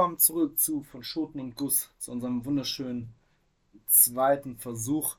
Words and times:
willkommen 0.00 0.18
zurück 0.18 0.58
zu 0.58 0.82
Von 0.82 1.04
Schoten 1.04 1.40
und 1.40 1.56
Guss, 1.56 1.90
zu 1.98 2.10
unserem 2.10 2.42
wunderschönen 2.46 3.14
zweiten 3.86 4.56
Versuch. 4.56 5.18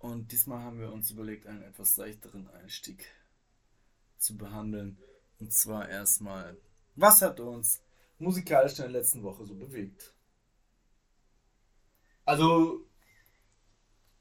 Und 0.00 0.32
diesmal 0.32 0.64
haben 0.64 0.80
wir 0.80 0.92
uns 0.92 1.12
überlegt, 1.12 1.46
einen 1.46 1.62
etwas 1.62 1.94
seichteren 1.94 2.48
Einstieg 2.48 3.06
zu 4.18 4.36
behandeln. 4.36 4.98
Und 5.38 5.52
zwar 5.52 5.88
erstmal, 5.88 6.56
was 6.96 7.22
hat 7.22 7.38
uns 7.38 7.80
musikalisch 8.18 8.72
in 8.72 8.86
der 8.86 9.00
letzten 9.00 9.22
Woche 9.22 9.44
so 9.44 9.54
bewegt? 9.54 10.12
Also, 12.24 12.84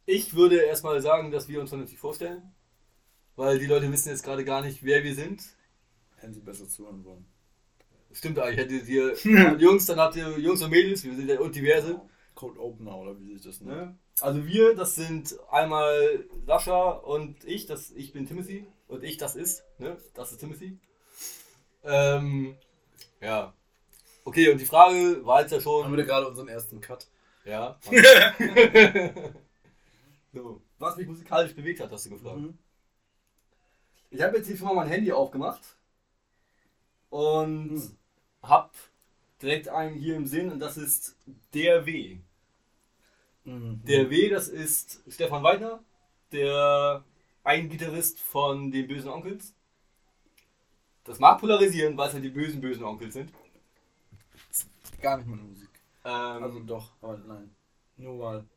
ich 0.06 0.36
würde 0.36 0.58
erstmal 0.58 1.02
sagen, 1.02 1.32
dass 1.32 1.48
wir 1.48 1.60
uns 1.60 1.72
vernünftig 1.72 1.98
vorstellen. 1.98 2.54
Weil 3.36 3.58
die 3.58 3.66
Leute 3.66 3.92
wissen 3.92 4.10
jetzt 4.10 4.24
gerade 4.24 4.46
gar 4.46 4.62
nicht, 4.62 4.84
wer 4.84 5.04
wir 5.04 5.16
sind. 5.16 5.42
Hätten 6.18 6.36
sie 6.36 6.42
besser 6.42 6.68
zuhören 6.68 7.04
wollen. 7.04 7.31
Stimmt 8.14 8.40
eigentlich, 8.40 8.58
hättet 8.58 8.88
ihr 8.88 9.16
Jungs, 9.58 9.86
dann 9.86 10.00
habt 10.00 10.16
ihr 10.16 10.38
Jungs 10.38 10.62
und 10.62 10.72
Mädels, 10.72 11.04
wir 11.04 11.16
sind 11.16 11.30
ja 11.30 11.40
und 11.40 11.56
diverse. 11.56 12.02
Code 12.36 12.60
Opener 12.60 12.98
oder 12.98 13.20
wie 13.20 13.34
sich 13.34 13.44
das 13.44 13.62
nennt. 13.62 13.78
Ne? 13.78 13.98
Also 14.22 14.46
wir, 14.46 14.76
das 14.76 14.96
sind 14.96 15.36
einmal 15.52 16.26
Sascha 16.46 16.92
und 16.92 17.44
ich, 17.44 17.66
das, 17.66 17.92
ich 17.92 18.14
bin 18.14 18.26
Timothy 18.26 18.66
und 18.88 19.04
ich, 19.04 19.18
das 19.18 19.36
ist, 19.36 19.64
ne? 19.78 19.98
Das 20.14 20.32
ist 20.32 20.40
Timothy. 20.40 20.78
Ähm, 21.84 22.56
ja. 23.20 23.54
Okay, 24.24 24.52
und 24.52 24.60
die 24.60 24.66
Frage 24.66 25.26
war 25.26 25.42
jetzt 25.42 25.52
ja 25.52 25.60
schon. 25.60 25.84
Haben 25.84 25.96
wir 25.96 26.04
gerade 26.04 26.28
unseren 26.28 26.48
ersten 26.48 26.82
Cut? 26.82 27.08
Ja. 27.46 27.80
so. 30.34 30.62
Was 30.78 30.98
mich 30.98 31.08
musikalisch 31.08 31.56
bewegt 31.56 31.80
hat, 31.80 31.92
hast 31.92 32.06
du 32.06 32.12
gefragt. 32.12 32.40
Mhm. 32.40 32.58
Ich 34.10 34.22
habe 34.22 34.38
jetzt 34.38 34.48
hier 34.48 34.58
schon 34.58 34.68
mal 34.68 34.76
mein 34.76 34.90
Handy 34.90 35.12
aufgemacht 35.12 35.62
und 37.10 37.70
Hm. 37.70 37.98
Hab 38.44 38.76
direkt 39.42 39.70
einen 39.70 39.96
hier 39.96 40.16
im 40.16 40.28
Sinn 40.28 40.52
und 40.52 40.60
das 40.60 40.78
ist 40.78 41.18
der 41.54 41.86
W. 41.86 42.20
Mhm. 43.46 43.82
Der 43.84 44.10
W, 44.10 44.30
das 44.30 44.48
ist 44.48 45.04
Stefan 45.08 45.44
Weidner, 45.44 45.84
der 46.32 47.04
ein 47.44 47.70
Gitarrist 47.70 48.20
von 48.20 48.72
den 48.72 48.88
bösen 48.88 49.10
Onkels. 49.10 49.54
Das 51.04 51.20
mag 51.20 51.40
polarisieren, 51.40 51.96
weil 51.96 52.08
es 52.08 52.16
halt 52.16 52.24
die 52.24 52.30
bösen, 52.30 52.60
bösen 52.60 52.84
Onkels 52.84 53.14
sind. 53.14 53.32
Gar 55.02 55.18
nicht 55.18 55.28
meine 55.28 55.42
Musik. 55.44 55.70
Ähm, 56.04 56.44
Also 56.44 56.60
doch, 56.62 56.92
aber 57.02 57.18
nein. 57.18 57.56
Nur 57.98 58.20
weil. 58.20 58.50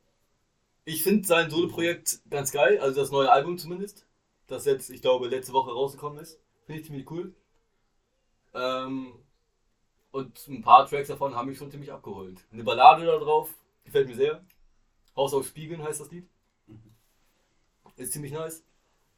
ich 0.87 1.03
finde 1.03 1.27
sein 1.27 1.51
Solo-Projekt 1.51 2.21
ganz 2.31 2.51
geil, 2.53 2.79
also 2.79 2.99
das 3.01 3.11
neue 3.11 3.31
Album 3.31 3.59
zumindest. 3.59 4.07
Das 4.47 4.65
jetzt, 4.65 4.89
ich 4.91 5.03
glaube, 5.03 5.29
letzte 5.29 5.53
Woche 5.53 5.71
rausgekommen 5.73 6.19
ist. 6.21 6.39
Finde 6.67 6.81
ich 6.81 6.87
ziemlich 6.87 7.11
cool. 7.11 7.35
Ähm, 8.55 9.13
und 10.15 10.47
ein 10.47 10.63
paar 10.63 10.87
Tracks 10.87 11.09
davon 11.09 11.35
haben 11.35 11.49
mich 11.49 11.59
schon 11.59 11.73
ziemlich 11.73 11.91
abgeholt. 11.91 12.45
Eine 12.53 12.63
Ballade 12.63 13.05
da 13.05 13.19
drauf, 13.19 13.53
gefällt 13.83 14.07
mir 14.07 14.15
sehr. 14.15 14.45
Haus 15.17 15.35
auf 15.35 15.45
Spiegeln 15.45 15.83
heißt 15.83 16.01
das 16.01 16.11
Lied. 16.13 16.29
Ist 17.97 18.13
ziemlich 18.13 18.31
nice. 18.31 18.63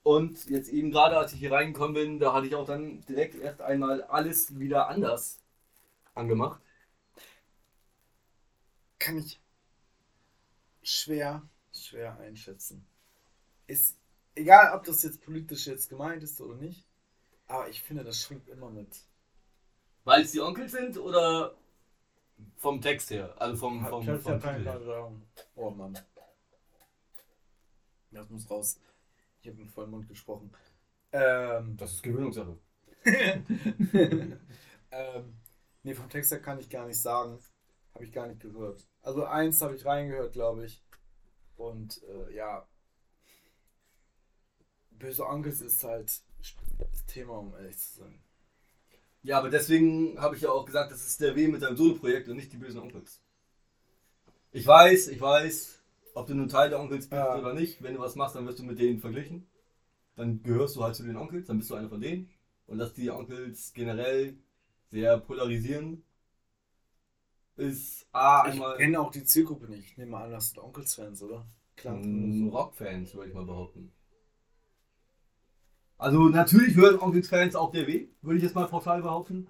Und 0.03 0.49
jetzt 0.49 0.71
eben 0.71 0.91
gerade, 0.91 1.19
als 1.19 1.35
ich 1.35 1.39
hier 1.39 1.53
reingekommen 1.53 1.93
bin, 1.93 2.19
da 2.19 2.33
hatte 2.33 2.47
ich 2.47 2.55
auch 2.55 2.65
dann 2.65 3.03
direkt 3.03 3.35
erst 3.35 3.61
einmal 3.61 4.05
alles 4.05 4.59
wieder 4.59 4.89
anders 4.89 5.39
angemacht. 6.15 6.62
Kann 8.99 9.19
ich 9.19 9.39
schwer, 10.83 11.43
schwer 11.75 12.17
einschätzen. 12.21 12.87
Ist 13.67 13.99
egal, 14.35 14.75
ob 14.75 14.85
das 14.85 15.03
jetzt 15.03 15.21
politisch 15.21 15.67
jetzt 15.67 15.91
gemeint 15.91 16.23
ist 16.23 16.41
oder 16.41 16.55
nicht, 16.55 16.87
aber 17.49 17.69
ich 17.69 17.83
finde, 17.83 18.03
das 18.03 18.23
schwingt 18.23 18.49
immer 18.49 18.71
mit. 18.71 19.05
Weil 20.06 20.22
es 20.22 20.31
die 20.31 20.41
Onkel 20.41 20.69
sind 20.69 20.97
oder 20.99 21.56
vom 22.59 22.81
Text 22.81 23.11
her? 23.11 23.34
Also 23.39 23.56
vom, 23.56 23.84
vom, 23.87 24.09
Ich 24.09 24.22
vom 24.22 24.41
keine 24.41 24.62
her? 24.62 24.81
sagen. 24.81 25.27
Oh 25.56 25.71
Mann. 25.71 25.99
Das 28.12 28.31
muss 28.31 28.49
raus. 28.49 28.78
Ich 29.41 29.49
habe 29.49 29.59
mit 29.59 29.69
vollem 29.69 29.91
Mund 29.91 30.09
gesprochen. 30.09 30.53
Ähm, 31.11 31.77
Das 31.77 31.94
ist 31.94 32.05
Gewöhnungssache. 32.05 32.56
ähm, 34.93 35.41
nee, 35.83 35.94
vom 35.94 36.09
Text 36.09 36.31
her 36.31 36.41
kann 36.41 36.61
ich 36.61 36.71
gar 36.71 36.87
nicht 36.87 37.03
sagen. 37.03 37.41
Habe 37.93 38.05
ich 38.05 38.12
gar 38.12 38.28
nicht 38.28 38.41
gehört. 38.41 38.87
Also 39.03 39.25
eins 39.25 39.61
habe 39.61 39.75
ich 39.75 39.84
reingehört, 39.84 40.34
glaube 40.34 40.67
ich. 40.67 40.84
Und 41.56 42.00
äh, 42.05 42.33
ja. 42.33 42.65
Böse 44.91 45.27
Onkels 45.27 45.62
ist 45.62 45.83
halt 45.83 46.23
spezielles 46.41 47.06
Thema, 47.06 47.38
um 47.38 47.55
ehrlich 47.56 47.77
zu 47.77 48.03
sein. 48.03 48.23
Ja, 49.26 49.38
aber 49.41 49.50
deswegen 49.50 50.19
habe 50.20 50.37
ich 50.37 50.42
ja 50.42 50.50
auch 50.50 50.64
gesagt, 50.64 50.91
das 50.92 51.06
ist 51.06 51.20
der 51.20 51.37
W 51.37 51.48
mit 51.48 51.60
seinem 51.60 51.76
Solo-Projekt 51.76 52.28
und 52.28 52.37
nicht 52.37 52.53
die 52.53 52.56
bösen 52.56 52.81
Onkels. 52.81 53.20
Ich 54.53 54.66
weiß, 54.66 55.09
ich 55.09 55.20
weiß, 55.20 55.81
ob 56.14 56.26
du 56.26 56.34
nun 56.34 56.48
Teil 56.48 56.70
der 56.70 56.81
Onkels 56.81 57.09
bist 57.09 57.12
Ja. 57.12 57.37
oder 57.38 57.53
nicht. 57.54 57.82
Wenn 57.82 57.94
du 57.94 58.00
was 58.00 58.16
machst, 58.16 58.34
dann 58.34 58.47
wirst 58.47 58.59
du 58.59 58.64
mit 58.64 58.78
denen 58.78 59.00
verglichen. 59.00 59.47
Dann 60.16 60.42
gehörst 60.42 60.76
du 60.76 60.84
halt 60.84 60.97
zu 60.97 61.04
den 61.04 61.16
Onkels, 61.16 61.47
dann 61.48 61.59
bist 61.59 61.70
du 61.70 61.75
einer 61.76 61.88
von 61.91 62.00
denen. 62.00 62.31
Und 62.66 62.78
dass 62.78 62.94
die 62.94 63.10
Onkels 63.10 63.72
generell 63.75 64.37
sehr 64.91 65.19
polarisieren, 65.19 66.04
ist 67.56 68.06
A, 68.12 68.44
Ich 68.47 68.53
einmal 68.53 68.76
kenne 68.76 69.00
auch 69.00 69.10
die 69.10 69.25
Zielgruppe 69.25 69.66
nicht. 69.69 69.91
Ich 69.93 69.98
nehme 69.98 70.16
an, 70.16 70.31
das 70.31 70.48
sind 70.50 70.58
Onkels-Fans, 70.58 71.22
oder? 71.22 71.47
Klar. 71.76 71.97
Mm, 71.97 72.48
Rockfans, 72.48 73.14
würde 73.14 73.28
ich 73.28 73.34
mal 73.34 73.44
behaupten. 73.44 73.93
Also 75.99 76.29
natürlich 76.29 76.75
hören 76.77 76.99
Onkels-Fans 77.01 77.57
auch 77.57 77.71
der 77.73 77.87
W, 77.87 78.09
würde 78.23 78.37
ich 78.39 78.43
jetzt 78.45 78.55
mal 78.55 78.67
pauschal 78.67 79.01
behaupten. 79.03 79.47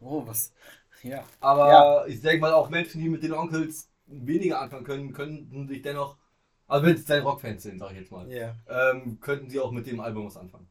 Oh, 0.00 0.26
was? 0.26 0.52
Ja. 1.02 1.24
Aber 1.40 1.68
Ja. 1.68 2.06
ich 2.06 2.20
denke 2.20 2.40
mal 2.40 2.52
auch 2.52 2.68
Menschen, 2.68 3.00
die 3.00 3.08
mit 3.08 3.22
den 3.22 3.32
Onkels 3.32 3.88
weniger 4.06 4.60
anfangen 4.60 4.84
können, 4.84 5.12
könnten 5.12 5.66
sich 5.68 5.80
dennoch, 5.82 6.16
also 6.68 6.86
wenn 6.86 6.94
es 6.96 7.04
deine 7.04 7.22
Rockfans 7.22 7.62
sind, 7.62 7.78
sag 7.78 7.92
ich 7.92 7.98
jetzt 8.00 8.12
mal, 8.12 8.30
Ja. 8.30 8.54
ähm, 8.68 9.18
könnten 9.20 9.48
sie 9.48 9.60
auch 9.60 9.72
mit 9.72 9.86
dem 9.86 10.00
Album 10.00 10.26
was 10.26 10.36
anfangen. 10.36 10.68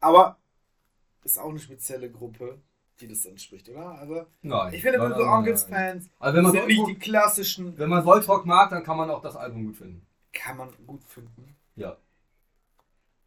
Aber 0.00 0.38
ist 1.22 1.38
auch 1.38 1.50
eine 1.50 1.60
spezielle 1.60 2.10
Gruppe, 2.10 2.60
die 3.00 3.06
das 3.06 3.24
anspricht, 3.26 3.68
oder? 3.68 3.98
Also, 3.98 4.26
Nein. 4.42 4.74
ich 4.74 4.82
finde, 4.82 4.98
nein, 4.98 5.08
Böse 5.08 5.20
nein, 5.20 5.28
nein, 5.28 5.38
Onkels 5.38 5.68
nein. 5.68 5.92
Fans 6.00 6.10
Also 6.18 6.36
wenn 6.36 6.42
man, 6.42 6.52
sind 6.52 6.66
nicht 6.66 6.86
die 6.88 6.98
klassischen. 6.98 7.78
wenn 7.78 7.88
man 7.88 8.04
Deutschrock 8.04 8.44
mag, 8.44 8.70
dann 8.70 8.82
kann 8.82 8.96
man 8.96 9.10
auch 9.10 9.22
das 9.22 9.36
Album 9.36 9.66
gut 9.66 9.76
finden. 9.76 10.04
Kann 10.32 10.56
man 10.56 10.70
gut 10.86 11.04
finden. 11.04 11.56
Ja. 11.76 11.96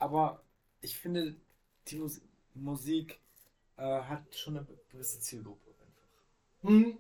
Aber 0.06 0.44
ich 0.82 0.96
finde, 0.96 1.36
die 1.88 1.98
Mus 1.98 2.22
Musik 2.54 3.20
äh, 3.76 3.82
hat 3.82 4.36
schon 4.36 4.56
eine 4.56 4.68
gewisse 4.92 5.20
Zielgruppe 5.20 5.72
einfach. 5.72 6.70
Hm. 6.70 6.98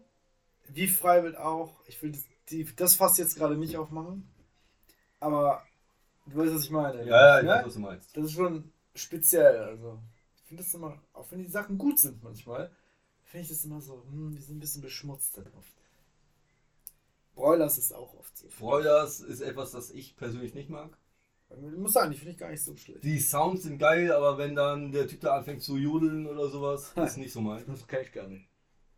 Wie 0.69 0.87
Freiwild 0.87 1.37
auch. 1.37 1.79
Ich 1.85 2.01
will 2.01 2.11
das, 2.11 2.23
die, 2.49 2.65
das 2.75 2.95
fast 2.95 3.19
jetzt 3.19 3.35
gerade 3.35 3.55
nicht 3.57 3.77
aufmachen. 3.77 4.27
Aber 5.19 5.63
du 6.25 6.35
weißt, 6.35 6.55
was 6.55 6.63
ich 6.63 6.71
meine. 6.71 7.05
Ja, 7.05 7.05
ja, 7.05 7.37
ich 7.37 7.45
ne? 7.45 7.51
weiß, 7.51 7.65
was 7.67 7.73
du 7.75 7.79
meinst. 7.79 8.17
Das 8.17 8.25
ist 8.25 8.33
schon 8.33 8.71
speziell. 8.95 9.59
Also, 9.59 9.99
ich 10.37 10.41
finde 10.41 10.63
das 10.63 10.73
immer, 10.73 10.99
auch 11.13 11.29
wenn 11.29 11.43
die 11.43 11.47
Sachen 11.47 11.77
gut 11.77 11.99
sind 11.99 12.23
manchmal, 12.23 12.71
finde 13.23 13.43
ich 13.43 13.49
das 13.49 13.65
immer 13.65 13.81
so, 13.81 14.03
hm, 14.09 14.35
die 14.35 14.41
sind 14.41 14.57
ein 14.57 14.61
bisschen 14.61 14.81
beschmutzt 14.81 15.37
dann 15.37 15.47
oft. 15.55 15.73
Broilers 17.35 17.77
ist 17.77 17.93
auch 17.93 18.15
oft 18.15 18.35
so. 18.35 18.47
Broilers 18.57 19.19
ist 19.19 19.41
etwas, 19.41 19.71
das 19.71 19.91
ich 19.91 20.17
persönlich 20.17 20.55
nicht 20.55 20.71
mag. 20.71 20.97
Ich 21.49 21.77
muss 21.77 21.93
sagen, 21.93 22.11
die 22.11 22.17
finde 22.17 22.31
ich 22.31 22.37
gar 22.37 22.49
nicht 22.49 22.63
so 22.63 22.75
schlecht. 22.75 23.03
Die 23.03 23.19
Sounds 23.19 23.63
sind 23.63 23.77
geil, 23.77 24.11
aber 24.11 24.37
wenn 24.37 24.55
dann 24.55 24.91
der 24.91 25.07
Typ 25.07 25.21
da 25.21 25.37
anfängt 25.37 25.61
zu 25.61 25.77
jodeln 25.77 26.27
oder 26.27 26.49
sowas, 26.49 26.93
ist 26.95 27.17
nicht 27.17 27.31
so 27.31 27.41
mein. 27.41 27.63
Das 27.67 27.87
kenne 27.87 28.03
ich 28.03 28.11
gar 28.11 28.27
nicht. 28.27 28.49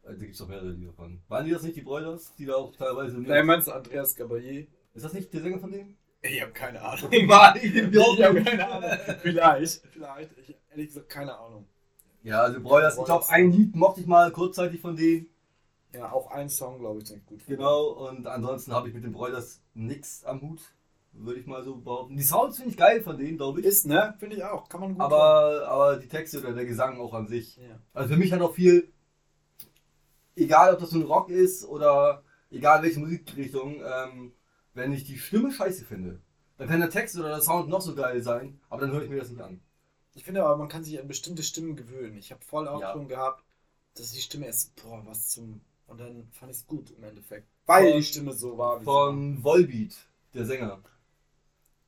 Äh, 0.04 0.10
Da 0.10 0.14
gibt 0.14 0.32
es 0.32 0.38
doch 0.38 0.48
mehrere 0.48 0.70
Lieder 0.70 0.94
von. 0.94 1.22
Waren 1.28 1.46
die 1.46 1.52
das 1.52 1.64
nicht, 1.64 1.76
die 1.76 1.82
Broilers? 1.82 2.34
Die 2.38 2.46
da 2.46 2.56
auch 2.56 2.76
teilweise. 2.76 3.20
Nein, 3.20 3.46
meinst 3.46 3.68
du 3.68 3.74
Andreas 3.74 4.16
Gabalier? 4.16 4.66
Ist 4.94 5.06
das 5.06 5.14
nicht 5.14 5.32
der 5.34 5.42
Sänger 5.42 5.60
von 5.60 5.72
denen? 5.72 5.98
Ich 6.22 6.42
habe 6.42 6.52
keine 6.52 6.82
Ahnung. 6.82 7.12
Mann, 7.28 7.58
ich 7.62 7.76
Ich 7.76 8.24
habe 8.24 8.44
keine 8.44 8.68
Ahnung. 8.68 8.90
Vielleicht. 9.22 9.82
Vielleicht. 9.92 10.38
Ich, 10.40 10.56
ehrlich 10.72 10.88
gesagt, 10.88 11.10
keine 11.10 11.38
Ahnung. 11.38 11.68
Ja, 12.24 12.42
also 12.42 12.60
Broilers, 12.62 12.98
ich 12.98 13.06
glaube, 13.06 13.30
ein 13.30 13.52
Lied 13.52 13.76
mochte 13.76 14.02
ich 14.02 14.08
mal 14.08 14.32
kurzzeitig 14.32 14.82
von 14.82 14.96
denen. 14.96 15.28
Ja, 15.94 16.12
auch 16.12 16.30
ein 16.32 16.50
Song, 16.50 16.80
glaube 16.80 17.00
ich, 17.00 17.08
den 17.08 17.18
ich 17.18 17.26
gut 17.26 17.42
finde. 17.42 17.58
Genau, 17.58 17.90
und 18.10 18.28
ansonsten 18.28 18.74
habe 18.74 18.88
ich 18.90 18.94
mit 18.94 19.04
den 19.04 19.14
Broilers 19.14 19.62
nichts 19.74 20.26
am 20.26 20.42
Hut, 20.42 20.60
würde 21.20 21.40
ich 21.40 21.46
mal 21.48 21.64
so 21.64 21.76
behaupten. 21.78 22.16
Die 22.16 22.24
Sounds 22.24 22.58
finde 22.58 22.72
ich 22.72 22.78
geil 22.78 23.02
von 23.02 23.18
denen, 23.18 23.38
glaube 23.38 23.60
ich. 23.60 23.66
Ist, 23.66 23.86
ne? 23.86 24.16
Finde 24.20 24.36
ich 24.38 24.44
auch. 24.44 24.68
Kann 24.70 24.82
man 24.82 24.94
gut 24.94 25.02
Aber, 25.02 25.68
aber 25.68 25.98
die 25.98 26.08
Texte 26.08 26.40
oder 26.40 26.54
der 26.54 26.66
Gesang 26.66 27.00
auch 27.00 27.14
an 27.14 27.28
sich. 27.28 27.58
Ja. 27.58 27.80
Also 27.94 28.14
für 28.14 28.20
mich 28.20 28.32
hat 28.34 28.42
auch 28.42 28.54
viel, 28.54 28.92
egal 30.36 30.74
ob 30.74 30.80
das 30.80 30.92
so 30.92 30.98
ein 31.00 31.04
Rock 31.06 31.30
ist 31.30 31.66
oder 31.66 32.24
egal 32.52 32.82
welche 32.84 33.00
Musikrichtung, 33.00 33.82
ähm, 33.84 34.34
wenn 34.74 34.94
ich 34.94 35.04
die 35.06 35.18
Stimme 35.18 35.52
scheiße 35.52 35.86
finde, 35.86 36.22
dann 36.58 36.68
kann 36.68 36.80
der 36.80 36.90
Text 36.90 37.18
oder 37.18 37.30
der 37.30 37.42
Sound 37.42 37.70
noch 37.70 37.82
so 37.82 37.96
geil 37.96 38.22
sein, 38.22 38.60
aber 38.70 38.82
dann 38.82 38.92
höre 38.92 39.04
ich 39.04 39.10
mir 39.10 39.20
das 39.20 39.30
nicht 39.30 39.42
an. 39.42 39.60
Ich 40.14 40.24
finde 40.24 40.44
aber, 40.44 40.58
man 40.58 40.68
kann 40.68 40.84
sich 40.84 41.00
an 41.00 41.08
bestimmte 41.08 41.44
Stimmen 41.44 41.76
gewöhnen. 41.76 42.18
Ich 42.18 42.32
habe 42.32 42.44
voll 42.44 42.68
auch 42.68 42.82
Ja. 42.82 42.94
schon 42.94 43.08
gehabt, 43.08 43.44
dass 43.96 44.12
die 44.12 44.22
Stimme 44.22 44.48
ist, 44.48 44.76
boah, 44.82 45.02
was 45.06 45.30
zum. 45.30 45.62
Und 45.86 46.00
dann 46.00 46.28
fand 46.32 46.52
ich 46.52 46.58
es 46.58 46.68
gut 46.68 46.92
im 46.92 47.04
Endeffekt. 47.04 47.48
Weil 47.66 47.92
Von- 47.92 47.98
die 47.98 48.04
Stimme 48.04 48.34
so 48.34 48.58
war, 48.58 48.82
wie 48.82 48.86
Von 48.86 49.44
Volbeat, 49.44 49.96
der 50.34 50.46
Sänger. 50.46 50.80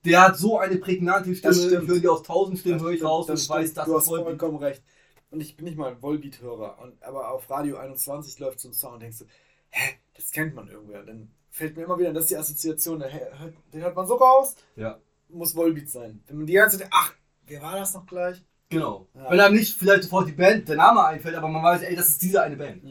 Der 0.05 0.21
hat 0.21 0.37
so 0.37 0.57
eine 0.57 0.77
prägnante 0.77 1.35
Stimme, 1.35 1.53
Das 1.53 1.63
stimmt. 1.65 1.83
ich 1.83 1.89
höre 1.89 1.99
die 1.99 2.07
aus 2.07 2.23
tausend. 2.23 2.59
Stimmen, 2.59 2.79
höre 2.81 2.91
ich 2.91 3.03
raus 3.03 3.27
und 3.29 3.35
ich 3.35 3.43
stimmt. 3.43 3.59
weiß, 3.59 3.73
das 3.73 3.85
Du 3.85 3.95
hast 3.97 4.07
Volbeat. 4.07 4.25
vollkommen 4.27 4.57
recht. 4.57 4.83
und 5.31 5.41
ich 5.41 5.55
bin 5.55 5.65
nicht 5.65 5.77
mal 5.77 6.01
Volbeat-Hörer, 6.01 6.79
und- 6.81 7.03
aber 7.03 7.29
auf 7.31 7.47
Radio 7.51 7.77
21 7.77 8.39
läuft 8.39 8.59
so 8.59 8.69
ein 8.69 8.73
Song 8.73 8.93
und 8.93 9.01
denkst 9.03 9.19
du, 9.19 9.25
hä, 9.69 9.93
das 10.15 10.31
kennt 10.31 10.55
man 10.55 10.67
irgendwer. 10.69 11.03
Dann 11.03 11.29
fällt 11.51 11.77
mir 11.77 11.83
immer 11.83 11.99
wieder, 11.99 12.11
das 12.13 12.23
ist 12.23 12.29
die 12.31 12.37
Assoziation, 12.37 12.97
der 12.99 13.11
hört- 13.13 13.53
den 13.73 13.81
hört 13.83 13.95
man 13.95 14.07
so 14.07 14.15
raus, 14.15 14.55
Ja. 14.75 14.97
muss 15.27 15.55
Volbeat 15.55 15.87
sein. 15.89 16.23
Wenn 16.27 16.37
man 16.37 16.45
die 16.47 16.53
ganze 16.53 16.79
Zeit, 16.79 16.87
ach, 16.91 17.13
wer 17.45 17.61
war 17.61 17.75
das 17.77 17.93
noch 17.93 18.07
gleich? 18.07 18.43
Genau. 18.69 19.07
Ja. 19.13 19.29
Wenn 19.29 19.39
einem 19.39 19.55
nicht 19.55 19.77
vielleicht 19.77 20.03
sofort 20.03 20.27
die 20.29 20.31
Band, 20.31 20.67
der 20.67 20.77
Name 20.77 21.03
einfällt, 21.05 21.35
aber 21.35 21.47
man 21.47 21.61
weiß, 21.63 21.81
ey, 21.83 21.95
das 21.95 22.09
ist 22.09 22.21
diese 22.23 22.41
eine 22.41 22.55
Band. 22.57 22.83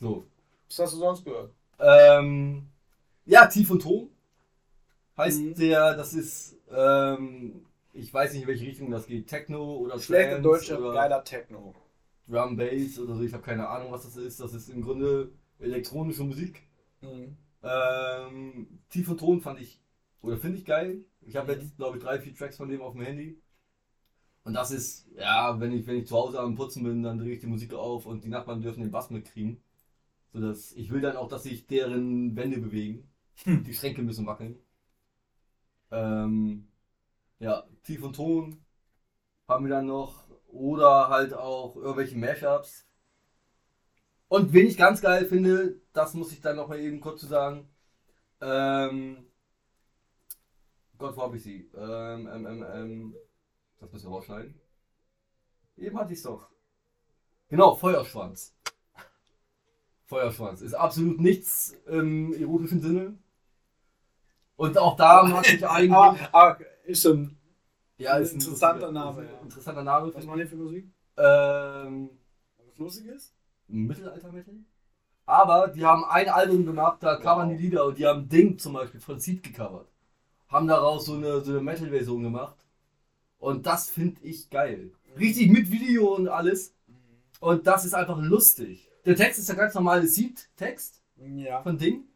So. 0.00 0.26
Was 0.68 0.78
hast 0.80 0.92
du 0.94 0.98
sonst 0.98 1.24
gehört? 1.24 1.52
Ähm, 1.78 2.66
ja, 3.24 3.46
Tief 3.46 3.70
und 3.70 3.80
Ton 3.80 4.10
heißt 5.18 5.40
Mhm. 5.40 5.54
der, 5.54 5.94
das 5.96 6.14
ist, 6.14 6.56
ähm, 6.70 7.66
ich 7.92 8.12
weiß 8.12 8.32
nicht, 8.32 8.42
in 8.42 8.48
welche 8.48 8.66
Richtung 8.66 8.90
das 8.90 9.06
geht. 9.06 9.26
Techno 9.28 9.76
oder 9.76 9.98
Schlechter 9.98 10.40
Trance 10.40 10.42
deutscher, 10.42 10.78
oder 10.78 10.94
geiler 10.94 11.24
Techno. 11.24 11.74
Drum 12.28 12.56
Bass 12.56 12.98
oder 12.98 13.14
so, 13.16 13.22
ich 13.22 13.32
habe 13.32 13.42
keine 13.42 13.68
Ahnung, 13.68 13.90
was 13.90 14.02
das 14.04 14.16
ist. 14.16 14.40
Das 14.40 14.52
ist 14.54 14.68
im 14.68 14.82
Grunde 14.82 15.32
elektronische 15.58 16.24
Musik. 16.24 16.62
Mhm. 17.02 17.36
Ähm, 17.62 18.80
Tief 18.90 19.08
und 19.08 19.18
Ton 19.18 19.40
fand 19.40 19.60
ich, 19.60 19.80
oder 20.22 20.36
finde 20.38 20.58
ich 20.58 20.64
geil. 20.64 21.04
Ich 21.22 21.36
habe 21.36 21.52
Mhm. 21.52 21.60
jetzt, 21.60 21.76
glaube 21.76 21.98
ich, 21.98 22.04
drei, 22.04 22.20
vier 22.20 22.34
Tracks 22.34 22.56
von 22.56 22.68
dem 22.68 22.82
auf 22.82 22.92
dem 22.92 23.02
Handy. 23.02 23.40
Und 24.44 24.54
das 24.54 24.70
ist, 24.70 25.06
ja, 25.16 25.60
wenn 25.60 25.72
ich, 25.72 25.86
wenn 25.86 25.96
ich 25.96 26.06
zu 26.06 26.16
Hause 26.16 26.40
am 26.40 26.54
Putzen 26.54 26.82
bin, 26.82 27.02
dann 27.02 27.18
drehe 27.18 27.34
ich 27.34 27.40
die 27.40 27.46
Musik 27.46 27.74
auf 27.74 28.06
und 28.06 28.24
die 28.24 28.28
Nachbarn 28.28 28.62
dürfen 28.62 28.80
den 28.82 28.90
Bass 28.90 29.10
mitkriegen. 29.10 29.60
Sodass 30.32 30.72
ich 30.74 30.90
will 30.92 31.00
dann 31.02 31.16
auch, 31.16 31.28
dass 31.28 31.44
sich 31.44 31.66
deren 31.66 32.36
Wände 32.36 32.58
bewegen. 32.60 33.08
Hm. 33.44 33.64
Die 33.64 33.74
Schränke 33.74 34.02
müssen 34.02 34.26
wackeln. 34.26 34.58
Ähm, 35.90 36.68
ja, 37.38 37.64
Tief 37.84 38.02
und 38.02 38.16
Ton 38.16 38.64
haben 39.48 39.64
wir 39.66 39.70
dann 39.70 39.86
noch. 39.86 40.28
Oder 40.48 41.08
halt 41.08 41.34
auch 41.34 41.76
irgendwelche 41.76 42.16
Mashups. 42.16 42.86
Und 44.28 44.52
wen 44.52 44.66
ich 44.66 44.76
ganz 44.76 45.00
geil 45.00 45.26
finde, 45.26 45.80
das 45.92 46.14
muss 46.14 46.32
ich 46.32 46.40
dann 46.40 46.56
noch 46.56 46.68
mal 46.68 46.78
eben 46.78 47.00
kurz 47.00 47.20
zu 47.20 47.26
sagen. 47.26 47.68
Ähm, 48.40 49.26
Gott, 50.98 51.16
wo 51.16 51.22
hab 51.22 51.34
ich 51.34 51.42
sie? 51.42 51.70
Ähm, 51.74 52.26
ähm, 52.26 52.66
ähm, 52.72 53.14
das 53.80 53.92
müssen 53.92 54.10
wir 54.10 54.16
rausschneiden. 54.16 54.60
Eben 55.76 55.98
hatte 55.98 56.12
ich 56.12 56.18
es 56.18 56.24
doch. 56.24 56.48
Genau, 57.48 57.76
Feuerschwanz. 57.76 58.54
Feuerschwanz 60.06 60.60
ist 60.60 60.74
absolut 60.74 61.20
nichts 61.20 61.76
im 61.86 62.32
erotischen 62.34 62.80
Sinne. 62.80 63.18
Und 64.58 64.76
auch 64.76 64.96
da 64.96 65.22
mag 65.26 65.48
ich 65.50 65.66
eigentlich. 65.66 65.92
Aber, 65.92 66.18
aber 66.32 66.58
ist 66.84 67.02
schon 67.02 67.36
ja, 67.96 68.14
ein 68.14 68.22
ist 68.22 68.32
ein 68.32 68.40
interessanter 68.40 68.92
Name, 68.92 69.22
ist 69.22 69.28
ein 69.28 69.34
ja. 69.34 69.40
Interessanter 69.42 69.82
Name. 69.84 70.14
Was 70.14 70.26
machen 70.26 70.40
die 70.40 70.46
für 70.46 70.56
Musik? 70.56 70.92
Ähm, 71.16 72.10
Was 72.58 72.78
Lustiges? 72.78 73.34
Mittelaltermittel. 73.68 74.64
Aber 75.26 75.68
die 75.68 75.84
haben 75.84 76.04
ein 76.04 76.28
Album 76.28 76.64
gemacht, 76.66 77.02
da 77.02 77.16
covern 77.16 77.50
die 77.50 77.56
Lieder 77.56 77.84
und 77.84 77.98
die 77.98 78.06
haben 78.06 78.28
Ding 78.28 78.58
zum 78.58 78.72
Beispiel 78.72 79.00
von 79.00 79.20
Seed 79.20 79.42
gecovert. 79.42 79.88
Haben 80.48 80.66
daraus 80.66 81.06
so 81.06 81.14
eine, 81.14 81.40
so 81.42 81.52
eine 81.52 81.60
Metal-Version 81.60 82.22
gemacht. 82.22 82.56
Und 83.38 83.66
das 83.66 83.90
finde 83.90 84.20
ich 84.22 84.48
geil. 84.50 84.92
Richtig 85.18 85.50
mit 85.50 85.70
Video 85.70 86.14
und 86.16 86.28
alles. 86.28 86.74
Und 87.40 87.66
das 87.66 87.84
ist 87.84 87.94
einfach 87.94 88.18
lustig. 88.18 88.90
Der 89.04 89.14
Text 89.16 89.38
ist 89.38 89.48
der 89.48 89.56
ganz 89.56 89.74
normale 89.74 90.06
Seed-Text 90.06 91.02
Ja. 91.16 91.62
von 91.62 91.78
Ding. 91.78 92.07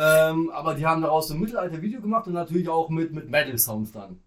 Ähm, 0.00 0.50
aber 0.50 0.74
die 0.74 0.86
haben 0.86 1.02
daraus 1.02 1.26
so 1.26 1.34
ein 1.34 1.40
Mittelalter-Video 1.40 2.00
gemacht 2.00 2.28
und 2.28 2.34
natürlich 2.34 2.68
auch 2.68 2.88
mit, 2.88 3.12
mit 3.12 3.28
Metal-Sounds 3.28 3.90
dann. 3.90 4.22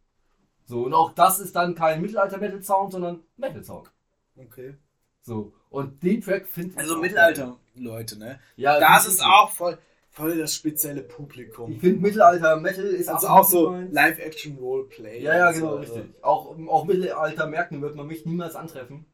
So, 0.66 0.84
und 0.84 0.94
auch 0.94 1.14
das 1.14 1.40
ist 1.40 1.56
dann 1.56 1.76
kein 1.76 2.02
Mittelalter-Metal-Sound, 2.02 2.92
sondern 2.92 3.24
Metal-Sound. 3.38 3.90
Okay. 4.36 4.76
So. 5.22 5.54
Und 5.70 6.04
den 6.04 6.20
Track 6.20 6.50
finde 6.50 6.72
ich. 6.72 6.78
Also 6.78 6.98
Mittelalter-Leute, 6.98 8.20
ne? 8.20 8.42
Ja, 8.58 8.82
Das 8.82 9.08
ist 9.08 9.24
auch 9.24 9.50
voll, 9.50 9.78
voll 10.10 10.38
das 10.38 10.54
spezielle 10.54 11.04
Publikum. 11.04 11.72
Ich 11.72 11.80
finde 11.80 12.02
Mittelalter-Metal 12.02 12.88
ist 12.88 13.08
also 13.08 13.28
auch 13.30 13.46
so. 13.46 13.72
Live-Action-Roleplay. 13.72 15.22
Ja, 15.22 15.38
ja, 15.38 15.48
und 15.48 15.54
so, 15.54 15.60
genau, 15.62 15.78
also. 15.78 15.94
richtig. 15.94 16.16
Auch, 16.22 16.58
auch 16.68 16.84
Mittelalter-Märkten 16.84 17.82
wird 17.82 17.96
man 17.96 18.08
mich 18.08 18.26
niemals 18.26 18.58
antreffen. 18.58 19.06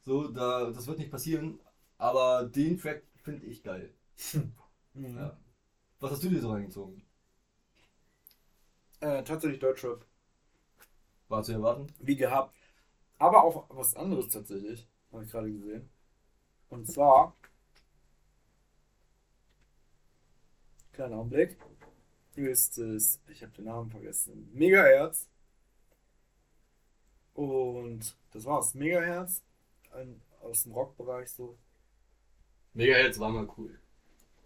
So, 0.00 0.26
da, 0.26 0.72
das 0.72 0.88
wird 0.88 0.98
nicht 0.98 1.12
passieren. 1.12 1.60
Aber 1.96 2.42
den 2.42 2.76
Track 2.76 3.04
finde 3.22 3.46
ich 3.46 3.62
geil. 3.62 3.94
Mhm. 4.96 5.16
Ja. 5.18 5.36
Was 6.04 6.10
hast 6.10 6.22
du 6.24 6.28
dir 6.28 6.42
so 6.42 6.50
reingezogen? 6.52 7.02
Äh, 9.00 9.24
tatsächlich 9.24 9.58
Deutschrap. 9.58 10.04
War 11.28 11.42
zu 11.42 11.52
erwarten? 11.52 11.86
Wie 11.98 12.14
gehabt. 12.14 12.54
Aber 13.16 13.42
auch 13.42 13.64
was 13.70 13.96
anderes 13.96 14.28
tatsächlich. 14.28 14.86
Habe 15.10 15.24
ich 15.24 15.30
gerade 15.30 15.50
gesehen. 15.50 15.88
Und 16.68 16.86
zwar. 16.86 17.34
Kleiner 20.92 21.16
Augenblick. 21.16 21.56
Ist 22.34 22.76
es. 22.76 23.18
Ich 23.28 23.42
habe 23.42 23.52
den 23.52 23.64
Namen 23.64 23.90
vergessen. 23.90 24.50
Megahertz. 24.52 25.30
Und 27.32 28.14
das 28.30 28.44
war's. 28.44 28.74
Megahertz. 28.74 29.42
Ein, 29.90 30.20
aus 30.42 30.64
dem 30.64 30.72
Rockbereich 30.72 31.30
so. 31.30 31.56
Megahertz 32.74 33.18
war 33.18 33.30
mal 33.30 33.48
cool. 33.56 33.80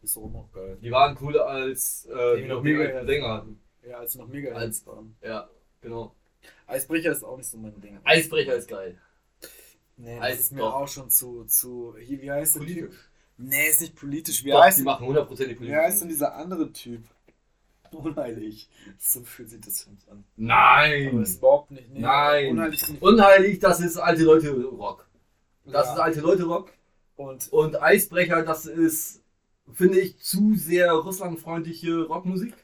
Ist 0.03 0.17
auch 0.17 0.31
noch 0.31 0.49
geil. 0.53 0.79
Die 0.81 0.91
waren 0.91 1.15
cooler 1.17 1.47
als 1.47 2.07
äh, 2.07 2.43
Die 2.43 2.49
noch 2.49 2.63
Megahertz 2.63 3.07
Sänger 3.07 3.29
hatten. 3.29 3.61
Ja, 3.89 3.99
als 3.99 4.15
noch 4.15 4.29
Megahertz 4.29 4.59
Als- 4.63 4.87
waren. 4.87 5.17
Ja, 5.23 5.49
genau. 5.81 6.15
Eisbrecher 6.67 7.13
ist 7.13 7.25
auch 7.25 7.37
nicht 7.37 7.49
so 7.49 7.59
mein 7.59 7.81
Ding. 7.81 7.99
Eisbrecher 8.05 8.55
ist 8.55 8.69
geil. 8.69 8.99
Nee, 9.97 10.17
das 10.17 10.25
Eis- 10.25 10.41
ist 10.41 10.53
mir 10.53 10.61
doch. 10.61 10.75
auch 10.75 10.89
schon 10.89 11.11
zu, 11.11 11.45
zu. 11.45 11.97
Hier, 11.99 12.21
wie 12.23 12.31
heißt 12.31 12.57
der 12.57 12.63
Typ? 12.63 12.77
Politisch. 12.77 13.09
Nee, 13.39 13.69
ist 13.69 13.81
nicht 13.81 13.97
politisch. 13.97 14.45
Wie 14.45 14.51
Doch, 14.51 14.63
heißt 14.63 14.79
die 14.79 14.83
machen 14.83 15.07
hundertprozentig 15.07 15.57
Wie 15.57 15.59
politisch. 15.67 15.79
heißt 15.81 16.01
denn 16.03 16.09
dieser 16.09 16.35
andere 16.37 16.73
Typ? 16.73 17.03
Unheilig. 17.93 18.69
So 18.99 19.23
fühlt 19.23 19.51
sich 19.51 19.61
das 19.61 19.83
für 19.85 19.91
mich 19.91 20.03
an. 20.11 20.19
Aber 20.19 20.25
Nein! 20.37 21.23
ist 21.23 21.39
überhaupt 21.39 21.71
nicht. 21.71 21.89
Nee, 21.91 22.01
Nein. 22.01 22.51
Unheilig 22.53 22.83
ich. 22.89 23.03
Unheilig, 23.03 23.59
das 23.61 23.81
ist 23.81 23.97
alte 23.97 24.23
Leute 24.25 24.51
Rock. 24.65 25.09
Das 25.65 25.87
Ja. 25.87 25.95
ist 25.95 25.99
alte 26.01 26.21
Leute 26.21 26.45
Rock. 26.45 26.73
Und 27.17 27.53
Und 27.53 27.81
Eisbrecher, 27.83 28.43
das 28.45 28.67
ist, 28.67 29.18
finde 29.73 30.01
ich, 30.01 30.19
zu 30.19 30.55
sehr 30.55 30.93
russlandfreundliche 30.93 32.05
Rockmusik. 32.05 32.55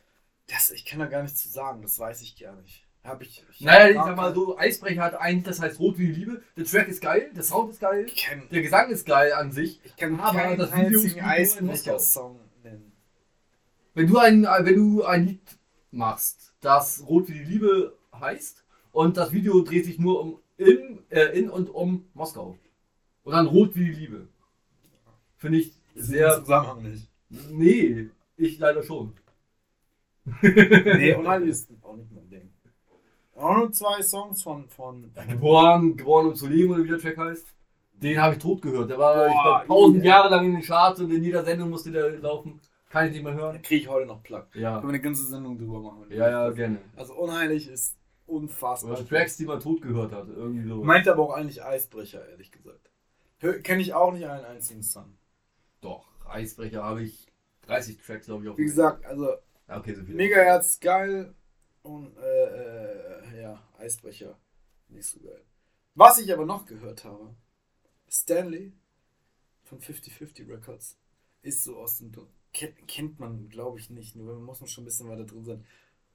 das, 0.47 0.71
ich 0.71 0.85
kann 0.85 0.99
da 0.99 1.07
gar 1.07 1.23
nichts 1.23 1.43
zu 1.43 1.49
sagen. 1.49 1.83
Das 1.83 1.99
weiß 1.99 2.23
ich 2.23 2.39
gar 2.39 2.57
nicht. 2.57 2.85
Hab 3.03 3.21
ich. 3.21 3.45
ich 3.51 3.61
Naja, 3.61 3.89
ich 3.91 3.97
sag 3.97 4.17
mal 4.17 4.35
so, 4.35 4.57
Eisbrecher 4.57 5.03
hat 5.03 5.15
eigentlich, 5.21 5.45
das 5.45 5.61
heißt 5.61 5.79
Rot 5.79 5.99
wie 5.99 6.07
die 6.07 6.13
Liebe. 6.21 6.43
Der 6.57 6.65
Track 6.65 6.89
ist 6.89 7.03
geil, 7.03 7.31
der 7.37 7.43
Sound 7.43 7.71
ist 7.71 7.81
geil, 7.81 8.07
kann, 8.17 8.49
der 8.51 8.63
Gesang 8.63 8.91
ist 8.91 9.07
geil 9.07 9.33
an 9.35 9.53
sich. 9.53 9.81
ich 9.85 9.95
kann 9.97 10.19
Aber 10.19 10.39
keinen 10.39 10.59
das 10.59 10.75
Video 10.75 11.01
einzigen. 11.01 11.21
Eisbrecher-Song 11.21 12.41
nennen. 12.63 12.93
Wenn 13.93 14.07
du 14.07 14.19
ein, 14.19 14.45
wenn 14.45 14.75
du 14.75 15.05
ein 15.05 15.27
Lied 15.27 15.59
machst, 15.91 16.55
das 16.63 17.05
Rot 17.07 17.29
wie 17.29 17.35
die 17.35 17.45
Liebe 17.45 17.95
heißt 18.19 18.65
und 18.93 19.19
das 19.19 19.33
Video 19.33 19.61
dreht 19.61 19.85
sich 19.85 19.99
nur 19.99 20.21
um 20.21 20.41
in, 20.57 21.01
äh, 21.11 21.39
in 21.39 21.51
und 21.51 21.69
um 21.69 22.07
Moskau. 22.15 22.59
Und 23.23 23.33
dann 23.33 23.47
Rot 23.47 23.77
wie 23.77 23.85
die 23.85 24.01
Liebe. 24.01 24.29
Finde 25.37 25.59
ich 25.59 25.75
sehr. 25.95 26.41
Zusammenhang 26.41 26.83
nicht. 26.83 27.09
Nee, 27.51 28.11
ich 28.37 28.59
leider 28.59 28.83
schon. 28.83 29.15
Nee, 30.43 31.15
Unheilig 31.19 31.51
ist 31.51 31.71
auch 31.83 31.97
nicht 31.97 32.13
mein 32.13 32.29
Ding. 32.29 32.51
Auch 33.37 33.57
nur 33.57 33.73
zwei 33.73 34.03
Songs 34.03 34.43
von. 34.43 34.69
von 34.69 35.13
Geboren, 35.29 35.97
geboren 35.97 36.29
um 36.29 36.35
zu 36.35 36.47
leben 36.47 36.73
oder 36.73 36.85
wie 36.85 36.89
der 36.89 36.99
Track 36.99 37.19
heißt. 37.19 37.47
Den 37.95 38.21
habe 38.21 38.35
ich 38.35 38.41
tot 38.41 38.63
gehört. 38.63 38.91
Der 38.91 38.99
war, 38.99 39.27
ich 39.27 39.33
Boah, 39.33 39.43
glaube, 39.43 39.67
tausend 39.67 40.05
ja. 40.05 40.11
Jahre 40.17 40.31
lang 40.31 40.47
in 40.47 40.53
den 40.55 40.63
Charts 40.63 41.01
und 41.01 41.11
in 41.11 41.23
jeder 41.23 41.45
Sendung 41.45 41.71
musste 41.71 41.91
der 41.91 42.11
laufen. 42.19 42.61
Kann 42.91 43.07
ich 43.07 43.13
nicht 43.13 43.25
mehr 43.25 43.35
hören. 43.35 43.61
kriege 43.63 43.83
ich 43.83 43.89
heute 43.89 44.07
noch 44.07 44.23
Plug. 44.23 44.45
Ja. 44.55 44.75
Können 44.75 44.85
wir 44.85 44.89
eine 44.91 45.01
ganze 45.01 45.25
Sendung 45.25 45.59
drüber 45.59 45.81
machen. 45.81 46.07
Ja, 46.11 46.29
ja, 46.31 46.51
gerne. 46.51 46.79
Also 46.97 47.15
Unheilig 47.15 47.69
ist 47.69 47.97
unfassbar. 48.27 48.93
Oder 48.93 49.07
Tracks, 49.07 49.37
die 49.37 49.47
man 49.47 49.59
tot 49.61 49.83
gehört 49.83 50.13
hat. 50.13 50.29
Irgendwie 50.29 50.69
so. 50.69 50.83
Meint 50.85 51.09
aber 51.09 51.23
auch 51.23 51.33
eigentlich 51.35 51.63
Eisbrecher, 51.65 52.27
ehrlich 52.29 52.53
gesagt. 52.53 52.91
Kenne 53.63 53.83
ich 53.83 53.95
auch 53.95 54.13
nicht 54.13 54.27
einen 54.27 54.45
einzigen 54.45 54.83
Song. 54.83 55.17
Doch, 55.85 56.07
Eisbrecher 56.27 56.83
habe 56.83 57.03
ich 57.03 57.27
30 57.67 57.99
Tracks, 57.99 58.27
glaube 58.27 58.45
ich, 58.45 58.51
auf 58.51 58.59
Wie 58.59 58.65
gesagt, 58.65 59.05
also 59.05 59.35
Ja, 59.69 59.79
okay, 59.79 59.95
so 59.95 60.03
viel. 60.03 60.15
Megahertz 60.15 60.81
geil 60.81 61.35
und 61.83 62.17
äh, 62.17 63.21
äh, 63.21 63.43
ja, 63.43 63.63
Eisbrecher 63.79 64.39
nicht 64.89 65.07
so 65.07 65.21
geil. 65.21 65.43
Was 65.95 66.19
ich 66.19 66.33
aber 66.33 66.47
noch 66.47 66.67
gehört 66.67 67.05
habe, 67.05 67.35
Stanley 68.09 68.73
von 69.63 69.81
50-50 69.81 70.49
Records 70.49 70.99
ist 71.43 71.65
so 71.65 71.77
aus 71.79 71.99
dem 71.99 72.13
kennt, 72.53 72.89
kennt 72.89 73.21
man 73.21 73.49
glaube 73.49 73.79
ich 73.79 73.91
nicht, 73.91 74.17
nur 74.17 74.39
muss 74.41 74.61
man 74.61 74.69
schon 74.69 74.85
ein 74.85 74.87
bisschen 74.87 75.09
weiter 75.09 75.25
drin 75.25 75.45
sein. 75.45 75.65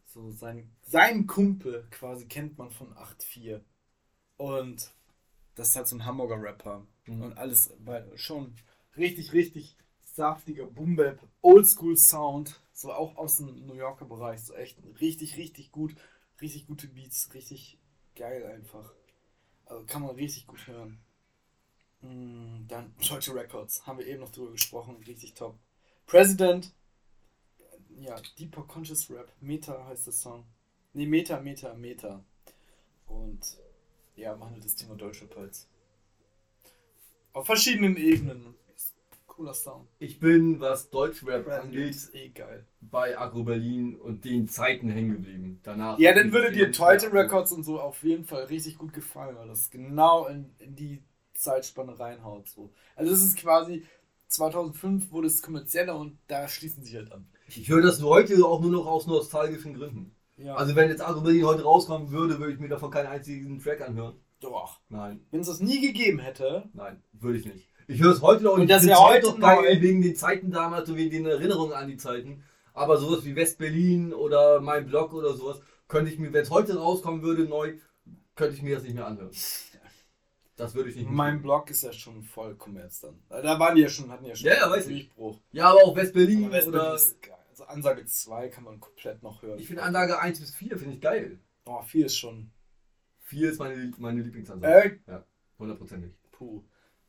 So 0.06 0.32
sein, 0.32 0.72
seinen 0.82 1.28
Kumpel 1.28 1.86
quasi 1.92 2.26
kennt 2.26 2.58
man 2.58 2.72
von 2.72 2.92
8-4 2.96 3.62
und 4.38 4.92
das 5.56 5.70
ist 5.70 5.76
halt 5.76 5.88
so 5.88 5.96
ein 5.98 6.06
Hamburger 6.06 6.42
Rapper 6.42 6.86
Mhm. 7.06 7.22
und 7.24 7.38
alles 7.38 7.72
bei, 7.80 8.06
schon 8.16 8.56
richtig, 9.00 9.34
richtig 9.34 9.75
saftiger 10.01 10.65
Boom-Bap, 10.65 11.20
Oldschool 11.41 11.98
Sound, 11.98 12.60
so 12.74 12.91
auch 12.94 13.15
aus 13.18 13.38
dem 13.38 13.65
New 13.65 13.74
Yorker 13.75 14.06
Bereich, 14.06 14.41
so 14.41 14.53
echt 14.53 14.77
richtig, 15.01 15.38
richtig 15.38 15.72
gut, 15.72 15.96
richtig 16.41 16.68
gute 16.68 16.88
Beats, 16.88 17.34
richtig 17.34 17.79
geil 18.15 18.46
einfach. 18.46 18.94
Also 19.65 19.86
kann 19.86 20.01
man 20.01 20.15
richtig 20.15 20.48
gut 20.48 20.68
hören. 20.68 21.00
Mm, 22.01 22.68
Dann 22.68 22.94
Deutsche 23.08 23.34
Records, 23.36 23.86
haben 23.86 24.00
wir 24.00 24.08
eben 24.08 24.22
noch 24.22 24.32
drüber 24.32 24.51
gesprochen, 24.51 24.98
richtig 25.08 25.34
top. 25.34 25.58
President, 26.06 26.74
ja, 28.00 28.15
Deeper 28.38 28.63
Conscious 28.63 29.10
Rap, 29.10 29.32
Meta 29.41 29.86
heißt 29.88 30.08
der 30.08 30.13
Song. 30.13 30.46
Ne, 30.94 31.06
Meta, 31.06 31.39
Meta, 31.39 31.74
Meta. 31.74 32.24
Und 33.08 33.58
ja, 34.15 34.39
wir 34.56 34.63
das 34.63 34.75
Thema 34.75 34.96
Deutschrap 34.96 35.36
halt. 35.36 35.68
Auf 37.34 37.46
verschiedenen 37.46 37.98
Ebenen. 37.98 38.49
Cooler 39.39 39.53
Sound. 39.53 39.88
Ich 40.00 40.19
bin, 40.19 40.60
was 40.60 40.89
Deutschrap 40.89 41.46
President 41.46 41.63
angeht, 41.63 41.89
ist 41.91 42.13
eh 42.13 42.27
geil. 42.27 42.67
bei 42.81 43.17
Agro 43.17 43.46
Berlin 43.46 43.96
und 43.96 44.25
den 44.25 44.50
Zeiten 44.50 44.89
hängen 44.89 45.13
geblieben. 45.13 45.62
Danach. 45.63 45.98
Ja, 45.98 46.13
dann 46.13 46.34
würde 46.34 46.51
dir 46.51 46.74
Teute 46.74 47.13
Records 47.13 47.53
und 47.53 47.63
so 47.63 47.79
auf 47.79 48.03
jeden 48.03 48.25
Fall 48.25 48.43
richtig 48.43 48.77
gut 48.77 48.91
gefallen, 48.91 49.38
weil 49.38 49.48
das 49.48 49.69
genau 49.72 50.27
in, 50.27 50.53
in 50.60 50.75
die 50.75 51.01
Zeitspanne 51.36 51.98
reinhaut. 51.98 52.50
So. 52.50 52.74
Also 52.98 53.13
es 53.13 53.24
ist 53.24 53.38
quasi 53.38 53.86
2005 54.27 55.10
wurde 55.10 55.27
es 55.27 55.41
kommerzieller 55.41 55.98
und 55.98 56.17
da 56.27 56.50
schließen 56.50 56.84
sie 56.84 56.98
halt 56.98 57.13
an. 57.13 57.25
Ich 57.48 57.69
höre 57.69 57.81
das 57.81 58.03
heute 58.03 58.46
auch 58.46 58.60
nur 58.60 58.72
noch 58.72 58.88
aus 58.88 59.08
nostalgischen 59.08 59.74
Gründen. 59.74 60.17
Ja, 60.36 60.55
Also 60.55 60.75
wenn 60.75 60.89
jetzt 60.89 61.01
Agro 61.01 61.22
Berlin 61.22 61.46
heute 61.46 61.63
rauskommen 61.63 62.12
würde, 62.12 62.39
würde 62.39 62.51
ich 62.51 62.60
mir 62.60 62.67
davon 62.67 62.91
keinen 62.91 63.08
einzigen 63.08 63.58
Track 63.60 63.79
anhören. 63.88 64.15
doch. 64.41 64.81
Nein, 64.89 65.25
Wenn 65.31 65.39
es 65.39 65.48
das 65.48 65.62
nie 65.62 65.79
gegeben 65.79 66.19
hätte, 66.19 66.67
nein, 66.74 67.01
würde 67.13 67.38
ich 67.38 67.46
nicht. 67.46 67.69
Ich 67.89 68.00
höre 68.01 68.13
es 68.13 68.22
heute 68.22 68.43
noch 68.43 68.53
Und 68.53 68.62
ich 68.62 68.69
das 68.69 68.84
find's 68.84 69.00
ja 69.00 69.03
heute 69.03 69.27
heute 69.29 69.39
noch 69.39 69.48
geil 69.63 69.81
wegen 69.81 70.03
den 70.03 70.15
Zeiten 70.15 70.51
damals 70.51 70.88
und 70.89 70.96
wegen 70.96 71.10
den 71.10 71.25
Erinnerungen 71.25 71.74
an 71.74 71.88
die 71.88 71.98
Zeiten. 71.98 72.43
Aber 72.74 72.98
sowas 72.98 73.25
wie 73.25 73.36
West-Berlin 73.36 74.13
oder 74.13 74.62
mein 74.62 74.86
Blog 74.86 75.12
oder 75.13 75.34
sowas, 75.34 75.60
könnte 75.88 76.12
ich 76.12 76.19
mir, 76.19 76.31
wenn 76.31 76.43
es 76.43 76.51
heute 76.51 76.77
rauskommen 76.77 77.24
würde, 77.24 77.46
neu, 77.46 77.74
könnte 78.36 78.55
ich 78.55 78.62
mir 78.62 78.75
das 78.75 78.84
nicht 78.84 78.93
mehr 78.93 79.08
anhören. 79.08 79.31
Das 80.55 80.75
würde 80.75 80.91
ich 80.91 80.98
nicht 80.98 81.10
mein 81.10 81.36
machen. 81.36 81.41
Blog 81.41 81.72
ist 81.72 81.81
ja 81.81 81.91
schon 81.91 82.22
voll 82.22 82.53
Kommerz 82.55 83.00
dann. 83.00 83.24
Da 83.27 83.60
waren 83.60 83.75
die 83.75 83.81
ja 83.81 83.89
schon, 83.89 84.12
hatten 84.12 84.25
ja 84.25 84.36
schon 84.36 84.48
Ja, 84.48 84.53
ja, 84.55 84.69
weiß 84.69 84.86
ich. 84.88 85.08
Durchbruch. 85.08 85.39
Ja, 85.51 85.72
aber 85.72 85.84
auch 85.84 85.96
West-Berlin 85.96 86.51
West-Berlin 86.51 86.79
oder. 86.79 86.93
ist 86.96 87.19
geil. 87.24 87.38
Also 87.50 87.63
Ansage 87.63 88.05
2 88.05 88.50
kann 88.50 88.65
man 88.65 88.79
komplett 88.79 89.24
noch 89.24 89.41
hören. 89.41 89.58
Ich 89.58 89.65
finde 89.65 89.81
Anlage 89.81 90.19
1 90.19 90.39
bis 90.39 90.53
4 90.53 90.77
finde 90.77 90.93
ich 90.93 91.01
geil. 91.01 91.39
Oh, 91.65 91.81
4 91.81 92.05
ist 92.05 92.17
schon. 92.17 92.51
4 93.22 93.50
ist 93.51 93.58
meine, 93.60 93.91
meine 93.98 94.22
Lieblingsansage. 94.22 95.00
Äh, 95.08 95.19
Hundertprozentig. 95.58 96.12
puh. 96.31 96.62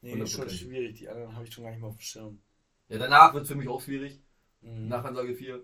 Nee, 0.03 0.15
ist 0.15 0.33
schon 0.33 0.49
100%. 0.49 0.51
schwierig. 0.51 0.99
Die 0.99 1.09
anderen 1.09 1.35
habe 1.35 1.47
ich 1.47 1.53
schon 1.53 1.65
gar 1.65 1.71
nicht 1.71 1.81
mehr 1.81 1.89
auf 1.91 1.97
dem 1.97 2.01
Schirm. 2.01 2.43
Ja, 2.89 2.99
danach 2.99 3.33
wird 3.35 3.45
es 3.45 3.49
für 3.51 3.55
mich 3.57 3.69
auch 3.69 3.81
schwierig. 3.81 4.21
Mhm. 4.63 4.89
Nach 4.89 5.05
Ansage 5.05 5.35
4. 5.35 5.63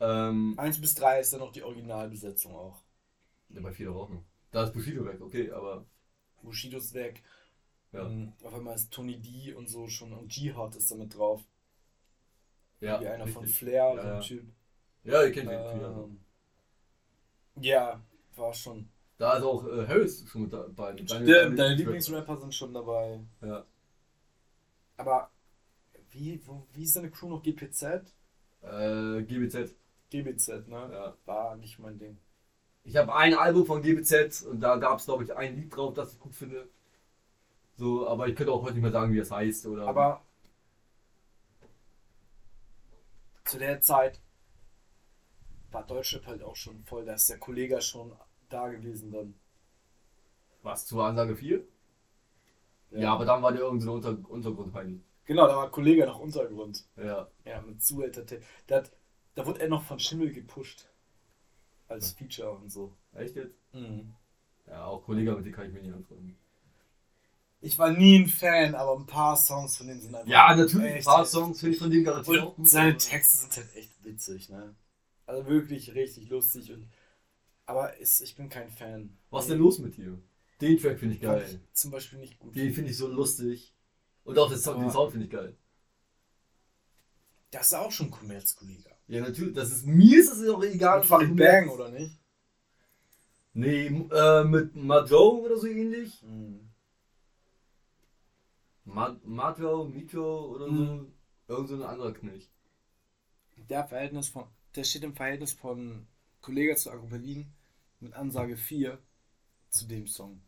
Ähm, 0.00 0.54
1 0.58 0.80
bis 0.80 0.94
3 0.94 1.20
ist 1.20 1.32
dann 1.32 1.40
noch 1.40 1.52
die 1.52 1.62
Originalbesetzung 1.62 2.54
auch. 2.54 2.82
ja, 3.50 3.60
bei 3.60 3.72
4 3.72 3.86
doch 3.86 3.96
auch 3.96 4.08
noch. 4.10 4.24
Da 4.50 4.64
ist 4.64 4.72
Bushido 4.72 5.04
weg, 5.04 5.20
okay, 5.20 5.50
aber. 5.52 5.86
Bushido 6.42 6.78
ist 6.78 6.94
weg. 6.94 7.22
Ja. 7.92 8.06
Ähm, 8.06 8.32
auf 8.42 8.54
einmal 8.54 8.74
ist 8.74 8.90
Tony 8.92 9.20
D 9.20 9.52
und 9.54 9.68
so 9.68 9.88
schon 9.88 10.12
und 10.12 10.34
Jihad 10.36 10.74
ist 10.76 10.90
damit 10.90 11.16
drauf. 11.16 11.42
Ja, 12.80 13.00
Wie 13.00 13.06
einer 13.08 13.26
von 13.26 13.42
richtig. 13.42 13.58
Flair, 13.58 13.94
Ja, 13.94 14.02
so 14.02 14.08
ein 14.08 14.14
ja. 14.14 14.20
Typ. 14.20 14.52
Ja, 15.04 15.22
ihr 15.24 15.32
kennt 15.32 15.50
den. 15.50 15.60
Ähm, 15.60 16.20
ja, 17.56 18.00
war 18.36 18.54
schon. 18.54 18.88
Da 19.20 19.36
ist 19.36 19.42
auch 19.44 19.66
äh, 19.66 19.86
Harris 19.86 20.24
schon 20.26 20.42
mit 20.44 20.52
dabei. 20.54 20.92
Deine- 20.94 21.06
Stimmt, 21.06 21.28
deine 21.28 21.54
deine 21.54 21.74
Lieblings- 21.74 21.76
Lieblingsrapper 21.76 22.36
sind 22.38 22.54
schon 22.54 22.72
dabei. 22.72 23.20
Ja. 23.42 23.66
Aber 24.96 25.30
wie, 26.10 26.40
wo, 26.46 26.66
wie 26.72 26.84
ist 26.84 26.96
deine 26.96 27.10
Crew 27.10 27.28
noch? 27.28 27.42
GPZ? 27.42 27.82
Äh, 28.62 29.22
GBZ. 29.24 29.74
GBZ, 30.08 30.68
ne? 30.68 30.88
Ja. 30.90 31.16
War 31.26 31.56
nicht 31.56 31.78
mein 31.78 31.98
Ding. 31.98 32.16
Ich 32.82 32.96
habe 32.96 33.14
ein 33.14 33.34
Album 33.34 33.66
von 33.66 33.82
GBZ 33.82 34.40
und 34.42 34.60
da 34.60 34.76
gab 34.76 34.98
es, 34.98 35.04
glaube 35.04 35.24
ich, 35.24 35.36
ein 35.36 35.54
Lied 35.54 35.76
drauf, 35.76 35.92
das 35.92 36.14
ich 36.14 36.18
gut 36.18 36.34
finde. 36.34 36.66
So, 37.76 38.08
aber 38.08 38.26
ich 38.26 38.34
könnte 38.36 38.52
auch 38.52 38.62
heute 38.62 38.72
nicht 38.72 38.82
mehr 38.82 38.90
sagen, 38.90 39.12
wie 39.12 39.18
es 39.18 39.30
heißt. 39.30 39.66
Oder 39.66 39.86
Aber 39.86 40.22
zu 43.44 43.58
der 43.58 43.82
Zeit 43.82 44.18
war 45.70 45.86
Deutschrap 45.86 46.26
halt 46.26 46.42
auch 46.42 46.56
schon 46.56 46.82
voll. 46.84 47.04
Da 47.04 47.14
ist 47.14 47.28
der 47.28 47.38
Kollege 47.38 47.82
schon 47.82 48.12
da 48.50 48.68
gewesen 48.68 49.10
dann. 49.12 49.34
was 50.62 50.86
zur 50.86 51.04
Ansage 51.04 51.36
4? 51.36 51.62
Ja, 52.92 53.14
aber 53.14 53.24
dann 53.24 53.42
war 53.42 53.52
der 53.52 53.60
irgendein 53.62 53.86
so 53.86 53.92
Unter 53.94 54.30
Untergrundheini. 54.30 55.00
Genau, 55.24 55.46
da 55.46 55.56
war 55.56 55.70
Kollege 55.70 56.04
noch 56.06 56.18
Untergrund. 56.18 56.84
Ja. 56.96 57.28
Ja, 57.44 57.60
mit 57.62 57.82
Zuhälter. 57.82 58.24
Da, 58.66 58.76
hat- 58.76 58.90
da 59.36 59.46
wurde 59.46 59.60
er 59.60 59.68
noch 59.68 59.84
von 59.84 59.98
Schimmel 60.00 60.32
gepusht. 60.32 60.86
Als 61.88 62.12
Feature 62.12 62.50
und 62.52 62.70
so. 62.70 62.92
Echt 63.14 63.36
jetzt? 63.36 63.54
Mhm. 63.72 64.12
Ja, 64.66 64.86
auch 64.86 65.02
Kollege, 65.04 65.32
mit 65.34 65.46
dem 65.46 65.52
kann 65.52 65.66
ich 65.66 65.72
mir 65.72 65.82
nicht 65.82 65.94
anfreunden. 65.94 66.36
Ich 67.60 67.78
war 67.78 67.90
nie 67.92 68.18
ein 68.20 68.26
Fan, 68.26 68.74
aber 68.74 68.96
ein 68.96 69.06
paar 69.06 69.36
Songs 69.36 69.76
von 69.76 69.86
denen 69.86 70.00
sind 70.00 70.14
einfach. 70.14 70.28
Ja, 70.28 70.54
natürlich. 70.56 70.96
Ein 70.96 71.04
paar. 71.04 71.24
Songs 71.26 71.60
finde 71.60 71.74
ich 71.76 71.80
von 71.82 71.90
dem 71.90 72.04
garantiert 72.04 72.42
Und 72.44 72.56
gut. 72.56 72.68
seine 72.68 72.96
Texte 72.96 73.36
sind 73.38 73.56
halt 73.56 73.76
echt 73.76 74.04
witzig, 74.04 74.48
ne? 74.48 74.74
Also 75.26 75.46
wirklich 75.46 75.94
richtig 75.94 76.28
lustig 76.28 76.72
und. 76.72 76.88
Aber 77.70 77.96
ist, 77.98 78.20
ich 78.20 78.34
bin 78.34 78.48
kein 78.48 78.68
Fan. 78.68 79.16
Was 79.30 79.44
ist 79.44 79.50
denn 79.52 79.58
los 79.60 79.78
mit 79.78 79.96
dir? 79.96 80.18
Den 80.60 80.76
Track 80.76 80.98
finde 80.98 81.14
ich 81.14 81.20
geil. 81.20 81.46
ich 81.48 81.72
zum 81.72 81.92
Beispiel 81.92 82.18
nicht 82.18 82.36
gut. 82.40 82.56
Den 82.56 82.74
finde 82.74 82.90
ich 82.90 82.96
so 82.96 83.06
lustig. 83.06 83.72
Und 84.24 84.36
auch 84.40 84.52
Sound, 84.52 84.78
den 84.78 84.84
Aber- 84.86 84.92
Sound 84.92 85.12
finde 85.12 85.26
ich 85.26 85.32
geil. 85.32 85.56
Das 87.52 87.68
ist 87.68 87.74
auch 87.74 87.92
schon 87.92 88.10
Kommerzkollege. 88.10 88.90
Ja, 89.06 89.20
natürlich. 89.20 89.54
Das 89.54 89.70
ist, 89.70 89.86
mir 89.86 90.18
ist 90.18 90.32
es 90.32 90.48
auch 90.48 90.62
egal. 90.64 90.98
Mit 90.98 91.06
Farid 91.08 91.36
Bang, 91.36 91.68
oder 91.68 91.90
nicht? 91.90 92.18
Nee, 93.52 93.86
äh, 93.86 94.44
mit 94.44 94.74
Majo 94.74 95.44
oder 95.44 95.56
so 95.56 95.68
ähnlich. 95.68 96.22
Mhm. 96.24 96.68
Ma 98.84 99.16
Majo, 99.24 99.84
Mito 99.84 100.46
oder 100.54 100.66
so. 100.66 100.72
Mhm. 100.72 101.12
Irgend 101.46 101.68
so 101.68 101.74
ein 101.76 101.82
anderer 101.82 102.12
Knecht. 102.12 102.50
Der 103.68 103.86
Verhältnis 103.86 104.28
von. 104.28 104.46
Der 104.74 104.82
steht 104.82 105.04
im 105.04 105.14
Verhältnis 105.14 105.52
von 105.52 106.06
Kollege 106.40 106.74
zu 106.74 106.90
Agro 106.90 107.06
Berlin 107.06 107.52
mit 108.00 108.14
Ansage 108.14 108.56
4 108.56 108.98
zu 109.68 109.86
dem 109.86 110.06
Song. 110.06 110.42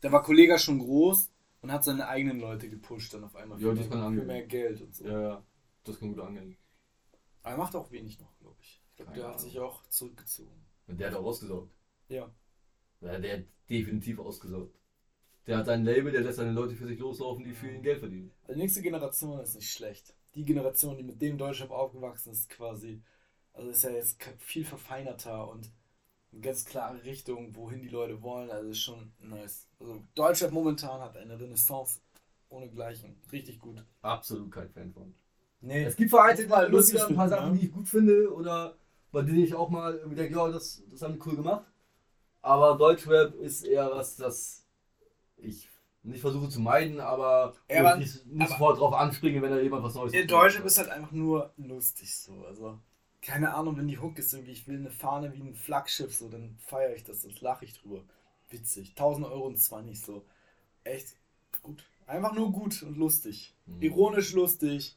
Da 0.00 0.10
war 0.10 0.22
Kollege 0.22 0.58
schon 0.58 0.78
groß 0.78 1.30
und 1.60 1.72
hat 1.72 1.84
seine 1.84 2.08
eigenen 2.08 2.40
Leute 2.40 2.68
gepusht 2.68 3.12
dann 3.14 3.24
auf 3.24 3.36
einmal. 3.36 3.60
Ja, 3.60 3.70
für, 3.70 3.76
das 3.76 3.90
kann 3.90 4.14
für 4.14 4.24
mehr 4.24 4.46
Geld 4.46 4.80
und 4.80 4.94
so. 4.94 5.06
Ja, 5.06 5.20
ja. 5.20 5.44
Das 5.84 5.98
kann 5.98 6.08
gut 6.08 6.20
angehen. 6.20 6.56
Aber 7.42 7.54
er 7.54 7.58
macht 7.58 7.74
auch 7.74 7.90
wenig 7.90 8.18
noch, 8.18 8.36
glaube 8.38 8.56
ich. 8.60 8.82
Ich 8.96 9.04
Keine 9.04 9.14
der 9.16 9.24
hat 9.24 9.34
Ahnung. 9.34 9.44
sich 9.44 9.58
auch 9.60 9.86
zurückgezogen. 9.88 10.66
Und 10.86 10.98
der 11.00 11.10
hat 11.10 11.16
auch 11.16 11.24
ausgesaugt. 11.24 11.72
Ja. 12.08 12.30
Ja, 13.00 13.18
der 13.18 13.38
hat 13.38 13.44
definitiv 13.68 14.18
ausgesaugt. 14.18 14.76
Der 15.46 15.58
hat 15.58 15.66
sein 15.66 15.84
Label, 15.84 16.12
der 16.12 16.20
lässt 16.20 16.36
seine 16.36 16.52
Leute 16.52 16.74
für 16.76 16.86
sich 16.86 16.98
loslaufen, 16.98 17.44
die 17.44 17.52
für 17.54 17.70
ihn 17.70 17.82
Geld 17.82 18.00
verdienen. 18.00 18.30
Die 18.48 18.56
nächste 18.56 18.82
Generation 18.82 19.40
ist 19.40 19.54
nicht 19.54 19.70
schlecht. 19.70 20.14
Die 20.34 20.44
Generation, 20.44 20.96
die 20.96 21.02
mit 21.02 21.20
dem 21.20 21.38
Deutschrap 21.38 21.70
aufgewachsen 21.70 22.32
ist, 22.32 22.48
quasi. 22.50 23.02
Also 23.52 23.70
ist 23.70 23.82
ja 23.82 23.90
jetzt 23.90 24.22
viel 24.38 24.64
verfeinerter 24.64 25.48
und 25.48 25.72
eine 26.32 26.40
ganz 26.42 26.64
klare 26.64 27.02
Richtung, 27.04 27.54
wohin 27.56 27.82
die 27.82 27.88
Leute 27.88 28.22
wollen. 28.22 28.50
Also 28.50 28.70
ist 28.70 28.80
schon 28.80 29.12
nice. 29.20 29.68
Also 29.80 30.02
Deutschrap 30.14 30.52
momentan 30.52 31.00
hat 31.00 31.16
eine 31.16 31.38
Renaissance 31.38 32.00
ohnegleichen. 32.48 33.16
Richtig 33.32 33.58
gut. 33.58 33.84
Absolut 34.02 34.50
kein 34.52 34.70
Fan 34.70 34.92
von. 34.92 35.14
Nee. 35.60 35.84
Es 35.84 35.96
gibt 35.96 36.10
vereinzelt 36.10 36.48
man 36.48 36.60
mal 36.60 36.66
immer 36.66 36.76
lustig 36.76 36.94
wieder 36.94 37.08
ein 37.08 37.14
paar 37.14 37.28
finden, 37.28 37.40
Sachen, 37.42 37.52
ne? 37.54 37.58
die 37.58 37.66
ich 37.66 37.72
gut 37.72 37.88
finde 37.88 38.32
oder 38.34 38.76
bei 39.12 39.22
denen 39.22 39.42
ich 39.42 39.54
auch 39.54 39.68
mal 39.68 39.94
irgendwie 39.96 40.16
denke, 40.16 40.34
ja, 40.36 40.48
das, 40.48 40.82
das 40.90 41.02
haben 41.02 41.14
die 41.14 41.20
cool 41.26 41.36
gemacht. 41.36 41.64
Aber 42.42 42.76
Deutschrap 42.78 43.34
ist 43.34 43.64
eher 43.64 43.90
was, 43.90 44.16
das 44.16 44.64
ich 45.36 45.68
nicht 46.02 46.20
versuche 46.22 46.48
zu 46.48 46.60
meiden, 46.60 46.98
aber, 47.00 47.54
Ja, 47.68 47.92
ich 47.94 47.98
nicht, 47.98 48.26
nicht 48.26 48.40
aber- 48.40 48.50
sofort 48.52 48.78
drauf 48.78 48.94
anspringe, 48.94 49.42
wenn 49.42 49.50
da 49.50 49.58
jemand 49.60 49.82
was 49.82 49.94
Neues 49.94 50.12
Der 50.12 50.22
macht. 50.22 50.30
Deutschrap 50.30 50.64
ist 50.64 50.78
halt 50.78 50.88
einfach 50.88 51.12
nur 51.12 51.52
lustig 51.58 52.16
so. 52.16 52.44
Also 52.46 52.78
keine 53.22 53.54
Ahnung, 53.54 53.76
wenn 53.76 53.88
die 53.88 53.98
Hook 53.98 54.18
ist 54.18 54.32
irgendwie, 54.32 54.52
ich 54.52 54.66
will 54.66 54.78
eine 54.78 54.90
Fahne 54.90 55.32
wie 55.34 55.40
ein 55.40 55.54
Flaggschiff, 55.54 56.14
so, 56.14 56.28
dann 56.28 56.56
feiere 56.58 56.94
ich 56.94 57.04
das, 57.04 57.22
dann 57.22 57.34
lache 57.40 57.64
ich 57.64 57.78
drüber. 57.78 58.02
Witzig. 58.48 58.90
1000 58.90 59.26
Euro 59.26 59.46
und 59.46 59.58
zwar 59.58 59.82
nicht 59.82 60.04
so. 60.04 60.24
Echt 60.84 61.16
gut. 61.62 61.84
Einfach 62.06 62.34
nur 62.34 62.50
gut 62.50 62.82
und 62.82 62.96
lustig. 62.96 63.54
Mhm. 63.66 63.82
Ironisch 63.82 64.32
lustig. 64.32 64.96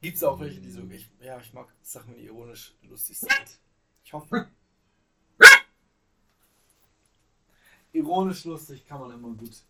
Gibt 0.00 0.16
es 0.16 0.24
auch 0.24 0.40
welche, 0.40 0.60
die 0.60 0.70
so. 0.70 0.82
Ich, 0.90 1.08
ja, 1.20 1.38
ich 1.38 1.52
mag 1.52 1.72
Sachen, 1.82 2.14
die 2.14 2.24
ironisch 2.24 2.74
lustig 2.82 3.18
sind. 3.18 3.30
Ich 4.04 4.12
hoffe. 4.12 4.50
Ironisch 7.92 8.44
lustig 8.44 8.84
kann 8.84 9.00
man 9.00 9.12
immer 9.12 9.28
gut 9.28 9.62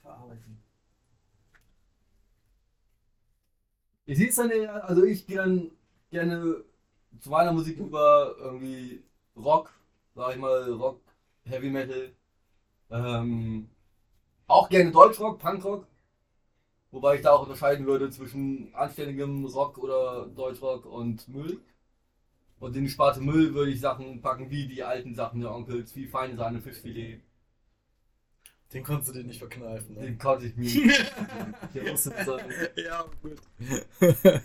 verarbeiten. 0.00 0.61
Ich 4.12 4.18
sehe 4.18 4.28
es 4.28 4.36
dann 4.36 4.50
eher, 4.50 4.84
also 4.84 5.04
ich 5.04 5.26
gehe 5.26 5.70
gerne 6.10 6.64
zu 7.18 7.30
meiner 7.30 7.52
Musik 7.52 7.78
über 7.78 8.36
irgendwie 8.38 9.02
Rock, 9.34 9.70
sag 10.14 10.32
ich 10.34 10.38
mal, 10.38 10.70
Rock, 10.70 11.00
Heavy 11.44 11.70
Metal. 11.70 12.12
Ähm, 12.90 13.70
auch 14.48 14.68
gerne 14.68 14.92
Deutschrock, 14.92 15.38
Punkrock. 15.38 15.86
Wobei 16.90 17.16
ich 17.16 17.22
da 17.22 17.32
auch 17.32 17.44
unterscheiden 17.44 17.86
würde 17.86 18.10
zwischen 18.10 18.74
anständigem 18.74 19.46
Rock 19.46 19.78
oder 19.78 20.26
Deutschrock 20.26 20.84
und 20.84 21.26
Müll. 21.28 21.62
Und 22.60 22.76
in 22.76 22.84
die 22.84 22.90
Sparte 22.90 23.20
Müll 23.22 23.54
würde 23.54 23.72
ich 23.72 23.80
Sachen 23.80 24.20
packen 24.20 24.50
wie 24.50 24.66
die 24.68 24.82
alten 24.82 25.14
Sachen 25.14 25.40
der 25.40 25.54
Onkels, 25.54 25.96
wie 25.96 26.06
feine 26.06 26.36
Sahne, 26.36 26.60
Fischfilet. 26.60 27.22
Den 28.72 28.84
konntest 28.84 29.10
du 29.10 29.18
dir 29.18 29.24
nicht 29.24 29.38
verkneifen. 29.38 29.94
Ne? 29.94 30.02
Den 30.02 30.18
konnte 30.18 30.46
ich 30.46 30.56
mir 30.56 30.64
nicht. 30.64 31.12
Der 31.74 31.90
musste 31.90 32.10
sein. 32.24 32.44
ja, 32.76 33.04
gut. 33.20 33.38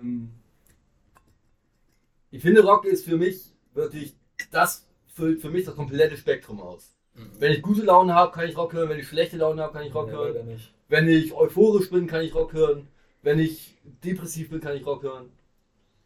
Ähm, 0.00 0.30
ich 2.30 2.42
finde, 2.42 2.62
Rock 2.64 2.84
ist 2.84 3.04
für 3.04 3.16
mich 3.16 3.54
wirklich, 3.74 4.16
das 4.50 4.86
füllt 5.14 5.40
für 5.40 5.50
mich 5.50 5.64
das 5.64 5.76
komplette 5.76 6.16
Spektrum 6.16 6.60
aus. 6.60 6.94
Wenn 7.38 7.52
ich 7.52 7.62
gute 7.62 7.82
Laune 7.82 8.14
habe, 8.14 8.32
kann 8.32 8.48
ich 8.48 8.56
Rock 8.56 8.72
hören. 8.72 8.88
Wenn 8.88 8.98
ich 8.98 9.06
schlechte 9.06 9.36
Laune 9.36 9.62
habe, 9.62 9.72
kann 9.72 9.86
ich 9.86 9.94
Rock 9.94 10.08
Ja, 10.08 10.14
hören. 10.14 10.60
Wenn 10.88 11.08
ich 11.08 11.32
euphorisch 11.32 11.90
bin, 11.90 12.06
kann 12.06 12.22
ich 12.22 12.34
Rock 12.34 12.54
hören. 12.54 12.88
Wenn 13.22 13.38
ich 13.38 13.76
depressiv 14.02 14.50
bin, 14.50 14.60
kann 14.60 14.76
ich 14.76 14.84
Rock 14.84 15.02
hören. 15.02 15.30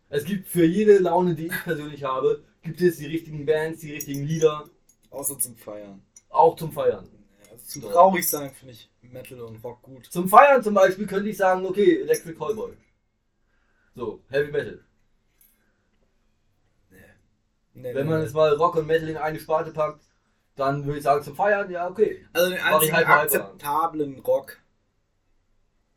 Es 0.08 0.24
gibt 0.24 0.48
für 0.48 0.64
jede 0.64 0.98
Laune, 0.98 1.34
die 1.34 1.46
ich 1.46 1.62
persönlich 1.64 2.04
habe, 2.04 2.44
gibt 2.62 2.80
es 2.80 2.98
die 2.98 3.06
richtigen 3.06 3.46
Bands, 3.46 3.80
die 3.80 3.92
richtigen 3.92 4.24
Lieder, 4.24 4.64
Außer 5.10 5.38
zum 5.38 5.56
Feiern. 5.56 6.02
auch 6.28 6.56
zum 6.56 6.72
Feiern. 6.72 7.08
Also 7.56 7.80
zum 7.80 7.90
traurig 7.90 8.28
sein 8.28 8.50
finde 8.54 8.74
ich 8.74 8.90
Metal 9.00 9.40
und 9.40 9.62
Rock 9.64 9.82
gut. 9.82 10.06
Zum 10.06 10.28
Feiern 10.28 10.62
zum 10.62 10.74
Beispiel 10.74 11.06
könnte 11.06 11.28
ich 11.30 11.36
sagen, 11.36 11.64
okay, 11.64 12.02
Electric 12.02 12.36
Callboy. 12.36 12.76
So, 13.94 14.20
Heavy 14.28 14.50
Metal. 14.52 14.84
Nee, 17.74 17.94
Wenn 17.94 18.04
nee, 18.06 18.10
man 18.10 18.18
nee. 18.18 18.24
jetzt 18.24 18.34
mal 18.34 18.54
Rock 18.54 18.76
und 18.76 18.86
Metal 18.86 19.08
in 19.08 19.16
eine 19.16 19.38
Sparte 19.38 19.70
packt, 19.70 20.02
dann 20.54 20.84
würde 20.84 20.98
ich 20.98 21.04
sagen, 21.04 21.22
zum 21.22 21.36
Feiern, 21.36 21.70
ja, 21.70 21.88
okay. 21.88 22.26
Also 22.32 22.50
den 22.50 22.60
einzigen 22.60 22.96
hyper. 22.96 23.20
akzeptablen 23.20 24.18
Rock, 24.20 24.58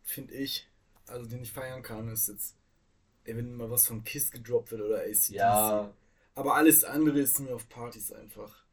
finde 0.03 0.33
ich, 0.33 0.67
also 1.07 1.25
den 1.25 1.41
ich 1.41 1.51
feiern 1.51 1.81
kann, 1.81 2.09
ist 2.09 2.27
jetzt, 2.27 2.55
wenn 3.23 3.55
mal 3.55 3.71
was 3.71 3.87
von 3.87 4.03
Kiss 4.03 4.31
gedroppt 4.31 4.71
wird 4.71 4.81
oder 4.81 4.99
ACDC. 5.01 5.29
Ja, 5.29 5.93
Aber 6.35 6.55
alles 6.55 6.83
andere 6.83 7.19
ist 7.19 7.39
mir 7.39 7.55
auf 7.55 7.69
Partys 7.69 8.11
einfach. 8.11 8.63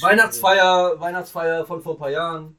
Weihnachtsfeier, 0.00 1.00
Weihnachtsfeier 1.00 1.66
von 1.66 1.82
vor 1.82 1.94
ein 1.94 1.98
paar 1.98 2.10
Jahren. 2.10 2.56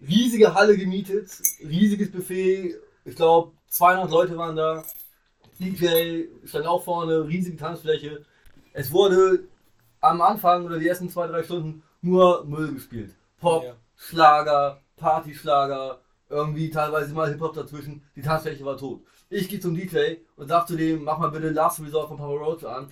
Riesige 0.00 0.54
Halle 0.54 0.76
gemietet, 0.76 1.30
riesiges 1.62 2.10
Buffet. 2.10 2.74
Ich 3.04 3.16
glaube, 3.16 3.52
200 3.68 4.10
Leute 4.10 4.36
waren 4.36 4.56
da. 4.56 4.84
DJ 5.58 6.24
stand 6.44 6.66
auch 6.66 6.82
vorne, 6.82 7.26
riesige 7.28 7.56
Tanzfläche. 7.56 8.24
Es 8.72 8.90
wurde 8.90 9.44
am 10.00 10.20
Anfang 10.22 10.64
oder 10.64 10.78
die 10.78 10.88
ersten 10.88 11.10
zwei, 11.10 11.26
drei 11.26 11.42
Stunden 11.42 11.82
nur 12.00 12.44
Müll 12.46 12.72
gespielt. 12.72 13.14
Pop, 13.38 13.64
Ja. 13.64 13.74
Schlager, 13.96 14.80
Partyschlager, 14.96 16.00
irgendwie 16.30 16.70
teilweise 16.70 17.12
mal 17.12 17.30
Hip-Hop 17.30 17.54
dazwischen. 17.54 18.02
Die 18.16 18.22
Tanzfläche 18.22 18.64
war 18.64 18.78
tot. 18.78 19.02
Ich 19.28 19.48
gehe 19.48 19.60
zum 19.60 19.74
DJ 19.74 20.16
und 20.36 20.48
sag 20.48 20.66
zu 20.66 20.76
dem, 20.76 21.04
mach 21.04 21.18
mal 21.18 21.30
bitte 21.30 21.50
Last 21.50 21.80
Resort 21.80 22.08
von 22.08 22.16
Papa 22.16 22.32
Roach 22.32 22.64
an. 22.64 22.90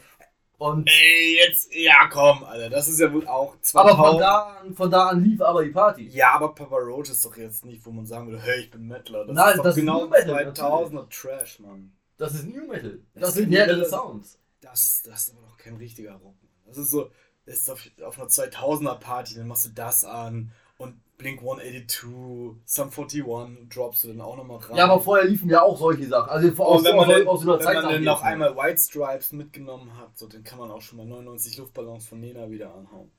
Und 0.59 0.89
Ey, 0.91 1.37
jetzt, 1.37 1.73
ja 1.73 2.09
komm, 2.11 2.43
Alter, 2.43 2.69
das 2.69 2.89
ist 2.89 2.99
ja 2.99 3.13
wohl 3.13 3.27
auch 3.29 3.53
aber 3.53 3.63
2000. 3.63 3.97
von 4.09 4.19
da, 4.19 4.39
an, 4.61 4.75
von 4.75 4.91
da 4.91 5.07
an 5.09 5.23
lief 5.23 5.41
aber 5.41 5.63
die 5.65 5.71
Party. 5.71 6.09
Ja, 6.09 6.33
aber 6.33 6.53
Papa 6.55 6.77
Roach 6.77 7.09
ist 7.11 7.25
doch 7.25 7.37
jetzt 7.37 7.65
nicht, 7.65 7.87
wo 7.87 7.93
man 7.93 8.05
sagen 8.07 8.27
würde, 8.29 8.43
hey, 8.43 8.63
ich 8.63 8.71
bin 8.71 8.87
Metaler. 8.89 9.25
Das 9.27 9.37
Nein, 9.37 9.55
ist 9.57 9.65
das 9.65 9.77
ist 9.77 9.81
genau 9.81 10.01
nur 10.01 10.09
Metal, 10.11 10.53
2000er 10.53 11.09
Trash, 11.11 11.61
Mann. 11.61 11.93
Das 12.17 12.35
ist 12.35 12.45
New 12.47 12.67
Metal. 12.67 12.99
Das, 13.15 13.23
Das 13.23 13.35
sind 13.35 13.51
mehrere 13.51 13.77
Metal- 13.77 13.89
Sounds. 13.91 14.39
Das, 14.61 15.03
das 15.05 15.29
ist 15.29 15.31
aber 15.37 15.43
noch 15.47 15.57
kein 15.57 15.77
richtiger 15.77 16.15
Rock. 16.15 16.35
Das 16.67 16.77
ist 16.77 16.91
so, 16.91 17.09
das 17.47 17.61
ist 17.61 17.71
auf, 17.71 17.81
auf 18.05 18.19
einer 18.19 18.29
2000er 18.29 18.99
Party, 18.99 19.37
dann 19.37 19.47
machst 19.47 19.67
du 19.67 19.71
das 19.71 20.05
an 20.05 20.51
und 20.79 20.95
Blink 21.19 21.41
182, 21.41 22.55
Sum 22.65 22.91
41 22.91 23.69
droppst 23.69 24.05
du 24.05 24.09
dann 24.09 24.21
auch 24.21 24.37
nochmal 24.37 24.59
rein. 24.59 24.77
Ja, 24.77 24.85
aber 24.85 25.01
vorher 25.01 25.27
liefen 25.27 25.51
ja 25.51 25.63
auch 25.63 25.77
solche 25.77 26.07
Sachen. 26.07 26.31
Also 26.31 26.63
aus, 26.63 26.79
und 26.81 26.85
wenn 26.85 26.95
aus, 26.99 27.07
man, 27.07 27.27
aus, 27.27 27.27
aus 27.27 27.43
einer 27.43 27.59
wenn 27.59 27.65
Zeit 27.65 27.75
man 27.83 27.93
dann 27.93 28.05
noch 28.05 28.23
einmal 28.23 28.57
White 28.57 28.79
Stripes 28.81 29.33
mitgenommen 29.33 29.97
hat, 29.99 30.17
so, 30.17 30.27
dann 30.29 30.45
kann 30.45 30.59
man 30.59 30.71
auch 30.71 30.81
schon 30.81 30.99
mal 30.99 31.07
99 31.07 31.59
Luftballons 31.59 32.07
von 32.07 32.21
Nena 32.21 32.49
wieder 32.51 32.73
anhauen. 32.75 33.11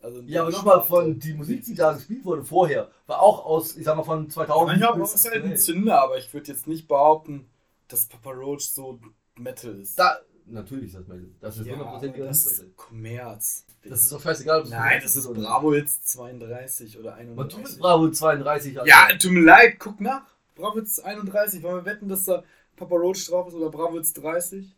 Also 0.00 0.20
Ja, 0.22 0.42
aber 0.42 0.52
nochmal 0.52 0.82
von 0.84 1.18
die 1.18 1.34
Musik, 1.34 1.64
die 1.64 1.74
da 1.74 1.92
gespielt 1.92 2.24
wurde 2.24 2.44
vorher, 2.44 2.88
war 3.08 3.20
auch 3.20 3.44
aus, 3.44 3.76
ich 3.76 3.84
sag 3.84 3.96
mal, 3.96 4.04
von 4.04 4.30
2000. 4.30 4.78
Manchmal 4.78 5.00
bis- 5.00 5.14
ist 5.14 5.28
halt 5.28 5.44
ein 5.44 5.56
Zünder, 5.56 6.00
aber 6.00 6.16
ich 6.18 6.32
würde 6.32 6.52
jetzt 6.52 6.68
nicht 6.68 6.86
behaupten, 6.86 7.50
dass 7.88 8.06
Papa 8.06 8.30
Roach 8.30 8.60
so 8.70 9.00
Metal 9.36 9.74
ist. 9.80 9.98
Da, 9.98 10.18
natürlich 10.50 10.86
ist 10.86 10.96
das 10.96 11.06
Metal. 11.08 11.28
Das 11.40 11.58
ist 11.58 11.66
ja, 11.66 11.74
100% 11.74 11.78
aber 11.80 12.00
Metal. 12.00 12.26
das 12.26 12.46
ist 12.46 12.76
Kommerz. 12.76 13.64
Das 13.84 14.02
ist 14.02 14.12
doch 14.12 14.20
scheißegal. 14.20 14.62
ob 14.62 14.68
Nein, 14.68 15.00
das 15.02 15.16
ist 15.16 15.26
oder. 15.26 15.40
Bravo 15.40 15.74
jetzt 15.74 16.08
32 16.08 16.98
oder 16.98 17.10
Man 17.16 17.48
tut 17.48 17.58
31. 17.60 17.62
mit 17.74 17.78
Bravo 17.80 18.10
32. 18.10 18.80
Alter. 18.80 18.88
Ja, 18.88 19.08
tut 19.18 19.30
mir 19.32 19.40
leid, 19.44 19.76
guck 19.78 20.00
nach. 20.00 20.22
Bravo 20.54 20.78
jetzt 20.78 21.04
31. 21.04 21.62
Wollen 21.62 21.76
wir 21.76 21.84
wetten, 21.84 22.08
dass 22.08 22.24
da 22.24 22.42
Papa 22.76 22.94
Roach 22.96 23.26
drauf 23.28 23.48
ist 23.48 23.54
oder 23.54 23.70
Bravo 23.70 23.96
jetzt 23.96 24.14
30? 24.14 24.74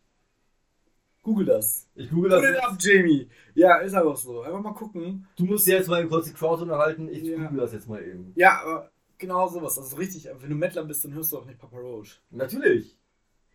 Google 1.23 1.45
das. 1.45 1.87
Ich 1.93 2.09
google 2.09 2.31
Put 2.31 2.43
das. 2.43 2.49
it 2.49 2.55
Jetzt. 2.55 2.63
up, 2.67 2.77
Jamie. 2.79 3.29
Ja, 3.53 3.77
ist 3.77 3.93
einfach 3.93 4.17
so. 4.17 4.41
Einfach 4.41 4.61
mal 4.61 4.73
gucken. 4.73 5.27
Du 5.35 5.45
musst 5.45 5.67
dir 5.67 5.75
jetzt 5.77 5.87
mal 5.87 6.07
kurz 6.07 6.25
die 6.27 6.33
Crowd 6.33 6.63
unterhalten. 6.63 7.07
Ich 7.09 7.21
Ja. 7.23 7.37
google 7.37 7.59
das 7.61 7.73
jetzt 7.73 7.87
mal 7.87 8.01
eben. 8.03 8.31
Ja, 8.35 8.61
aber 8.63 8.91
genau 9.19 9.47
sowas. 9.47 9.77
Also 9.77 9.97
richtig, 9.97 10.27
wenn 10.39 10.49
du 10.49 10.55
Mettler 10.55 10.83
bist, 10.83 11.03
dann 11.05 11.13
hörst 11.13 11.31
du 11.31 11.37
auch 11.37 11.45
nicht 11.45 11.59
Papa 11.59 11.77
Roach. 11.77 12.19
Natürlich. 12.31 12.97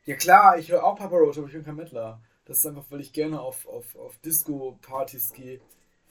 Ja 0.06 0.14
klar, 0.14 0.56
ich 0.56 0.70
höre 0.70 0.84
auch 0.84 0.96
Papa 0.96 1.16
Roach, 1.16 1.36
aber 1.36 1.48
ich 1.48 1.52
bin 1.52 1.64
kein 1.64 1.74
Mettler. 1.74 2.20
Das 2.44 2.58
ist 2.58 2.66
einfach, 2.66 2.84
weil 2.90 3.00
ich 3.00 3.12
gerne 3.12 3.40
auf, 3.40 3.66
auf, 3.66 3.96
auf 3.96 4.16
Disco-Partys 4.18 5.32
gehe, 5.32 5.60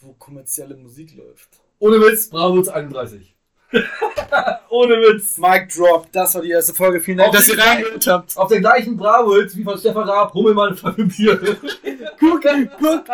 wo 0.01 0.11
kommerzielle 0.13 0.75
Musik 0.75 1.15
läuft. 1.15 1.61
Ohne 1.79 2.01
Witz, 2.01 2.29
Bravo 2.29 2.61
31. 2.69 3.33
Ohne 4.69 4.95
Witz. 4.95 5.37
Mic 5.37 5.69
Drop, 5.73 6.11
das 6.11 6.35
war 6.35 6.41
die 6.41 6.51
erste 6.51 6.73
Folge. 6.73 6.99
Vielen 6.99 7.19
Dank, 7.19 7.29
Auf 7.29 7.35
dass 7.37 7.47
ihr 7.47 7.57
reingehört 7.57 8.05
habt. 8.07 8.37
Auf 8.37 8.49
der 8.49 8.59
gleichen 8.59 8.97
Bravo-Hits 8.97 9.55
wie 9.55 9.63
von 9.63 9.77
Stefan 9.77 10.09
Raab, 10.09 10.33
Hummel 10.33 10.53
mal 10.53 10.67
eine 10.67 10.75
Flasche 10.75 11.05
Bier. 11.05 11.39
Guck, 12.19 12.43
guck. 12.79 13.05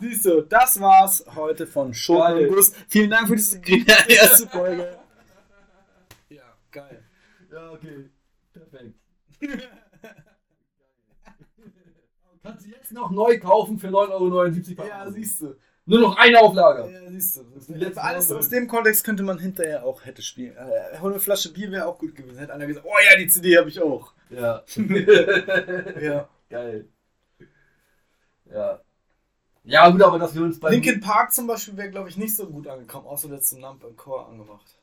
Siehst 0.00 0.26
du, 0.26 0.42
das 0.42 0.80
war's 0.80 1.24
heute 1.34 1.66
von 1.66 1.92
Schoten 1.92 2.48
Guss. 2.48 2.72
Vielen 2.88 3.10
Dank 3.10 3.26
für 3.28 3.36
diese 3.36 3.60
erste 4.08 4.48
Folge. 4.48 4.96
Ja, 6.28 6.42
geil. 6.70 7.04
Ja, 7.50 7.70
okay. 7.72 8.10
Perfekt. 8.52 8.94
Kannst 12.42 12.66
du 12.66 12.70
jetzt 12.70 12.92
noch 12.92 13.10
neu 13.10 13.38
kaufen 13.38 13.78
für 13.78 13.88
9,79 13.88 14.78
Euro. 14.78 14.88
Ja, 14.88 15.10
siehst 15.10 15.42
du. 15.42 15.56
Nur 15.86 16.00
noch 16.00 16.16
eine 16.16 16.40
Auflage. 16.40 16.90
Ja, 16.90 17.10
siehst 17.10 17.36
du. 17.38 18.00
Alles 18.00 18.30
aus 18.32 18.48
dem 18.48 18.68
Kontext 18.68 19.04
könnte 19.04 19.22
man 19.22 19.38
hinterher 19.38 19.84
auch 19.84 20.04
hätte 20.04 20.22
spielen. 20.22 20.56
Äh, 20.56 20.96
eine 20.96 21.20
Flasche 21.20 21.52
Bier 21.52 21.70
wäre 21.70 21.86
auch 21.86 21.98
gut 21.98 22.14
gewesen. 22.14 22.38
Hätte 22.38 22.54
einer 22.54 22.66
gesagt, 22.66 22.86
oh 22.86 22.94
ja, 23.10 23.18
die 23.18 23.28
CD 23.28 23.58
habe 23.58 23.68
ich 23.68 23.80
auch. 23.80 24.12
Ja. 24.30 24.62
Ja. 26.00 26.28
Geil. 26.48 26.88
Ja. 28.52 28.80
Ja, 29.62 29.88
gut, 29.90 30.02
aber 30.02 30.18
dass 30.18 30.34
wir 30.34 30.42
uns 30.42 30.58
bei. 30.58 30.70
Linkin 30.70 31.00
Park 31.00 31.32
zum 31.32 31.46
Beispiel 31.46 31.76
wäre, 31.76 31.90
glaube 31.90 32.08
ich, 32.08 32.16
nicht 32.16 32.34
so 32.34 32.46
gut 32.46 32.66
angekommen, 32.66 33.06
außer 33.06 33.28
der 33.28 33.40
zum 33.40 33.60
Nump 33.60 33.84
and 33.84 33.96
Core 33.96 34.26
angemacht. 34.26 34.80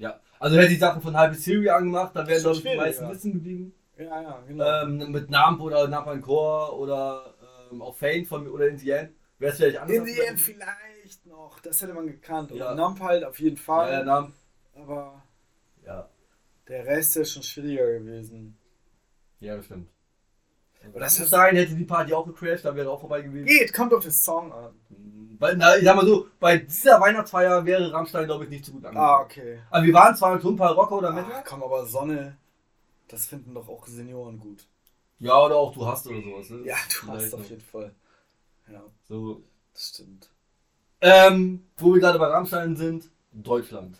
Ja. 0.00 0.18
Also 0.40 0.56
hätte 0.56 0.72
ich 0.72 0.78
Sachen 0.78 1.02
von 1.02 1.14
Halbe 1.14 1.36
Theory 1.36 1.68
angemacht, 1.68 2.16
dann 2.16 2.26
wären, 2.26 2.40
glaube 2.40 2.56
ich, 2.56 2.62
die 2.62 2.76
meisten 2.76 3.04
ja. 3.04 3.12
sitzen 3.12 3.34
geblieben. 3.34 3.74
Ja, 4.00 4.22
ja, 4.22 4.42
genau. 4.46 4.82
Ähm, 4.82 5.10
mit 5.12 5.30
Namp 5.30 5.60
oder 5.60 5.86
Namp 5.88 6.06
and 6.08 6.22
Core 6.22 6.74
oder 6.76 7.34
ähm, 7.70 7.82
auch 7.82 7.94
Fane 7.96 8.24
von 8.24 8.48
oder 8.48 8.66
In 8.68 8.78
the 8.78 8.90
End. 8.90 9.10
Wäre 9.38 9.52
es 9.52 9.58
vielleicht 9.58 9.78
anders. 9.78 9.96
In 9.96 10.04
the 10.06 10.20
End 10.20 10.38
vielleicht 10.40 11.26
noch, 11.26 11.60
das 11.60 11.80
hätte 11.82 11.92
man 11.94 12.06
gekannt. 12.06 12.50
Ja. 12.52 12.70
Und 12.70 12.76
Nump 12.76 13.00
halt 13.00 13.24
auf 13.24 13.38
jeden 13.40 13.56
Fall. 13.56 13.92
ja, 13.92 14.02
Namp. 14.04 14.32
Aber 14.74 15.22
Ja. 15.84 16.08
der 16.68 16.86
Rest 16.86 17.16
wäre 17.16 17.24
schon 17.26 17.42
schwieriger 17.42 17.86
gewesen. 17.98 18.56
Ja, 19.40 19.56
das 19.56 19.64
stimmt. 19.66 19.88
Aber 20.86 21.00
das 21.00 21.18
ist- 21.18 21.32
dahin 21.32 21.56
hätte 21.56 21.74
die 21.74 21.84
Party 21.84 22.14
auch 22.14 22.26
gecrashed, 22.26 22.64
dann 22.64 22.74
wäre 22.76 22.90
auch 22.90 23.00
vorbei 23.00 23.20
gewesen. 23.20 23.46
Geht, 23.46 23.72
kommt 23.74 23.92
auf 23.92 24.02
den 24.02 24.12
Song 24.12 24.50
an. 24.52 24.72
Weil, 25.38 25.56
na, 25.56 25.76
ich 25.76 25.84
sag 25.84 25.96
mal 25.96 26.06
so, 26.06 26.26
bei 26.38 26.58
dieser 26.58 27.00
Weihnachtsfeier 27.00 27.64
wäre 27.64 27.92
Rammstein, 27.92 28.26
glaube 28.26 28.44
ich, 28.44 28.50
nicht 28.50 28.64
so 28.64 28.72
gut 28.72 28.84
angekommen. 28.84 29.10
Ah, 29.10 29.20
okay. 29.20 29.58
Also 29.70 29.86
wir 29.86 29.94
waren 29.94 30.14
zwar 30.16 30.38
schon 30.40 30.54
ein 30.54 30.56
paar 30.58 30.72
Rocker 30.74 30.96
oder 30.98 31.12
Metal. 31.12 31.32
Ach, 31.34 31.44
komm, 31.46 31.62
aber 31.62 31.84
Sonne, 31.86 32.36
das 33.10 33.26
finden 33.26 33.54
doch 33.54 33.68
auch 33.68 33.86
Senioren 33.86 34.38
gut. 34.38 34.66
Ja, 35.18 35.44
oder 35.44 35.56
auch 35.56 35.72
du 35.74 35.84
hast 35.86 36.06
oder 36.06 36.22
sowas. 36.22 36.48
Ne? 36.50 36.66
Ja, 36.66 36.76
du 36.88 36.94
Vielleicht 37.06 37.24
hast 37.26 37.34
auf 37.34 37.50
jeden 37.50 37.60
Fall. 37.60 37.94
Ja, 38.72 38.82
So. 39.08 39.42
das 39.74 39.88
stimmt. 39.90 40.30
Ähm, 41.02 41.64
wo 41.78 41.94
wir 41.94 42.00
gerade 42.00 42.18
bei 42.18 42.26
Rammstein 42.26 42.76
sind, 42.76 43.10
Deutschland. 43.32 43.98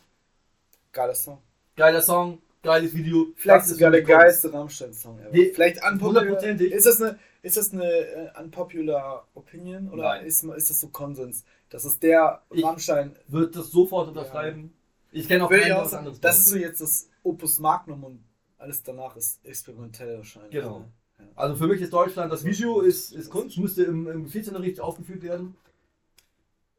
Geiler 0.93 1.15
Song. 1.15 1.39
Geiler 1.77 2.03
Song, 2.03 2.39
geiles 2.63 2.93
Video. 2.95 3.29
Vielleicht 3.37 3.63
Das 3.65 3.71
ist 3.71 3.77
sogar 3.77 3.91
der 3.91 4.03
geilste 4.03 4.53
Rammstein-Song. 4.53 5.19
Die- 5.33 5.47
Vielleicht 5.51 5.83
unpopular. 5.85 6.25
Ist 6.45 6.87
das 6.87 7.01
eine, 7.01 7.19
ist 7.43 7.57
das 7.57 7.73
eine 7.73 7.85
äh, 7.85 8.31
unpopular 8.41 9.27
Opinion 9.35 9.89
oder 9.91 10.03
Nein. 10.03 10.27
ist, 10.27 10.43
ist 10.45 10.69
das 10.71 10.81
so 10.81 10.89
Konsens? 10.89 11.45
Das 11.71 11.85
ist 11.85 12.03
der 12.03 12.43
Ich- 12.51 12.65
Rammstein. 12.65 13.17
Wird 13.29 13.57
das 13.57 13.71
sofort 13.71 14.09
unterschreiben. 14.09 14.75
Ich 15.13 15.27
kenne 15.27 15.45
auch 15.45 15.51
keinen, 15.51 15.77
was 15.77 15.95
anderes 15.95 16.21
das 16.21 16.39
ist 16.39 16.47
so 16.49 16.57
jetzt 16.57 16.81
das 16.81 17.09
Opus 17.23 17.59
Magnum 17.61 18.05
und 18.05 18.25
alles 18.61 18.83
danach 18.83 19.17
ist 19.17 19.45
experimentell 19.45 20.19
wahrscheinlich. 20.19 20.53
Genau. 20.53 20.81
ne? 20.81 20.93
Also 21.35 21.57
für 21.57 21.67
mich 21.67 21.81
ist 21.81 21.93
Deutschland, 21.93 22.33
das 22.33 22.45
Video 22.45 22.81
ist, 22.81 23.13
ist 23.13 23.31
Kunst, 23.31 23.59
müsste 23.59 23.85
im, 23.85 24.07
im 24.07 24.27
14. 24.29 24.55
richtig 24.57 24.81
aufgeführt 24.81 25.23
werden. 25.23 25.57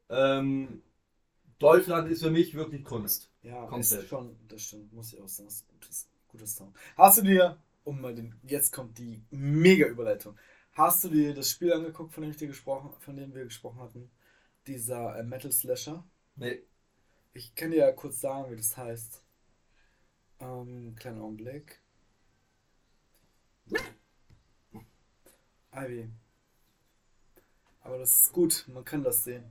Ähm, 0.08 0.82
Deutschland 1.58 2.10
ist 2.10 2.22
für 2.22 2.30
mich 2.30 2.54
wirklich 2.54 2.84
Kunst. 2.84 3.30
Ja, 3.42 3.66
Komplett. 3.66 4.02
ist 4.02 4.08
schon, 4.08 4.36
das 4.48 4.62
stimmt, 4.62 4.92
muss 4.92 5.12
ich 5.12 5.20
auch 5.20 5.28
sagen, 5.28 5.48
ist 5.48 5.64
ein 5.68 5.74
gutes, 5.74 6.08
gutes 6.28 6.56
Song. 6.56 6.74
Hast 6.96 7.18
du 7.18 7.22
dir, 7.22 7.56
um 7.84 8.00
mal 8.00 8.14
den, 8.14 8.34
jetzt 8.42 8.72
kommt 8.72 8.98
die 8.98 9.22
mega 9.30 9.86
Überleitung. 9.86 10.36
Hast 10.72 11.04
du 11.04 11.08
dir 11.08 11.34
das 11.34 11.50
Spiel 11.50 11.72
angeguckt, 11.72 12.14
von 12.14 12.22
dem 12.22 12.30
ich 12.30 12.36
dir 12.36 12.48
gesprochen, 12.48 12.90
von 13.00 13.16
dem 13.16 13.34
wir 13.34 13.44
gesprochen 13.44 13.80
hatten? 13.80 14.10
Dieser 14.66 15.18
äh, 15.18 15.22
Metal 15.22 15.52
Slasher. 15.52 16.04
Nee. 16.36 16.62
Ich 17.34 17.54
kann 17.54 17.70
dir 17.70 17.78
ja 17.78 17.92
kurz 17.92 18.20
sagen, 18.20 18.50
wie 18.50 18.56
das 18.56 18.76
heißt. 18.76 19.21
Ähm, 20.42 20.96
kleiner 20.96 21.22
Augenblick. 21.22 21.80
Ivy. 25.72 26.08
Aber 27.82 27.98
das 27.98 28.22
ist 28.22 28.32
gut, 28.32 28.64
man 28.68 28.84
kann 28.84 29.02
das 29.02 29.24
sehen. 29.24 29.44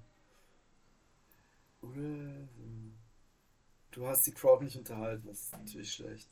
Du 3.92 4.08
hast 4.08 4.28
die 4.28 4.32
Crowd 4.32 4.64
nicht 4.64 4.76
unterhalten, 4.78 5.28
das 5.28 5.42
ist 5.42 5.54
natürlich 5.54 5.94
schlecht. 5.94 6.30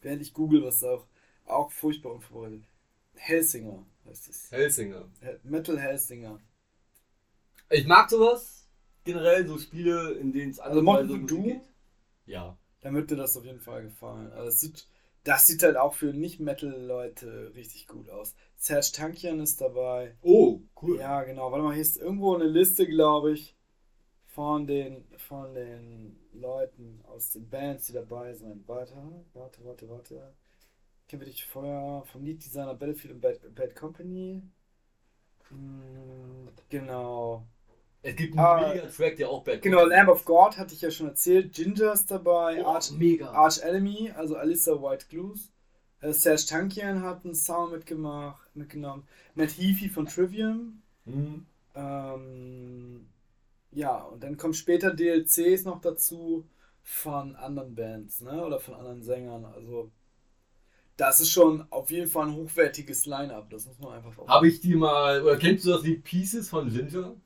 Während 0.00 0.22
ich 0.22 0.32
google, 0.32 0.64
was 0.64 0.82
auch, 0.82 1.06
auch 1.46 1.70
furchtbar 1.70 2.12
unvorbereitet. 2.12 2.64
Helsinger 3.14 3.86
heißt 4.06 4.28
es. 4.28 4.50
Helsinger. 4.50 5.08
Metal 5.44 5.78
Helsinger. 5.78 6.40
Ich 7.70 7.86
mag 7.86 8.10
sowas. 8.10 8.66
Generell 9.04 9.46
so 9.46 9.58
Spiele, 9.58 10.12
in 10.14 10.32
denen 10.32 10.50
es 10.50 10.58
Also 10.58 10.82
mochtest 10.82 11.30
du 11.30 11.42
geht. 11.42 11.62
Ja. 12.26 12.58
Dann 12.84 12.94
wird 12.94 13.10
dir 13.10 13.16
das 13.16 13.34
auf 13.34 13.46
jeden 13.46 13.60
Fall 13.60 13.84
gefallen. 13.84 14.30
Also 14.34 14.48
es 14.48 14.60
sieht, 14.60 14.86
das 15.24 15.46
sieht 15.46 15.62
halt 15.62 15.78
auch 15.78 15.94
für 15.94 16.12
Nicht-Metal-Leute 16.12 17.52
richtig 17.54 17.88
gut 17.88 18.10
aus. 18.10 18.34
Serge 18.58 18.90
Tankian 18.92 19.40
ist 19.40 19.58
dabei. 19.62 20.14
Oh, 20.20 20.60
cool. 20.82 20.98
Ja, 20.98 21.22
genau. 21.22 21.50
Warte 21.50 21.64
mal, 21.64 21.72
hier 21.72 21.80
ist 21.80 21.96
irgendwo 21.96 22.34
eine 22.34 22.44
Liste, 22.44 22.86
glaube 22.86 23.32
ich, 23.32 23.56
von 24.26 24.66
den, 24.66 25.06
von 25.16 25.54
den 25.54 26.20
Leuten 26.34 27.00
aus 27.04 27.30
den 27.30 27.48
Bands, 27.48 27.86
die 27.86 27.94
dabei 27.94 28.34
sind. 28.34 28.68
Warte, 28.68 28.92
warte, 29.32 29.64
warte, 29.64 29.88
warte. 29.88 30.34
Kennen 31.08 31.22
wir 31.22 31.26
dich 31.26 31.46
vorher 31.46 32.02
vom 32.04 32.22
Lead-Designer 32.22 32.74
Battlefield 32.74 33.14
und 33.14 33.20
Bad, 33.22 33.54
Bad 33.54 33.74
Company? 33.74 34.42
Hm, 35.48 36.50
genau. 36.68 37.46
Es 38.04 38.16
gibt 38.16 38.36
einen 38.36 38.46
Ah, 38.46 38.68
mega 38.74 38.86
Track, 38.86 39.16
der 39.16 39.30
auch 39.30 39.42
Bad 39.42 39.62
Genau, 39.62 39.84
Lamb 39.86 40.10
of 40.10 40.24
God 40.26 40.58
hatte 40.58 40.74
ich 40.74 40.82
ja 40.82 40.90
schon 40.90 41.08
erzählt. 41.08 41.54
Ginger 41.54 41.94
ist 41.94 42.10
dabei. 42.10 42.62
Oh, 42.62 42.68
Arch, 42.68 42.90
mega. 42.92 43.30
Arch 43.30 43.60
Enemy, 43.62 44.12
also 44.14 44.36
Alyssa 44.36 44.72
White 44.72 45.06
Glues. 45.08 45.50
Äh, 46.02 46.12
Serge 46.12 46.44
Tankian 46.46 47.02
hat 47.02 47.24
einen 47.24 47.34
Sound 47.34 47.72
mitgemacht, 47.72 48.54
mitgenommen. 48.54 49.08
Matt 49.34 49.50
Heafy 49.56 49.88
von 49.88 50.06
Trivium. 50.06 50.82
Mhm. 51.06 51.46
Ähm, 51.74 53.06
ja, 53.72 54.02
und 54.04 54.22
dann 54.22 54.36
kommen 54.36 54.54
später 54.54 54.92
DLCs 54.94 55.64
noch 55.64 55.80
dazu 55.80 56.46
von 56.82 57.34
anderen 57.36 57.74
Bands, 57.74 58.20
ne? 58.20 58.44
Oder 58.44 58.60
von 58.60 58.74
anderen 58.74 59.02
Sängern. 59.02 59.46
Also, 59.46 59.90
das 60.96 61.18
ist 61.20 61.30
schon 61.30 61.66
auf 61.70 61.90
jeden 61.90 62.06
Fall 62.08 62.28
ein 62.28 62.34
hochwertiges 62.34 63.06
Line-Up. 63.06 63.50
Das 63.50 63.66
muss 63.66 63.78
man 63.80 63.94
einfach. 63.94 64.26
Habe 64.28 64.48
ich 64.48 64.60
die 64.60 64.74
mal, 64.76 65.22
oder 65.22 65.36
kennst 65.36 65.64
du 65.64 65.70
das 65.70 65.82
Lied 65.82 66.04
Pieces 66.04 66.48
von 66.48 66.68
Ginger? 66.70 67.16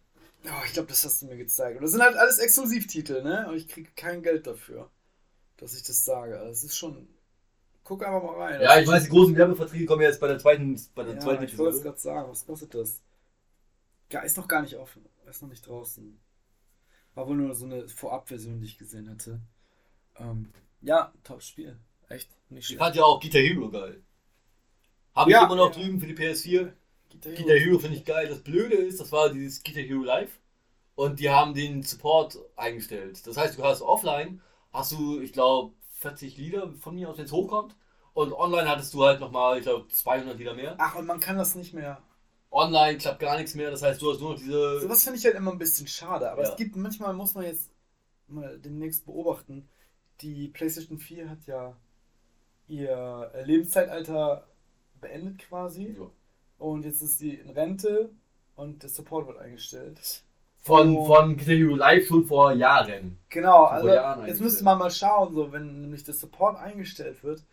Oh, 0.44 0.62
ich 0.66 0.72
glaube, 0.72 0.88
das 0.88 1.04
hast 1.04 1.22
du 1.22 1.26
mir 1.26 1.36
gezeigt. 1.36 1.76
Und 1.76 1.82
das 1.82 1.92
sind 1.92 2.02
halt 2.02 2.16
alles 2.16 2.38
Exklusivtitel, 2.38 3.22
ne? 3.22 3.48
Und 3.48 3.56
ich 3.56 3.68
kriege 3.68 3.90
kein 3.96 4.22
Geld 4.22 4.46
dafür, 4.46 4.90
dass 5.58 5.74
ich 5.74 5.82
das 5.84 6.04
sage. 6.04 6.38
Also, 6.38 6.52
es 6.52 6.64
ist 6.64 6.76
schon. 6.76 7.08
Guck 7.84 8.04
einfach 8.06 8.22
mal 8.22 8.36
rein. 8.42 8.62
Ja, 8.62 8.78
ich 8.80 8.86
weiß, 8.86 9.04
die 9.04 9.10
großen 9.10 9.36
Werbeverträge 9.36 9.86
kommen 9.86 10.02
jetzt 10.02 10.20
bei 10.20 10.28
der 10.28 10.38
zweiten, 10.38 10.80
bei 10.94 11.04
der 11.04 11.14
Ja, 11.14 11.20
zweiten 11.20 11.44
ich 11.44 11.56
wollte 11.58 11.76
es 11.78 11.82
gerade 11.82 11.98
sagen. 11.98 12.30
Was 12.30 12.46
kostet 12.46 12.74
das? 12.74 13.02
Ja, 14.10 14.20
ist 14.20 14.36
noch 14.36 14.48
gar 14.48 14.62
nicht 14.62 14.76
offen. 14.76 15.06
Ist 15.26 15.42
noch 15.42 15.48
nicht 15.48 15.66
draußen. 15.66 16.18
War 17.14 17.26
wohl 17.28 17.36
nur 17.36 17.54
so 17.54 17.66
eine 17.66 17.88
Vorabversion, 17.88 18.60
die 18.60 18.66
ich 18.66 18.78
gesehen 18.78 19.10
hatte. 19.10 19.40
Ähm, 20.18 20.52
ja, 20.82 21.12
top 21.24 21.42
Spiel. 21.42 21.78
Echt 22.08 22.30
nicht 22.50 22.66
Ich 22.68 22.68
schlecht. 22.68 22.78
fand 22.78 22.94
ja 22.96 23.02
auch 23.04 23.20
Guitar 23.20 23.40
Hero 23.42 23.68
geil. 23.68 24.02
Habe 25.14 25.32
ich 25.32 25.36
Ja, 25.36 25.42
immer 25.42 25.56
noch 25.56 25.70
ja. 25.70 25.72
drüben 25.72 26.00
für 26.00 26.06
die 26.06 26.14
PS4. 26.14 26.72
Guitar 27.10 27.32
Guitar 27.32 27.56
Hero 27.56 27.78
finde 27.78 27.96
ich 27.96 28.04
geil. 28.04 28.28
Das 28.28 28.40
Blöde 28.42 28.76
ist, 28.76 29.00
das 29.00 29.12
war 29.12 29.30
dieses 29.30 29.62
Guitar 29.62 29.82
Hero 29.82 30.02
Live 30.02 30.38
und 30.94 31.20
die 31.20 31.30
haben 31.30 31.54
den 31.54 31.82
Support 31.82 32.38
eingestellt. 32.56 33.26
Das 33.26 33.36
heißt, 33.36 33.58
du 33.58 33.64
hast 33.64 33.82
offline, 33.82 34.40
hast 34.72 34.92
du, 34.92 35.20
ich 35.20 35.32
glaube, 35.32 35.74
40 36.00 36.36
Lieder 36.36 36.72
von 36.74 36.94
mir 36.94 37.08
aus, 37.10 37.18
wenn 37.18 37.24
es 37.24 37.32
hochkommt. 37.32 37.74
Und 38.14 38.32
online 38.32 38.68
hattest 38.68 38.92
du 38.94 39.04
halt 39.04 39.20
nochmal, 39.20 39.58
ich 39.58 39.64
glaube, 39.64 39.86
200 39.88 40.36
Lieder 40.38 40.54
mehr. 40.54 40.74
Ach, 40.78 40.96
und 40.96 41.06
man 41.06 41.20
kann 41.20 41.38
das 41.38 41.54
nicht 41.54 41.72
mehr. 41.72 42.02
Online 42.50 42.98
klappt 42.98 43.20
gar 43.20 43.36
nichts 43.36 43.54
mehr. 43.54 43.70
Das 43.70 43.82
heißt, 43.82 44.00
du 44.02 44.10
hast 44.10 44.20
nur 44.20 44.32
noch 44.32 44.38
diese. 44.38 44.80
Sowas 44.80 45.04
finde 45.04 45.18
ich 45.18 45.24
halt 45.24 45.36
immer 45.36 45.52
ein 45.52 45.58
bisschen 45.58 45.86
schade. 45.86 46.30
Aber 46.30 46.42
Ja. 46.42 46.48
es 46.50 46.56
gibt 46.56 46.74
manchmal, 46.76 47.12
muss 47.14 47.34
man 47.34 47.44
jetzt 47.44 47.70
mal 48.26 48.58
demnächst 48.58 49.06
beobachten, 49.06 49.68
die 50.20 50.48
PlayStation 50.48 50.98
4 50.98 51.30
hat 51.30 51.46
ja 51.46 51.76
ihr 52.66 53.30
Lebenszeitalter 53.44 54.46
beendet 55.00 55.38
quasi. 55.38 55.94
Ja. 55.98 56.10
Und 56.58 56.84
jetzt 56.84 57.02
ist 57.02 57.18
sie 57.18 57.34
in 57.34 57.50
Rente 57.50 58.10
und 58.56 58.82
der 58.82 58.90
Support 58.90 59.28
wird 59.28 59.38
eingestellt. 59.38 60.22
Von, 60.60 60.96
Oh. 60.96 61.06
von 61.06 61.38
Hero 61.38 61.76
Live 61.76 62.08
schon 62.08 62.26
vor 62.26 62.52
Jahren. 62.52 63.18
Genau, 63.28 63.58
Vor 63.66 63.72
also 63.72 63.88
Jahren 63.88 64.26
jetzt 64.26 64.40
müsste 64.40 64.64
man 64.64 64.78
mal 64.78 64.90
schauen, 64.90 65.34
so 65.34 65.52
wenn 65.52 65.80
nämlich 65.82 66.02
der 66.04 66.14
Support 66.14 66.56
eingestellt 66.58 67.22
wird, 67.22 67.44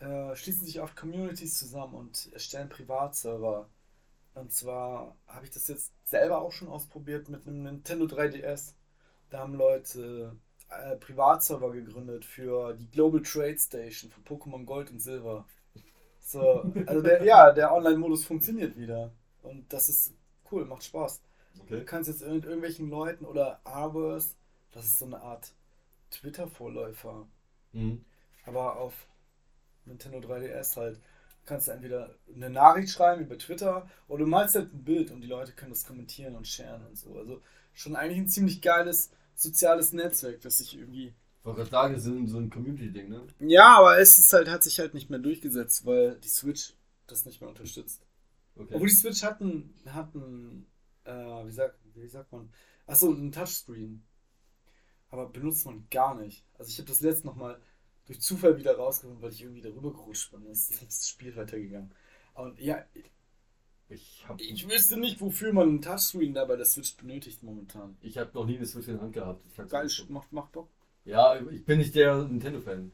äh, 0.00 0.34
schließen 0.34 0.64
sich 0.66 0.80
oft 0.80 0.96
Communities 0.96 1.58
zusammen 1.58 1.94
und 1.94 2.32
erstellen 2.32 2.68
Privatserver. 2.70 3.68
Und 4.34 4.50
zwar 4.52 5.14
habe 5.28 5.44
ich 5.44 5.50
das 5.52 5.68
jetzt 5.68 5.92
selber 6.04 6.40
auch 6.40 6.50
schon 6.52 6.68
ausprobiert 6.68 7.28
mit 7.28 7.46
einem 7.46 7.62
Nintendo 7.64 8.06
3DS. 8.06 8.74
Da 9.30 9.38
haben 9.40 9.54
Leute 9.54 10.34
äh, 10.70 10.96
Privatserver 10.96 11.70
gegründet 11.70 12.24
für 12.24 12.72
die 12.74 12.90
Global 12.90 13.22
Trade 13.22 13.58
Station 13.58 14.10
für 14.10 14.20
Pokémon 14.22 14.64
Gold 14.64 14.90
und 14.90 15.00
Silber. 15.00 15.44
So, 16.24 16.72
also 16.86 17.02
der, 17.02 17.22
ja, 17.24 17.52
der 17.52 17.72
Online-Modus 17.72 18.24
funktioniert 18.24 18.76
wieder. 18.78 19.12
Und 19.42 19.72
das 19.72 19.88
ist 19.88 20.14
cool, 20.50 20.64
macht 20.64 20.84
Spaß. 20.84 21.22
Du 21.54 21.62
Okay. 21.64 21.84
kannst 21.84 22.08
jetzt 22.08 22.22
irgend 22.22 22.44
irgendwelchen 22.46 22.90
Leuten 22.90 23.24
oder 23.26 23.60
Arbors, 23.64 24.36
das 24.72 24.86
ist 24.86 24.98
so 24.98 25.06
eine 25.06 25.20
Art 25.22 25.52
Twitter-Vorläufer, 26.10 27.28
Mhm. 27.74 28.04
aber 28.44 28.76
auf 28.76 29.06
Nintendo 29.86 30.20
3DS 30.20 30.76
halt, 30.76 31.00
kannst 31.46 31.68
du 31.68 31.72
entweder 31.72 32.14
eine 32.34 32.50
Nachricht 32.50 32.90
schreiben 32.90 33.22
über 33.22 33.38
Twitter 33.38 33.88
oder 34.08 34.24
du 34.24 34.30
malst 34.30 34.56
halt 34.56 34.74
ein 34.74 34.84
Bild 34.84 35.10
und 35.12 35.22
die 35.22 35.28
Leute 35.28 35.52
können 35.52 35.72
das 35.72 35.86
kommentieren 35.86 36.36
und 36.36 36.48
sharen 36.48 36.86
und 36.86 36.96
so. 36.98 37.16
Also 37.18 37.42
schon 37.74 37.96
eigentlich 37.96 38.18
ein 38.20 38.28
ziemlich 38.28 38.62
geiles 38.62 39.10
soziales 39.34 39.92
Netzwerk, 39.92 40.40
das 40.42 40.58
sich 40.58 40.78
irgendwie. 40.78 41.14
Wollte 41.44 41.58
gerade 41.58 41.70
sagen, 41.70 41.94
das 41.94 42.06
ist 42.06 42.30
so 42.30 42.38
ein 42.38 42.50
Community-Ding, 42.50 43.08
ne? 43.10 43.26
Ja, 43.40 43.78
aber 43.78 43.98
es 43.98 44.18
ist 44.18 44.32
halt, 44.32 44.48
hat 44.48 44.64
sich 44.64 44.80
halt 44.80 44.94
nicht 44.94 45.10
mehr 45.10 45.18
durchgesetzt, 45.18 45.84
weil 45.84 46.18
die 46.20 46.28
Switch 46.28 46.74
das 47.06 47.26
nicht 47.26 47.40
mehr 47.40 47.50
unterstützt. 47.50 48.06
Okay. 48.56 48.74
Obwohl 48.74 48.88
die 48.88 48.94
Switch 48.94 49.22
hatten, 49.22 49.74
hatten 49.86 50.66
äh, 51.04 51.12
wie, 51.12 51.52
sagt, 51.52 51.78
wie 51.94 52.08
sagt 52.08 52.32
man? 52.32 52.50
Achso, 52.86 53.10
einen 53.12 53.30
Touchscreen. 53.30 54.02
Aber 55.10 55.28
benutzt 55.28 55.66
man 55.66 55.86
gar 55.90 56.14
nicht. 56.14 56.44
Also 56.58 56.70
ich 56.70 56.78
habe 56.78 56.88
das 56.88 57.00
letzte 57.02 57.26
noch 57.26 57.36
mal 57.36 57.60
durch 58.06 58.20
Zufall 58.20 58.58
wieder 58.58 58.76
rausgefunden, 58.76 59.22
weil 59.22 59.32
ich 59.32 59.42
irgendwie 59.42 59.62
darüber 59.62 59.92
gerutscht 59.92 60.30
bin. 60.32 60.42
Dann 60.42 60.52
ist 60.52 60.82
das 60.82 61.08
Spiel 61.08 61.36
weitergegangen. 61.36 61.92
Und 62.34 62.58
ja, 62.58 62.84
Ich 63.88 64.24
habe 64.26 64.42
ich 64.42 64.68
wüsste 64.68 64.98
nicht, 64.98 65.20
wofür 65.20 65.52
man 65.52 65.68
einen 65.68 65.82
Touchscreen 65.82 66.32
da 66.34 66.46
bei 66.46 66.56
der 66.56 66.64
Switch 66.64 66.96
benötigt 66.96 67.42
momentan. 67.42 67.96
ich 68.00 68.18
hab 68.18 68.34
noch 68.34 68.46
nie 68.46 68.56
eine 68.56 68.66
Switch 68.66 68.88
in 68.88 68.94
der 68.94 69.02
Hand 69.02 69.12
gehabt. 69.12 69.44
Geil, 69.68 69.88
macht, 70.08 70.32
macht 70.32 70.52
Bock. 70.52 70.70
Ja, 71.04 71.36
ich 71.50 71.64
bin 71.64 71.78
nicht 71.78 71.94
der 71.94 72.16
Nintendo-Fan. 72.16 72.92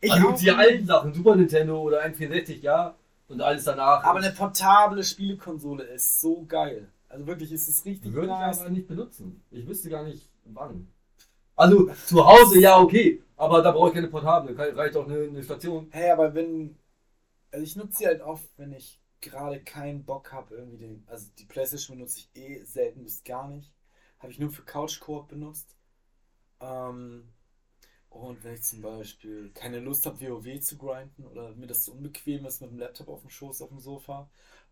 Ich 0.00 0.12
also 0.12 0.32
die 0.32 0.50
alten 0.50 0.86
Sachen, 0.86 1.14
Super 1.14 1.36
Nintendo 1.36 1.80
oder 1.80 2.04
N64, 2.04 2.60
ja. 2.60 2.96
Und 3.28 3.40
alles 3.40 3.64
danach. 3.64 4.04
Aber 4.04 4.20
eine 4.20 4.32
portable 4.32 5.02
Spielekonsole 5.02 5.82
ist 5.84 6.20
so 6.20 6.44
geil. 6.46 6.88
Also 7.08 7.26
wirklich, 7.26 7.52
ist 7.52 7.68
es 7.68 7.84
richtig 7.84 8.12
würde 8.12 8.28
ich 8.28 8.38
nice. 8.38 8.60
aber 8.60 8.70
nicht 8.70 8.86
benutzen. 8.86 9.42
Ich 9.50 9.66
wüsste 9.66 9.90
gar 9.90 10.04
nicht 10.04 10.28
wann. 10.44 10.88
Also 11.56 11.90
zu 12.06 12.26
Hause, 12.26 12.60
ja, 12.60 12.78
okay. 12.78 13.22
Aber 13.36 13.62
da 13.62 13.70
brauche 13.72 13.88
ich 13.88 13.94
keine 13.94 14.08
Portable. 14.08 14.56
Reicht 14.56 14.96
auch 14.96 15.06
eine, 15.06 15.24
eine 15.24 15.42
Station. 15.42 15.88
Hey, 15.90 16.10
aber 16.10 16.34
wenn. 16.34 16.76
Also 17.50 17.64
ich 17.64 17.76
nutze 17.76 17.98
sie 17.98 18.06
halt 18.06 18.20
oft, 18.20 18.46
wenn 18.58 18.72
ich 18.72 19.00
gerade 19.20 19.60
keinen 19.60 20.04
Bock 20.04 20.32
habe, 20.32 20.54
irgendwie 20.54 20.78
den. 20.78 21.04
Also 21.06 21.28
die 21.38 21.44
Playstation 21.44 21.96
benutze 21.96 22.18
ich 22.18 22.30
eh 22.34 22.62
selten 22.64 23.02
bis 23.02 23.24
gar 23.24 23.48
nicht. 23.48 23.72
Habe 24.18 24.32
ich 24.32 24.38
nur 24.38 24.50
für 24.50 24.62
Couch 24.62 25.00
Koop 25.00 25.28
benutzt. 25.28 25.75
Ähm, 26.60 27.28
und 28.08 28.42
wenn 28.44 28.54
ich 28.54 28.62
zum 28.62 28.80
Beispiel 28.80 29.50
keine 29.54 29.78
Lust 29.80 30.06
habe, 30.06 30.20
WoW 30.20 30.60
zu 30.60 30.78
grinden 30.78 31.26
oder 31.26 31.54
mir 31.54 31.66
das 31.66 31.84
zu 31.84 31.92
unbequem 31.92 32.46
ist 32.46 32.60
mit 32.62 32.70
dem 32.70 32.78
Laptop 32.78 33.08
auf 33.08 33.20
dem 33.20 33.30
Schoß 33.30 33.62
auf 33.62 33.68
dem 33.68 33.78
Sofa, 33.80 34.28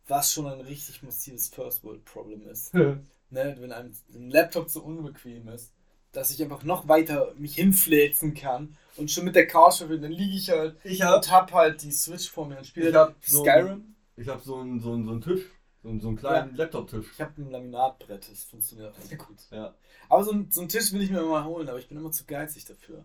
was 0.06 0.32
schon 0.32 0.46
ein 0.46 0.60
richtig 0.60 1.02
massives 1.02 1.48
First 1.48 1.84
World 1.84 2.04
Problem 2.04 2.46
ist. 2.48 2.72
ne, 3.30 3.56
wenn 3.58 3.72
einem 3.72 3.92
ein 4.14 4.30
Laptop 4.30 4.68
so 4.70 4.82
unbequem 4.82 5.48
ist, 5.48 5.72
dass 6.12 6.30
ich 6.30 6.42
einfach 6.42 6.62
noch 6.62 6.86
weiter 6.88 7.34
mich 7.36 7.56
hinfläzen 7.56 8.34
kann 8.34 8.76
und 8.96 9.10
schon 9.10 9.24
mit 9.24 9.34
der 9.34 9.46
Couch 9.48 9.78
verbinden, 9.78 10.04
dann 10.04 10.12
liege 10.12 10.36
ich 10.36 10.48
halt 10.50 10.76
Ich 10.84 11.02
und 11.04 11.30
hab 11.30 11.52
halt 11.52 11.82
die 11.82 11.90
Switch 11.90 12.30
vor 12.30 12.46
mir 12.46 12.58
und 12.58 12.66
spiele 12.66 12.90
Ich 12.90 12.94
hab 12.94 13.08
halt 13.08 13.16
so- 13.24 13.42
Skyrim. 13.42 13.94
Ich 14.16 14.28
habe 14.28 14.40
so 14.42 14.56
einen 14.58 14.80
so 14.80 14.92
einen- 14.92 15.04
so 15.04 15.10
einen 15.10 15.20
Tisch. 15.20 15.42
So 15.84 15.90
einen, 15.90 16.00
so 16.00 16.08
einen 16.08 16.16
kleinen 16.16 16.56
Laptop-Tisch. 16.56 17.08
Ich 17.12 17.20
habe 17.20 17.42
ein 17.42 17.50
Laminatbrett, 17.50 18.30
das 18.30 18.44
funktioniert 18.44 18.94
auch 18.94 19.00
sehr 19.02 19.18
gut. 19.18 19.36
Ja. 19.50 19.74
Aber 20.08 20.24
so, 20.24 20.32
ein, 20.32 20.50
so 20.50 20.62
einen 20.62 20.70
Tisch 20.70 20.90
will 20.94 21.02
ich 21.02 21.10
mir 21.10 21.20
mal 21.22 21.44
holen, 21.44 21.68
aber 21.68 21.78
ich 21.78 21.88
bin 21.88 21.98
immer 21.98 22.10
zu 22.10 22.24
geizig 22.24 22.64
dafür. 22.64 23.04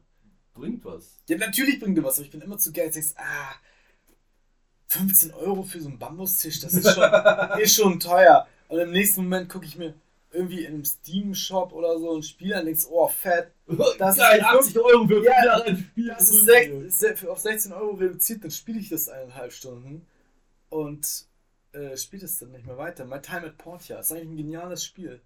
Bringt 0.53 0.85
was. 0.85 1.17
Ja, 1.27 1.37
natürlich 1.37 1.77
bringt 1.81 1.97
er 1.97 2.05
was, 2.05 2.15
aber 2.19 2.25
ich 2.25 2.31
bin 2.31 2.39
immer 2.39 2.57
zu 2.57 2.71
geizig. 2.71 3.03
Ah, 3.17 3.53
15 4.87 5.33
Euro 5.33 5.63
für 5.63 5.81
so 5.81 5.89
einen 5.89 5.99
Bambustisch, 5.99 6.61
das 6.61 6.73
ist 6.73 6.93
schon, 6.93 7.03
ist 7.61 7.75
schon 7.75 7.99
teuer. 7.99 8.47
Und 8.69 8.79
im 8.79 8.91
nächsten 8.91 9.23
Moment 9.23 9.49
gucke 9.49 9.65
ich 9.65 9.75
mir, 9.77 9.93
irgendwie 10.31 10.63
im 10.63 10.85
Steam-Shop 10.85 11.73
oder 11.73 11.99
so 11.99 12.15
ein 12.15 12.23
Spiel 12.23 12.55
und 12.55 12.63
denkst, 12.65 12.85
oh, 12.89 13.09
fett. 13.09 13.51
Das 13.97 14.15
Geil, 14.15 14.39
ist 14.39 14.45
80 14.45 14.79
Euro 14.79 15.05
für 15.05 15.21
Ja, 15.23 15.45
ja, 15.45 15.61
ein 15.63 15.77
Spiel. 15.77 16.07
Das 16.07 16.29
ist 16.29 16.45
sech, 16.45 16.71
se- 16.87 17.29
auf 17.29 17.39
16 17.39 17.73
Euro 17.73 17.95
reduziert, 17.95 18.41
dann 18.43 18.51
spiele 18.51 18.79
ich 18.79 18.87
das 18.87 19.09
eineinhalb 19.09 19.51
Stunden 19.51 20.07
und 20.69 21.25
äh, 21.73 21.95
spiele 21.97 22.25
es 22.25 22.39
dann 22.39 22.51
nicht 22.51 22.65
mehr 22.65 22.77
weiter. 22.77 23.05
My 23.05 23.21
Time 23.21 23.45
at 23.47 23.57
Portia 23.57 23.99
ist 23.99 24.11
eigentlich 24.11 24.29
ein 24.29 24.37
geniales 24.37 24.83
Spiel. 24.83 25.21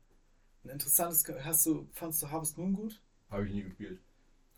Ein 0.63 0.69
interessantes. 0.69 1.23
Hast 1.43 1.65
du, 1.65 1.87
fandst 1.93 2.21
du 2.21 2.29
Harvest 2.31 2.57
Moon 2.57 2.73
gut? 2.73 3.01
Habe 3.29 3.45
ich 3.47 3.53
nie 3.53 3.63
gespielt. 3.63 3.99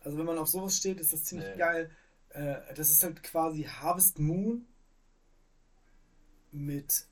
Also 0.00 0.18
wenn 0.18 0.26
man 0.26 0.38
auf 0.38 0.48
sowas 0.48 0.76
steht, 0.76 1.00
ist 1.00 1.12
das 1.12 1.24
ziemlich 1.24 1.48
Nee. 1.48 1.56
geil. 1.56 1.90
Äh, 2.30 2.74
das 2.74 2.90
ist 2.90 3.02
halt 3.02 3.22
quasi 3.22 3.62
Harvest 3.64 4.18
Moon 4.18 4.66
mit 6.52 7.06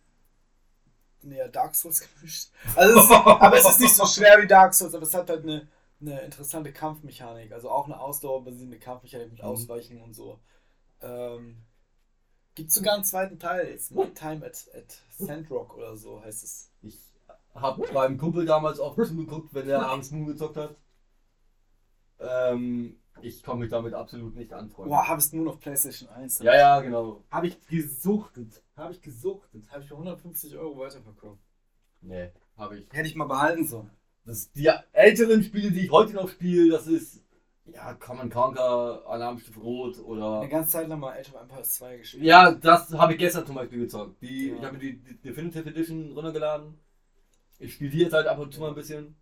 naja, 1.23 1.49
Dark 1.49 1.75
Souls 1.75 2.01
gemischt. 2.17 2.51
Also 2.77 2.99
es 3.01 3.05
ist, 3.07 3.11
aber 3.13 3.57
es 3.57 3.69
ist 3.69 3.81
nicht 3.81 3.95
so 3.95 4.07
schwer 4.07 4.41
wie 4.43 4.47
Dark 4.47 4.75
Souls, 4.75 4.95
aber 4.95 5.05
es 5.05 5.15
hat 5.15 5.29
halt 5.31 5.43
eine, 5.45 5.67
eine 6.01 6.21
interessante 6.23 6.73
Kampfmechanik. 6.73 7.53
Also 7.53 7.71
auch 7.71 7.87
eine 7.87 7.99
ausdauerbasierende 7.99 8.79
Kampfmechanik 8.79 9.31
mit 9.31 9.39
Mhm. 9.39 9.45
Ausweichen 9.49 10.01
und 10.03 10.15
so. 10.15 10.39
Ähm, 11.01 11.63
Gibt 12.55 12.71
sogar 12.71 12.95
einen 12.95 13.05
zweiten 13.05 13.39
Teil. 13.39 13.67
It's 13.69 13.91
My 13.91 14.09
Time 14.15 14.45
at, 14.47 14.69
at 14.75 15.03
Sandrock 15.19 15.77
oder 15.77 15.97
so 15.97 16.23
heißt 16.23 16.45
es. 16.45 16.71
Ich 16.83 16.99
habe 17.55 17.93
meinem 17.93 18.19
Kumpel 18.19 18.47
damals 18.47 18.79
auch 18.79 18.95
zugeguckt, 18.97 19.55
wenn 19.55 19.69
er 19.69 19.87
abends 19.87 20.11
Moon 20.11 20.27
gezockt 20.27 20.57
hat. 20.57 20.77
Ähm, 22.21 22.97
ich 23.23 23.43
komme 23.43 23.61
mich 23.61 23.71
damit 23.71 23.95
absolut 23.95 24.37
nicht 24.37 24.53
anfreunden. 24.53 24.91
Boah, 24.91 25.09
Harvest 25.09 25.35
Moon 25.35 25.49
auf 25.49 25.59
PlayStation 25.59 26.09
1. 26.09 26.41
Ja, 26.41 26.55
ja, 26.55 26.81
genau. 26.81 27.25
Habe 27.31 27.49
ich 27.49 27.61
gesuchtet. 27.67 28.63
Habe 28.77 28.93
ich 28.93 29.01
gesuchtet. 29.01 29.71
Habe 29.71 29.83
ich 29.83 29.89
für 29.89 29.95
150 29.95 30.57
Euro 30.57 30.79
weiterverkauft. 30.79 31.41
Nee, 32.03 32.31
habe 32.57 32.79
ich. 32.79 32.93
Hätte 32.93 33.09
ich 33.09 33.17
mal 33.17 33.27
behalten 33.27 33.67
sollen. 33.67 33.91
Das, 34.25 34.51
die 34.53 34.71
älteren 34.93 35.43
Spiele, 35.43 35.71
die 35.71 35.87
ich 35.87 35.91
heute 35.91 36.15
noch 36.15 36.29
spiele, 36.29 36.71
das 36.71 36.87
ist 36.87 37.24
ja 37.67 37.95
Common 37.95 38.31
Conquer, 38.31 39.03
Alarmstufe 39.07 39.61
Rot 39.61 39.99
oder. 40.01 40.41
Eine 40.41 40.49
ganze 40.49 40.71
Zeit 40.71 40.89
lang 40.89 41.01
mal 41.01 41.19
Age 41.19 41.33
of 41.35 41.41
Empires 41.41 41.75
2 41.75 41.97
gespielt. 41.99 42.25
Ja, 42.25 42.53
das 42.53 42.93
habe 42.93 43.13
ich 43.13 43.19
gestern 43.19 43.47
zum 43.47 43.55
Beispiel 43.57 43.81
gezockt. 43.81 44.21
Die, 44.23 44.49
Ja. 44.51 44.57
Ich 44.57 44.63
habe 44.63 44.73
mir 44.75 44.79
die, 44.81 44.99
die 44.99 45.17
Definitive 45.23 45.69
Edition 45.69 46.13
runtergeladen. 46.13 46.79
Ich 47.59 47.75
spiele 47.75 47.91
die 47.91 47.99
jetzt 47.99 48.13
halt 48.13 48.27
ab 48.27 48.39
und 48.39 48.53
zu 48.53 48.61
mal 48.61 48.69
ein 48.69 48.75
bisschen. 48.75 49.17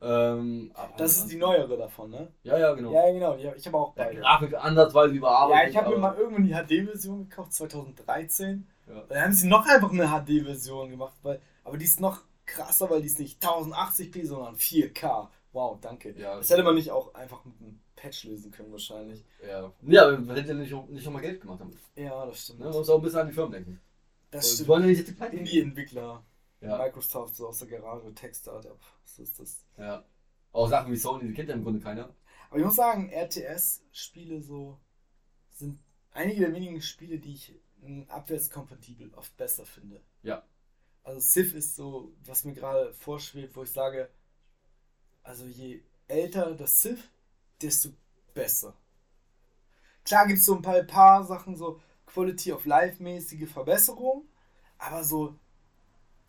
Ähm, 0.00 0.72
Das 0.98 1.16
ist 1.18 1.30
die 1.30 1.36
neuere 1.36 1.76
davon, 1.76 2.10
ne? 2.10 2.32
Ja, 2.42 2.58
ja, 2.58 2.74
genau. 2.74 2.92
Ja, 2.92 3.10
genau. 3.10 3.36
Ich 3.36 3.66
habe 3.66 3.76
auch 3.78 3.96
Ja, 3.96 4.04
beide. 4.04 4.20
Grafik 4.20 4.54
ansatzweise 4.54 5.14
überarbeitet. 5.14 5.62
Ja, 5.64 5.70
ich 5.70 5.76
habe 5.76 5.90
mir 5.94 5.98
mal 5.98 6.16
irgendwann 6.16 6.44
die 6.44 6.52
HD-Version 6.52 7.28
gekauft, 7.28 7.52
2013. 7.54 8.66
Ja. 8.86 9.02
Dann 9.08 9.22
haben 9.22 9.32
sie 9.32 9.48
noch 9.48 9.66
einfach 9.66 9.90
eine 9.90 10.06
HD-Version 10.08 10.90
gemacht, 10.90 11.14
weil, 11.22 11.40
aber 11.62 11.78
die 11.78 11.86
ist 11.86 12.00
noch 12.00 12.20
krasser, 12.44 12.90
weil 12.90 13.00
die 13.00 13.06
ist 13.06 13.18
nicht 13.18 13.42
1080p, 13.42 14.26
sondern 14.26 14.56
4K. 14.56 15.28
Wow, 15.54 15.78
danke. 15.80 16.12
Ja. 16.18 16.36
Das 16.36 16.50
hätte 16.50 16.64
man 16.64 16.74
nicht 16.74 16.90
auch 16.90 17.14
einfach 17.14 17.44
mit 17.44 17.54
einem 17.60 17.80
Patch 17.94 18.24
lösen 18.24 18.50
können, 18.50 18.72
wahrscheinlich. 18.72 19.24
Ja, 19.40 19.72
ja 19.82 20.18
man 20.18 20.36
hätte 20.36 20.48
ja 20.48 20.54
nicht, 20.54 20.72
nicht 20.90 21.04
nochmal 21.04 21.22
Geld 21.22 21.40
gemacht 21.40 21.60
damit. 21.60 21.78
Ja, 21.94 22.26
das 22.26 22.42
stimmt. 22.42 22.58
Ne? 22.58 22.66
Man 22.66 22.74
muss 22.74 22.90
auch 22.90 22.96
ein 22.96 23.02
bisschen 23.02 23.20
an 23.20 23.26
die 23.28 23.32
Firmen 23.32 23.52
denken. 23.52 23.80
Das 24.32 24.44
Wir 24.44 24.54
stimmt. 24.54 24.68
wollen 24.68 24.82
ja 24.82 24.88
nicht 24.88 25.06
die 25.08 25.12
Pleite. 25.12 25.36
Indie-Entwickler. 25.36 26.24
Ja, 26.60 26.78
Microsoft 26.78 27.36
so 27.36 27.48
aus 27.48 27.58
der 27.60 27.68
Garage, 27.68 28.12
Tech-Startup. 28.14 28.80
So 29.04 29.22
ist 29.22 29.38
das. 29.38 29.64
ja. 29.78 30.04
Auch 30.52 30.68
Sachen 30.68 30.92
wie 30.92 30.96
Sony, 30.96 31.26
die 31.28 31.34
kennt 31.34 31.48
ja 31.48 31.54
im 31.54 31.62
Grunde 31.62 31.80
keiner. 31.80 32.14
Aber 32.48 32.58
ich 32.58 32.64
muss 32.64 32.76
sagen, 32.76 33.10
RTS-Spiele 33.10 34.40
so 34.40 34.78
sind 35.50 35.78
einige 36.12 36.40
der 36.40 36.52
wenigen 36.52 36.80
Spiele, 36.80 37.18
die 37.18 37.34
ich 37.34 37.54
abwärtskompatibel 38.08 39.12
oft 39.14 39.36
besser 39.36 39.66
finde. 39.66 40.00
Ja. 40.22 40.44
Also 41.02 41.20
Civ 41.20 41.54
ist 41.54 41.76
so, 41.76 42.12
was 42.24 42.44
mir 42.44 42.54
gerade 42.54 42.92
vorschwebt, 42.94 43.54
wo 43.56 43.62
ich 43.62 43.70
sage, 43.70 44.08
also 45.24 45.46
je 45.46 45.80
älter 46.06 46.54
das 46.54 46.80
Civ, 46.80 47.10
desto 47.60 47.90
besser. 48.34 48.74
Klar 50.04 50.26
gibt 50.26 50.38
es 50.38 50.44
so 50.44 50.54
ein 50.54 50.62
paar, 50.62 50.82
paar 50.82 51.24
Sachen, 51.24 51.56
so 51.56 51.80
Quality 52.06 52.52
of 52.52 52.66
Life-mäßige 52.66 53.50
Verbesserungen, 53.50 54.28
aber 54.78 55.02
so, 55.02 55.34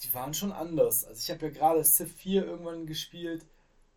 die 0.01 0.13
waren 0.13 0.33
schon 0.33 0.51
anders. 0.51 1.05
Also 1.05 1.19
ich 1.19 1.29
habe 1.29 1.47
ja 1.47 1.51
gerade 1.51 1.83
Civ 1.83 2.15
4 2.15 2.45
irgendwann 2.45 2.87
gespielt 2.87 3.45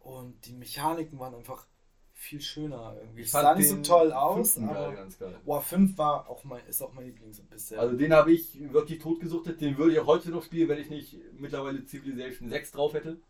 und 0.01 0.45
die 0.47 0.53
Mechaniken 0.53 1.19
waren 1.19 1.35
einfach 1.35 1.67
viel 2.13 2.41
schöner 2.41 2.97
irgendwie. 2.99 3.23
Es 3.23 3.31
sah 3.31 3.55
nicht 3.55 3.69
so 3.69 3.77
toll 3.77 4.13
aus, 4.13 4.57
geil, 4.57 4.69
aber 4.69 4.93
ganz 4.93 5.19
geil. 5.19 5.39
Boah, 5.45 5.63
5 5.63 5.97
war 5.97 6.29
auch 6.29 6.43
mein, 6.43 6.67
ist 6.67 6.83
auch 6.83 6.93
mein 6.93 7.07
Lieblings 7.07 7.41
bisher. 7.41 7.79
Also 7.79 7.97
den 7.97 8.13
habe 8.13 8.33
ich 8.33 8.59
wirklich 8.73 8.99
totgesuchtet. 8.99 9.61
Den 9.61 9.79
würde 9.79 9.93
ich 9.93 10.01
auch 10.01 10.07
heute 10.07 10.31
noch 10.31 10.43
spielen, 10.43 10.69
wenn 10.69 10.81
ich 10.81 10.91
nicht 10.91 11.17
mittlerweile 11.39 11.87
Civilization 11.87 12.49
6 12.49 12.73
drauf 12.73 12.95
hätte. 12.95 13.21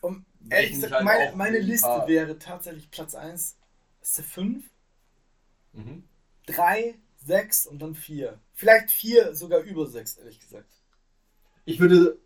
Um, 0.00 0.24
ehrlich 0.50 0.70
ich 0.70 0.74
gesagt, 0.76 0.92
halt 0.94 1.04
meine, 1.04 1.36
meine 1.36 1.58
ein 1.58 1.64
Liste 1.64 1.88
wäre 2.06 2.38
tatsächlich 2.38 2.90
Platz 2.90 3.14
1 3.14 3.56
Civ 4.02 4.26
5, 4.26 4.64
Mhm. 5.72 6.04
3, 6.46 6.94
6 7.24 7.66
und 7.66 7.80
dann 7.80 7.94
4. 7.94 8.38
Vielleicht 8.54 8.90
4 8.90 9.34
sogar 9.34 9.60
über 9.60 9.86
6, 9.86 10.16
ehrlich 10.18 10.40
gesagt. 10.40 10.70
Ich 11.64 11.78
würde, 11.80 12.18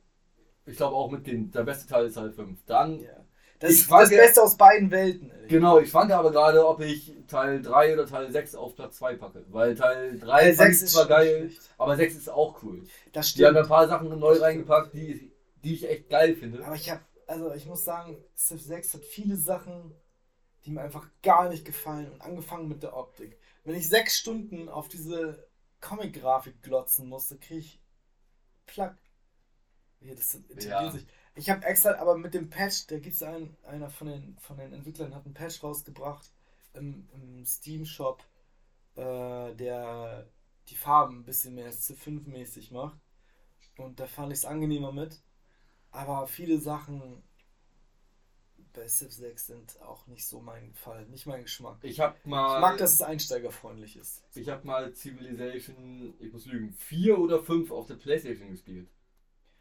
ich 0.67 0.77
glaube 0.77 0.97
auch 0.97 1.11
mit 1.11 1.27
den, 1.27 1.51
der 1.51 1.65
beste 1.65 1.89
Teil 1.89 2.07
ist 2.07 2.17
halt 2.17 2.35
5. 2.35 2.65
Dann, 2.67 3.01
Ja. 3.01 3.25
Das 3.59 3.71
ist 3.73 3.91
das 3.91 4.11
Beste 4.11 4.43
aus 4.43 4.57
beiden 4.57 4.91
Welten. 4.91 5.31
ehrlich 5.31 5.49
genau, 5.51 5.79
ich 5.79 5.89
schwanke 5.91 6.17
aber 6.17 6.33
gerade, 6.33 6.67
ob 6.67 6.81
ich 6.81 7.15
Teil 7.29 7.63
3 7.63 7.95
oder 7.95 8.07
Teil 8.07 8.31
6 8.33 8.57
auf 8.57 8.75
Platz 8.75 8.97
2 8.99 9.15
packe. 9.17 9.45
Weil 9.51 9.77
Teil 9.77 10.19
3 10.19 10.27
Teil 10.27 10.55
fand 10.55 10.69
6 10.71 10.77
ich 10.79 10.83
ist 10.83 10.93
zwar 10.93 11.07
geil, 11.07 11.51
schlecht. 11.51 11.71
aber 11.79 11.97
6 11.97 12.15
ist 12.17 12.29
auch 12.29 12.61
cool. 12.65 12.83
Das 13.13 13.35
Die 13.35 13.45
haben 13.47 13.55
stimmt. 13.55 13.59
ein 13.65 13.69
paar 13.69 13.87
Sachen 13.89 14.09
neu 14.19 14.37
reingepackt, 14.39 14.95
die, 14.95 15.33
die 15.63 15.75
ich 15.75 15.89
echt 15.89 16.11
geil 16.11 16.35
finde. 16.35 16.65
Aber 16.65 16.75
ich 16.75 16.91
habe, 16.91 17.03
also 17.27 17.53
ich 17.55 17.67
muss 17.67 17.85
sagen, 17.85 18.17
Civ 18.37 18.63
6 18.63 18.95
hat 18.95 19.05
viele 19.05 19.37
Sachen, 19.37 19.95
die 20.65 20.71
mir 20.73 20.83
einfach 20.83 21.09
gar 21.23 21.49
nicht 21.51 21.65
gefallen. 21.65 22.13
Und 22.13 22.23
angefangen 22.23 22.69
mit 22.69 22.83
der 22.83 22.97
Optik. 22.97 23.39
Wenn 23.65 23.77
ich 23.77 23.89
sechs 23.89 24.17
Stunden 24.19 24.69
auf 24.69 24.89
diese 24.89 25.49
Comic-Grafik 25.81 26.63
glotzen 26.63 27.09
musste, 27.09 27.39
kriege 27.39 27.61
ich 27.61 27.83
Plack. 28.67 28.97
Ja, 30.01 30.15
das 30.15 30.35
integriert 30.35 30.67
Ja. 30.71 30.91
sich. 30.91 31.07
Ich 31.35 31.49
habe 31.51 31.65
extra, 31.65 31.95
aber 31.95 32.19
mit 32.19 32.35
dem 32.35 32.51
Patch, 32.51 32.87
da 32.89 32.99
gibt 32.99 33.15
es 33.15 33.23
einen, 33.23 33.57
einer 33.65 33.89
von 33.89 34.09
den, 34.09 34.37
von 34.41 34.57
den 34.57 34.73
Entwicklern 34.73 35.15
hat 35.15 35.25
einen 35.25 35.35
Patch 35.35 35.63
rausgebracht 35.63 36.31
im, 36.75 37.09
im 37.15 37.45
Steam-Shop, 37.45 38.23
äh, 38.97 39.55
der 39.55 40.29
die 40.69 40.77
Farben 40.77 41.21
ein 41.21 41.25
bisschen 41.25 41.55
mehr 41.55 41.73
C5-mäßig 41.73 42.73
macht. 42.73 42.99
Und 43.79 44.01
da 44.01 44.07
fand 44.07 44.33
ich 44.33 44.41
es 44.41 44.45
angenehmer 44.45 44.93
mit. 44.93 45.23
Aber 45.93 46.27
viele 46.27 46.59
Sachen 46.59 47.23
bei 48.73 48.87
Civ 48.89 49.13
6 49.13 49.47
sind 49.47 49.83
auch 49.83 50.07
nicht 50.07 50.27
so 50.27 50.41
mein 50.41 50.73
Fall, 50.75 51.07
nicht 51.07 51.27
mein 51.27 51.43
Geschmack. 51.43 51.79
Ich 51.83 52.01
habe 52.01 52.17
mal, 52.25 52.57
Ich 52.57 52.61
mag, 52.63 52.79
dass 52.79 52.95
es 52.95 53.03
einsteigerfreundlich 53.03 53.97
ist. 53.97 54.25
ich 54.35 54.49
habe 54.49 54.67
mal 54.67 54.95
Civilization, 54.95 56.15
ich 56.19 56.33
muss 56.33 56.47
lügen, 56.47 56.73
4 56.73 57.19
oder 57.19 57.43
5 57.43 57.71
auf 57.71 57.87
der 57.87 57.97
Playstation 57.97 58.51
gespielt. 58.51 58.89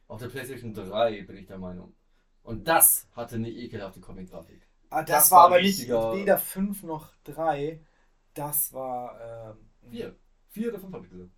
Auf 0.08 0.20
der 0.22 0.30
Playstation 0.30 0.74
3 0.74 1.24
bin 1.24 1.38
ich 1.38 1.48
der 1.48 1.58
Meinung. 1.58 1.94
Und 2.44 2.68
das 2.68 3.08
hatte 3.14 3.36
eine 3.36 3.50
ekelhafte 3.50 4.00
Comic-Grafik. 4.00 4.68
Ah, 4.90 5.04
das, 5.04 5.24
Das 5.24 5.32
war 5.32 5.40
war 5.40 5.46
aber 5.48 5.62
nicht 5.62 5.88
weder 5.88 6.38
5 6.38 6.84
noch 6.84 7.14
3. 7.26 7.82
Das 8.34 8.74
war. 8.74 9.56
Ähm, 9.84 9.92
4. 9.92 10.16
4 10.50 10.70
oder 10.70 10.80
5 10.80 10.94
habe 10.94 11.06
ich 11.06 11.12
gesagt. 11.12 11.32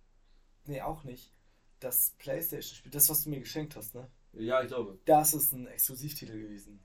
Nee, 0.66 0.80
auch 0.80 1.04
nicht. 1.04 1.32
Das 1.80 2.14
PlayStation-Spiel, 2.18 2.90
das, 2.90 3.10
was 3.10 3.24
du 3.24 3.30
mir 3.30 3.40
geschenkt 3.40 3.76
hast, 3.76 3.94
ne? 3.94 4.08
Ja, 4.36 4.62
ich 4.62 4.68
glaube. 4.68 4.98
Das 5.04 5.34
ist 5.34 5.52
ein 5.52 5.66
Exklusivtitel 5.66 6.38
gewesen. 6.38 6.80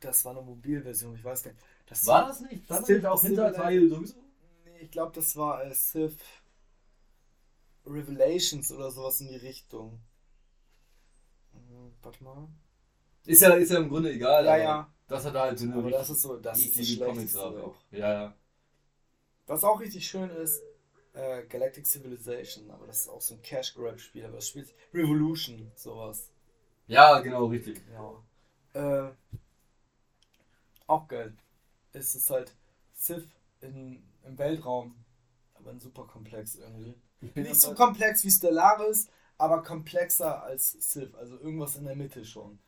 Das 0.00 0.24
war 0.24 0.32
eine 0.32 0.42
Mobilversion, 0.42 1.14
ich 1.14 1.24
weiß 1.24 1.42
gar 1.42 1.52
nicht. 1.52 1.62
Das 1.86 2.06
War 2.06 2.28
das 2.28 2.40
nicht? 2.40 2.64
Stand 2.64 2.82
das 2.82 2.88
nicht 2.88 3.06
auch 3.06 3.22
hinter 3.22 3.52
Teil 3.52 3.88
sowieso? 3.88 4.16
Nee, 4.64 4.78
ich 4.80 4.90
glaube, 4.90 5.12
das 5.14 5.36
war 5.36 5.64
äh, 5.64 5.74
Civ 5.74 6.16
Revelations 7.86 8.72
oder 8.72 8.90
sowas 8.90 9.20
in 9.20 9.28
die 9.28 9.36
Richtung. 9.36 10.00
Hm, 11.52 11.94
warte 12.02 12.22
mal. 12.24 12.48
Ist 13.24 13.42
ja, 13.42 13.54
ist 13.54 13.70
ja 13.70 13.78
im 13.78 13.88
Grunde 13.88 14.12
egal. 14.12 14.44
Ja, 14.44 14.56
ja. 14.56 14.94
Das 15.08 15.24
hat 15.24 15.34
halt 15.34 15.58
so 15.58 15.66
eine 15.66 15.76
Aber 15.76 15.90
das 15.90 16.10
ist 16.10 16.22
so, 16.22 16.36
das 16.36 16.58
ist 16.58 16.74
Schlechteste 16.74 17.04
Comic-Grafik. 17.04 17.64
auch. 17.64 17.76
Ja, 17.92 18.12
ja. 18.12 18.36
Was 19.46 19.62
auch 19.62 19.80
richtig 19.80 20.06
schön 20.06 20.28
ist, 20.30 20.62
äh, 21.12 21.44
Galactic 21.46 21.86
Civilization, 21.86 22.70
aber 22.70 22.86
das 22.86 23.00
ist 23.00 23.08
auch 23.08 23.20
so 23.20 23.34
ein 23.34 23.42
Cash 23.42 23.74
Grab 23.74 24.00
Spiel, 24.00 24.24
aber 24.24 24.36
das 24.36 24.48
spielt 24.48 24.74
Revolution, 24.92 25.70
sowas. 25.76 26.30
Ja, 26.86 27.20
genau, 27.20 27.46
richtig. 27.46 27.82
Ja. 27.92 29.08
Äh, 29.08 29.12
auch 30.86 31.08
geil. 31.08 31.34
Es 31.92 32.14
ist 32.14 32.30
halt 32.30 32.54
Civ 32.94 33.24
in, 33.60 34.02
im 34.24 34.38
Weltraum, 34.38 34.94
aber 35.54 35.72
in 35.72 35.80
super 35.80 36.04
komplex 36.04 36.56
irgendwie. 36.56 36.94
Nicht 37.34 37.60
so 37.60 37.74
komplex 37.74 38.22
wie 38.24 38.30
Stellaris, 38.30 39.08
aber 39.38 39.62
komplexer 39.62 40.42
als 40.42 40.76
Civ, 40.80 41.14
also 41.14 41.38
irgendwas 41.38 41.76
in 41.76 41.84
der 41.84 41.96
Mitte 41.96 42.24
schon. 42.24 42.58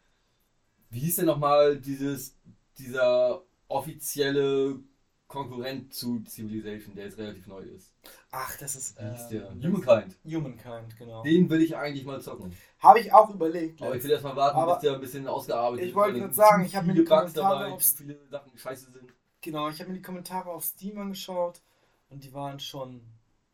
Wie 0.90 1.00
hieß 1.00 1.16
denn 1.16 1.26
nochmal 1.26 1.78
dieses, 1.78 2.34
dieser 2.78 3.42
offizielle 3.68 4.80
Konkurrent 5.28 5.92
zu 5.92 6.22
Civilization, 6.26 6.94
der 6.94 7.04
jetzt 7.04 7.18
relativ 7.18 7.46
neu 7.46 7.60
ist. 7.60 7.92
Ach, 8.30 8.56
das 8.56 8.74
ist. 8.74 8.98
Wie 8.98 9.10
hieß 9.10 9.28
der? 9.28 9.50
ähm, 9.50 9.62
Humankind. 9.62 10.16
Humankind, 10.24 10.96
genau. 10.98 11.22
Den 11.22 11.50
will 11.50 11.60
ich 11.60 11.76
eigentlich 11.76 12.06
mal 12.06 12.20
zocken. 12.20 12.52
Habe 12.78 13.00
ich 13.00 13.12
auch 13.12 13.32
überlegt. 13.32 13.80
Aber 13.82 13.94
ich 13.94 14.02
will 14.02 14.10
erstmal 14.10 14.36
warten, 14.36 14.56
Aber 14.56 14.74
bis 14.74 14.82
der 14.82 14.94
ein 14.94 15.00
bisschen 15.00 15.28
ausgearbeitet 15.28 15.84
ich 15.84 15.90
ist. 15.90 15.96
wollte 15.96 16.14
weil 16.14 16.20
gerade 16.22 16.34
sagen, 16.34 16.64
ich 16.64 16.74
habe 16.74 16.86
mir 16.86 16.94
die 16.94 17.04
Kommentare 17.04 17.64
dabei, 17.64 17.76
zu 17.76 17.96
viele 17.98 18.18
Sachen 18.30 18.56
scheiße 18.56 18.90
sind. 18.90 19.12
Genau, 19.42 19.68
ich 19.68 19.78
habe 19.80 19.90
mir 19.90 19.96
die 19.96 20.02
Kommentare 20.02 20.50
auf 20.50 20.64
Steam 20.64 20.98
angeschaut 20.98 21.60
und 22.08 22.24
die 22.24 22.32
waren 22.32 22.58
schon 22.58 23.02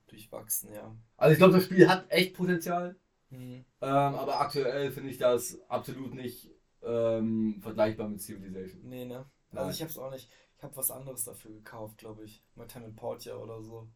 durchwachsen, 0.07 0.73
ja. 0.73 0.95
Also 1.17 1.33
ich 1.33 1.39
glaube, 1.39 1.55
das 1.55 1.65
Spiel 1.65 1.89
hat 1.89 2.07
echt 2.09 2.35
Potenzial. 2.35 2.95
Hm. 3.31 3.65
Ähm, 3.65 3.65
aber 3.81 4.41
aktuell 4.41 4.93
finde 4.93 5.11
ich 5.11 5.19
das 5.19 5.59
absolut 5.69 6.15
nicht 6.15 6.51
ähm, 6.85 7.59
vergleichbar 7.61 8.09
mit 8.09 8.21
Civilization. 8.21 8.81
Nee, 8.85 9.05
ne? 9.07 9.25
Nein. 9.51 9.65
Also 9.65 9.71
ich 9.71 9.83
hab's 9.83 9.99
auch 9.99 10.11
nicht. 10.11 10.29
Ich 10.65 10.67
habe 10.67 10.79
was 10.79 10.91
anderes 10.91 11.25
dafür 11.25 11.51
gekauft, 11.51 11.99
glaube 11.99 12.25
ich. 12.25 12.43
Time 12.69 12.87
in 12.87 12.97
Portia 12.97 13.37
oder 13.37 13.61
so. 13.61 13.87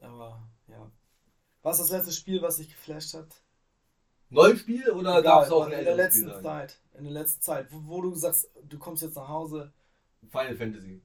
Aber 0.00 0.42
ja. 0.66 0.90
Was 1.62 1.78
ist 1.78 1.90
das 1.92 1.98
letzte 1.98 2.12
Spiel, 2.12 2.42
was 2.42 2.56
dich 2.56 2.70
geflasht 2.70 3.14
hat? 3.14 3.40
Neues 4.30 4.58
Spiel 4.58 4.90
oder 4.90 5.22
darf 5.22 5.46
es 5.46 5.52
auch 5.52 5.66
in 5.66 5.70
der 5.70 5.94
letzten 5.94 6.28
Spiel? 6.28 6.42
Zeit. 6.42 6.80
In 6.98 7.04
der 7.04 7.12
letzten 7.12 7.40
Zeit. 7.40 7.68
Wo, 7.70 7.82
wo 7.84 8.02
du 8.02 8.12
sagst, 8.16 8.50
du 8.64 8.80
kommst 8.80 9.04
jetzt 9.04 9.14
nach 9.14 9.28
Hause. 9.28 9.72
Final 10.28 10.56
Fantasy. 10.56 11.02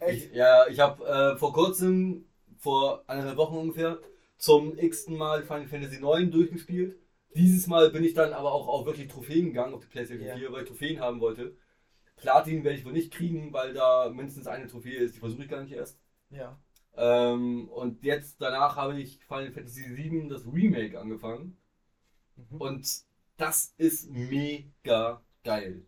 Echt? 0.00 0.26
Ich, 0.26 0.32
ja, 0.34 0.66
ich 0.66 0.78
habe 0.78 1.02
äh, 1.06 1.38
vor 1.38 1.54
kurzem, 1.54 2.26
vor 2.58 3.02
eineinhalb 3.06 3.38
Wochen 3.38 3.56
ungefähr, 3.56 3.98
zum 4.36 4.76
x-ten 4.76 5.16
Mal 5.16 5.42
Final 5.42 5.68
Fantasy 5.68 6.00
9 6.00 6.30
durchgespielt. 6.30 6.98
Dieses 7.34 7.66
Mal 7.66 7.88
bin 7.88 8.04
ich 8.04 8.12
dann 8.12 8.34
aber 8.34 8.52
auch 8.52 8.68
auf 8.68 8.84
wirklich 8.84 9.08
Trophäen 9.08 9.46
gegangen 9.46 9.72
auf 9.72 9.80
die 9.80 9.88
PlayStation. 9.88 10.36
4, 10.36 10.52
weil 10.52 10.64
ich 10.64 10.68
Trophäen 10.68 11.00
haben 11.00 11.22
wollte. 11.22 11.56
Platin 12.20 12.64
werde 12.64 12.78
ich 12.78 12.84
wohl 12.84 12.92
nicht 12.92 13.12
kriegen, 13.12 13.52
weil 13.52 13.72
da 13.72 14.08
mindestens 14.10 14.46
eine 14.46 14.66
Trophäe 14.66 14.98
ist, 14.98 15.16
die 15.16 15.20
versuche 15.20 15.42
ich 15.42 15.48
gar 15.48 15.62
nicht 15.62 15.72
erst. 15.72 15.98
Ja. 16.30 16.58
Ähm, 16.96 17.68
und 17.68 18.02
jetzt 18.02 18.40
danach 18.40 18.76
habe 18.76 19.00
ich 19.00 19.20
Final 19.26 19.52
Fantasy 19.52 19.94
7 19.94 20.28
das 20.28 20.46
Remake 20.46 20.98
angefangen. 20.98 21.56
Mhm. 22.36 22.60
Und 22.60 23.02
das 23.36 23.74
ist 23.78 24.10
mega 24.10 25.22
geil. 25.44 25.86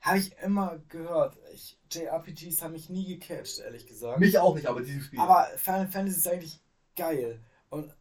Habe 0.00 0.18
ich 0.18 0.36
immer 0.42 0.80
gehört. 0.88 1.38
Ich, 1.54 1.78
JRPGs 1.90 2.62
haben 2.62 2.72
mich 2.72 2.90
nie 2.90 3.06
gecatcht, 3.06 3.60
ehrlich 3.60 3.86
gesagt. 3.86 4.18
Mich 4.18 4.38
auch 4.38 4.54
nicht, 4.54 4.66
aber 4.66 4.80
dieses 4.82 5.04
Spiel. 5.04 5.20
Aber 5.20 5.46
Final 5.56 5.86
Fantasy 5.86 6.18
ist 6.18 6.28
eigentlich 6.28 6.60
geil. 6.96 7.40
Und 7.70 7.94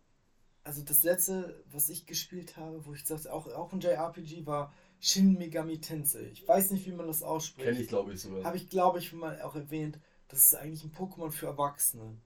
also 0.64 0.84
das 0.84 1.04
letzte, 1.04 1.64
was 1.72 1.90
ich 1.90 2.06
gespielt 2.06 2.58
habe, 2.58 2.86
wo 2.86 2.94
ich 2.94 3.06
sagte, 3.06 3.32
auch, 3.32 3.48
auch 3.48 3.72
ein 3.72 3.80
JRPG 3.80 4.46
war 4.46 4.74
Shin 5.00 5.38
Megami 5.38 5.80
Tensei. 5.80 6.30
Ich 6.34 6.48
weiß 6.48 6.72
nicht, 6.72 6.86
wie 6.86 6.92
man 6.92 7.08
das 7.08 7.24
ausspricht. 7.24 7.68
Kenne 7.68 7.82
ich, 7.82 7.88
glaube 7.88 8.14
ich, 8.14 8.22
sogar. 8.22 8.44
Habe 8.44 8.58
ich, 8.58 8.70
glaube 8.70 9.00
ich, 9.00 9.14
mal 9.14 9.42
auch 9.42 9.56
erwähnt. 9.56 10.00
Das 10.28 10.44
ist 10.44 10.56
eigentlich 10.56 10.84
ein 10.84 10.92
Pokémon 10.92 11.32
für 11.32 11.48
Erwachsene. 11.48 12.18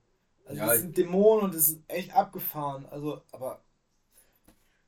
Also 0.46 0.60
Ja, 0.60 0.68
das 0.68 0.80
sind 0.80 0.98
Dämonen 0.98 1.46
und 1.46 1.56
das 1.56 1.70
ist 1.70 1.82
echt 1.88 2.16
abgefahren. 2.16 2.86
Also, 2.88 3.22
aber 3.32 3.62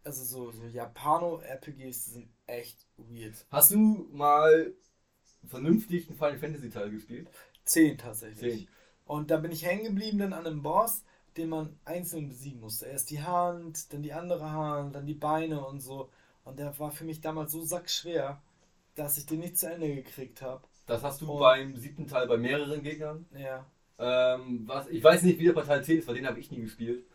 also 0.04 0.24
so, 0.24 0.52
so 0.52 0.68
Japano-RPGs 0.68 2.14
sind 2.14 2.30
echt 2.46 2.86
weird. 2.98 3.46
Hast 3.50 3.72
du 3.72 4.08
mal 4.12 4.74
vernünftig 5.48 6.08
einen 6.08 6.18
Final 6.18 6.38
Fantasy 6.38 6.70
Teil 6.70 6.92
gespielt? 6.92 7.28
Zehn 7.64 7.98
tatsächlich. 7.98 8.60
Zehn. 8.60 8.68
Und 9.06 9.32
da 9.32 9.38
bin 9.38 9.52
ich 9.52 9.66
hängen 9.66 9.84
geblieben 9.84 10.20
dann 10.20 10.34
an 10.34 10.46
einem 10.46 10.62
Boss, 10.62 11.04
den 11.38 11.50
man 11.50 11.80
einzeln 11.86 12.28
besiegen 12.28 12.60
musste. 12.60 12.86
Erst 12.86 13.10
die 13.10 13.22
Hand, 13.22 13.92
dann 13.94 14.04
die 14.04 14.14
andere 14.14 14.52
Hand, 14.52 14.96
dann 14.96 15.06
die 15.08 15.14
Beine 15.14 15.66
und 15.66 15.80
so. 15.80 16.10
Und 16.46 16.58
der 16.60 16.78
war 16.80 16.92
für 16.92 17.04
mich 17.04 17.20
damals 17.22 17.52
so 17.52 17.62
sackschwer, 17.64 18.42
dass 18.96 19.18
ich 19.18 19.26
den 19.26 19.40
nicht 19.40 19.58
zu 19.58 19.70
Ende 19.70 19.94
gekriegt 19.94 20.42
habe. 20.42 20.64
Das 20.86 21.04
hast 21.04 21.20
du 21.22 21.30
Und- 21.32 21.40
beim 21.40 21.76
siebten 21.76 22.08
Teil 22.08 22.28
bei 22.28 22.38
mehreren 22.38 22.82
Gegnern. 22.84 23.26
Ja. 23.38 23.66
Ähm, 23.98 24.64
was, 24.68 24.88
ich 24.88 25.04
weiß 25.04 25.24
nicht, 25.24 25.40
wie 25.40 25.46
der 25.46 25.54
bei 25.54 25.64
Teil 25.64 25.84
10 25.84 26.00
ist, 26.00 26.08
weil 26.08 26.16
den 26.16 26.28
habe 26.28 26.40
ich 26.40 26.52
nie 26.52 26.62
gespielt. 26.62 27.06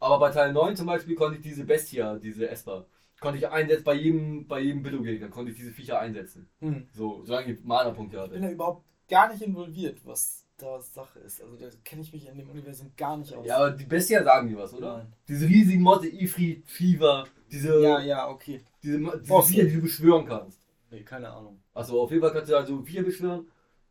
Aber 0.00 0.18
bei 0.18 0.30
Teil 0.30 0.52
9 0.52 0.76
zum 0.76 0.86
Beispiel 0.86 1.14
konnte 1.16 1.36
ich 1.38 1.42
diese 1.42 1.64
Bestia, 1.64 2.16
diese 2.18 2.48
Esper, 2.48 2.86
konnte 3.20 3.38
ich 3.38 3.48
einsetzen, 3.48 3.84
bei 3.84 3.94
jedem, 3.94 4.46
bei 4.46 4.60
jedem 4.60 4.82
Billo-Gegner 4.82 5.28
konnte 5.28 5.52
ich 5.52 5.56
diese 5.56 5.72
Viecher 5.72 5.98
einsetzen. 5.98 6.48
Hm. 6.60 6.88
So, 6.92 7.24
solange 7.24 7.52
ich 7.52 7.64
Mana-Punkte 7.64 8.16
Ich 8.18 8.22
bin 8.24 8.32
hatte. 8.32 8.46
da 8.48 8.50
überhaupt 8.52 8.84
gar 9.08 9.32
nicht 9.32 9.42
involviert, 9.42 10.04
was 10.04 10.44
da 10.58 10.80
Sache 10.80 11.20
ist. 11.20 11.40
Also 11.42 11.56
da 11.56 11.66
kenne 11.84 12.02
ich 12.02 12.12
mich 12.12 12.28
in 12.28 12.36
dem 12.36 12.50
Universum 12.50 12.92
gar 12.96 13.16
nicht 13.16 13.32
aus. 13.34 13.46
Ja, 13.46 13.56
aber 13.56 13.70
die 13.70 13.84
Bestia 13.86 14.22
sagen 14.22 14.48
dir 14.48 14.58
was, 14.58 14.74
oder? 14.74 14.98
Nein. 14.98 15.12
Diese 15.26 15.46
riesigen 15.46 15.82
Motte, 15.82 16.08
Ifrit, 16.08 16.66
Fever, 16.68 17.26
diese, 17.50 17.80
ja, 17.82 18.00
ja, 18.00 18.28
okay. 18.28 18.60
Diese, 18.84 18.98
diese 18.98 19.66
die 19.66 19.74
du 19.76 19.82
beschwören 19.82 20.26
kannst. 20.26 20.60
Nee, 20.90 21.02
keine 21.02 21.30
Ahnung. 21.30 21.60
Achso, 21.72 22.00
auf 22.02 22.10
jeden 22.10 22.22
Fall 22.22 22.32
kannst 22.32 22.50
du 22.50 22.56
also 22.56 22.82
Viecher 22.82 23.02
beschwören, 23.02 23.46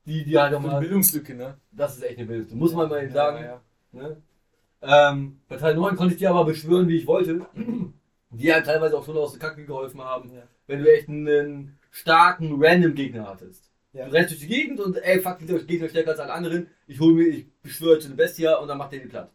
die, 0.06 0.24
die 0.24 0.38
halt 0.38 0.54
auch 0.54 0.60
Eine 0.60 0.68
mal, 0.68 0.80
Bildungslücke, 0.80 1.36
ne? 1.36 1.58
das 1.72 1.98
ist 1.98 2.04
echt 2.04 2.18
eine 2.18 2.28
Bildung. 2.28 2.58
Muss 2.58 2.74
man 2.74 2.90
mal 2.90 3.04
eben 3.04 3.12
sagen. 3.14 3.38
Ja, 3.44 3.44
ja. 3.44 3.62
Ne? 3.92 4.22
Ähm, 4.82 5.40
bei 5.48 5.58
Teil 5.58 5.76
9 5.76 5.96
konnte 5.96 6.14
ich 6.14 6.20
die 6.20 6.28
aber 6.28 6.46
beschwören, 6.46 6.88
wie 6.88 6.98
ich 6.98 7.08
wollte. 7.08 7.46
Die 8.36 8.52
halt 8.52 8.66
teilweise 8.66 8.98
auch 8.98 9.06
schon 9.06 9.16
aus 9.16 9.34
der 9.34 9.48
Kacke 9.48 9.64
geholfen 9.64 10.02
haben, 10.02 10.34
Ja. 10.34 10.42
wenn 10.66 10.80
du 10.80 10.92
echt 10.92 11.08
einen 11.08 11.78
starken 11.92 12.56
Random-Gegner 12.60 13.28
hattest. 13.28 13.70
Ja. 13.94 14.06
Du 14.08 14.12
rennst 14.12 14.32
durch 14.32 14.40
die 14.42 14.48
Gegend 14.48 14.80
und 14.80 14.98
ey, 14.98 15.20
fuck, 15.22 15.38
dieser 15.38 15.60
Gegner 15.60 15.88
stärker 15.88 16.10
als 16.12 16.20
alle 16.20 16.34
anderen. 16.34 16.66
Ich 16.88 17.00
hole 17.00 17.14
mir, 17.14 17.28
ich 17.28 17.46
beschwöre 17.62 17.94
jetzt 17.94 18.08
eine 18.08 18.16
Bestia 18.16 18.56
und 18.56 18.68
dann 18.70 18.80
macht 18.80 18.92
der 18.92 19.02
die 19.02 19.08
platt. 19.08 19.32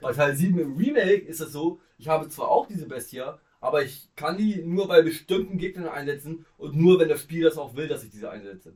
Bei 0.00 0.08
Okay. 0.08 0.16
Teil 0.16 0.34
7 0.34 0.58
im 0.58 0.76
Remake 0.78 1.26
ist 1.26 1.40
es 1.42 1.52
so, 1.52 1.78
ich 1.98 2.08
habe 2.08 2.26
zwar 2.30 2.48
auch 2.48 2.66
diese 2.66 2.86
Bestia, 2.86 3.38
aber 3.62 3.82
ich 3.84 4.10
kann 4.16 4.36
die 4.36 4.62
nur 4.62 4.88
bei 4.88 5.00
bestimmten 5.02 5.56
Gegnern 5.56 5.88
einsetzen 5.88 6.44
und 6.58 6.76
nur 6.76 6.98
wenn 6.98 7.08
das 7.08 7.22
Spiel 7.22 7.44
das 7.44 7.56
auch 7.56 7.74
will, 7.76 7.88
dass 7.88 8.04
ich 8.04 8.10
diese 8.10 8.28
einsetze. 8.28 8.74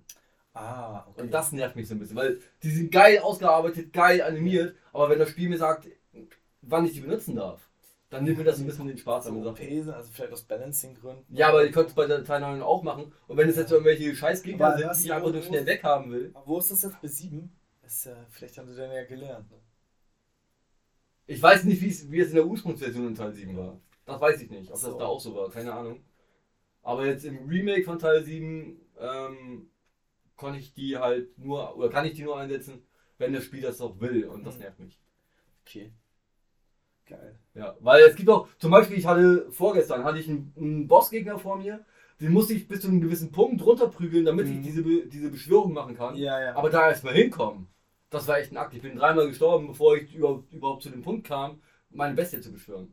Ah, 0.54 1.04
okay. 1.08 1.22
Und 1.22 1.34
das 1.34 1.52
nervt 1.52 1.76
mich 1.76 1.88
so 1.88 1.94
ein 1.94 1.98
bisschen, 1.98 2.16
weil 2.16 2.40
die 2.62 2.70
sind 2.70 2.90
geil 2.90 3.18
ausgearbeitet, 3.18 3.92
geil 3.92 4.22
animiert, 4.22 4.76
aber 4.92 5.10
wenn 5.10 5.18
das 5.18 5.28
Spiel 5.28 5.50
mir 5.50 5.58
sagt, 5.58 5.88
wann 6.62 6.86
ich 6.86 6.92
die 6.92 7.00
benutzen 7.00 7.34
darf, 7.34 7.68
dann 8.10 8.22
nimmt 8.22 8.38
mir 8.38 8.44
das 8.44 8.60
ein 8.60 8.66
bisschen 8.66 8.86
den 8.86 8.96
Spaß 8.96 9.26
an 9.26 9.42
so 9.42 9.54
sind, 9.54 9.90
also 9.90 10.10
vielleicht 10.12 10.32
aus 10.32 10.44
Balancing-Gründen. 10.44 11.24
Ja, 11.36 11.48
aber 11.48 11.64
ich 11.64 11.72
konnte 11.72 11.88
es 11.88 11.94
bei 11.94 12.06
der 12.06 12.24
Teil 12.24 12.40
9 12.40 12.62
auch 12.62 12.84
machen. 12.84 13.12
Und 13.26 13.36
wenn 13.36 13.48
es 13.48 13.56
jetzt 13.56 13.72
irgendwelche 13.72 14.14
Scheißgegner 14.14 14.78
sind, 14.78 14.90
die 14.96 15.04
ich 15.06 15.12
einfach 15.12 15.32
nur 15.32 15.42
schnell 15.42 15.66
weghaben 15.66 16.12
will. 16.12 16.30
Aber 16.32 16.46
wo 16.46 16.58
ist 16.58 16.70
das 16.70 16.82
jetzt 16.82 17.02
bei 17.02 17.08
7? 17.08 17.50
Ist 17.84 18.06
ja, 18.06 18.16
vielleicht 18.30 18.56
haben 18.56 18.68
sie 18.68 18.76
dann 18.76 18.92
ja 18.92 19.04
gelernt. 19.04 19.50
Ne? 19.50 19.58
Ich 21.26 21.42
weiß 21.42 21.64
nicht, 21.64 21.82
wie 21.82 21.88
es, 21.88 22.08
wie 22.08 22.20
es 22.20 22.28
in 22.28 22.36
der 22.36 22.46
Ursprungsversion 22.46 23.08
in 23.08 23.14
Teil 23.16 23.32
7 23.32 23.56
war. 23.56 23.80
Das 24.06 24.20
weiß 24.20 24.40
ich 24.42 24.50
nicht, 24.50 24.68
ob 24.70 24.74
das 24.74 24.82
So. 24.82 24.98
da 24.98 25.06
auch 25.06 25.20
so 25.20 25.34
war, 25.34 25.50
keine 25.50 25.72
Ahnung. 25.74 26.04
Aber 26.82 27.06
jetzt 27.06 27.24
im 27.24 27.48
Remake 27.48 27.84
von 27.84 27.98
Teil 27.98 28.24
7 28.24 28.80
ähm, 28.98 29.70
konnte 30.36 30.58
ich 30.60 30.74
die 30.74 30.98
halt 30.98 31.38
nur, 31.38 31.76
oder 31.76 31.90
kann 31.90 32.06
ich 32.06 32.14
die 32.14 32.24
nur 32.24 32.38
einsetzen, 32.38 32.86
wenn 33.18 33.32
das 33.34 33.44
Spiel 33.44 33.62
das 33.62 33.80
auch 33.80 34.00
will. 34.00 34.26
Und 34.26 34.44
das 34.46 34.56
Mhm. 34.56 34.62
nervt 34.62 34.80
mich. 34.80 35.00
Okay. 35.66 35.92
Geil. 37.06 37.38
Ja, 37.54 37.76
weil 37.80 38.02
es 38.02 38.16
gibt 38.16 38.28
auch, 38.28 38.48
zum 38.58 38.72
Beispiel, 38.72 38.98
ich 38.98 39.06
hatte 39.06 39.46
vorgestern 39.52 40.02
hatte 40.04 40.18
ich 40.18 40.28
einen, 40.28 40.52
einen 40.56 40.88
Bossgegner 40.88 41.38
vor 41.38 41.56
mir, 41.56 41.84
den 42.20 42.32
musste 42.32 42.54
ich 42.54 42.66
bis 42.66 42.80
zu 42.80 42.88
einem 42.88 43.00
gewissen 43.00 43.30
Punkt 43.30 43.64
runterprügeln, 43.64 44.24
damit 44.24 44.46
Mhm. 44.46 44.52
ich 44.54 44.60
diese, 44.62 44.82
Be- 44.82 45.06
diese 45.06 45.30
Beschwörung 45.30 45.72
machen 45.72 45.94
kann. 45.96 46.16
Ja, 46.16 46.40
ja. 46.40 46.56
Aber 46.56 46.68
da 46.70 46.88
erstmal 46.88 47.14
hinkommen, 47.14 47.68
das 48.10 48.26
war 48.26 48.38
echt 48.38 48.50
ein 48.52 48.56
Akt. 48.56 48.74
Ich 48.74 48.82
bin 48.82 48.96
dreimal 48.96 49.28
gestorben, 49.28 49.68
bevor 49.68 49.96
ich 49.96 50.14
über, 50.14 50.42
überhaupt 50.50 50.82
zu 50.82 50.90
dem 50.90 51.02
Punkt 51.02 51.26
kam, 51.26 51.60
meine 51.90 52.14
Bestie 52.14 52.40
zu 52.40 52.52
beschwören. 52.52 52.92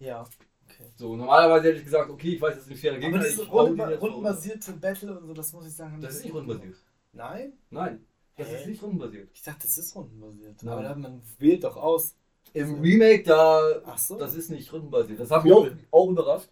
Ja. 0.00 0.22
Okay. 0.68 0.84
So, 0.96 1.16
normalerweise 1.16 1.68
hätte 1.68 1.78
ich 1.78 1.84
gesagt, 1.84 2.10
okay, 2.10 2.34
ich 2.34 2.40
weiß, 2.40 2.54
das 2.54 2.64
ist 2.64 2.70
ein 2.70 2.76
schwerer 2.76 2.98
Gegner. 2.98 3.16
Aber 3.18 3.24
dieses 3.26 3.50
rundenbasierte 3.52 4.72
Battle 4.74 5.18
und 5.18 5.26
so, 5.26 5.34
das 5.34 5.52
muss 5.52 5.66
ich 5.66 5.74
sagen. 5.74 5.92
haben 5.92 6.00
Das 6.00 6.16
ist 6.16 6.24
nicht 6.24 6.34
rundenbasiert. 6.34 6.76
Nein? 7.12 7.52
Nein, 7.70 8.06
das 8.36 8.48
Hä? 8.48 8.56
ist 8.56 8.66
nicht 8.66 8.82
rundenbasiert. 8.82 9.30
Ich 9.34 9.42
dachte, 9.42 9.62
das 9.62 9.76
ist 9.78 9.94
rundenbasiert. 9.96 10.62
Nein. 10.62 10.72
Aber 10.72 10.82
da, 10.82 10.94
man 10.94 11.20
wählt 11.38 11.64
doch 11.64 11.76
aus. 11.76 12.14
Im 12.52 12.68
So. 12.68 12.74
Remake, 12.76 13.24
da, 13.24 13.60
Ach 13.84 13.98
so. 13.98 14.16
das 14.18 14.34
ist 14.34 14.50
nicht 14.50 14.72
rundenbasiert. 14.72 15.18
Das 15.20 15.30
hat 15.30 15.44
mich 15.44 15.52
auch, 15.52 15.64
Cool. 15.64 15.78
auch 15.90 16.08
überrascht. 16.10 16.48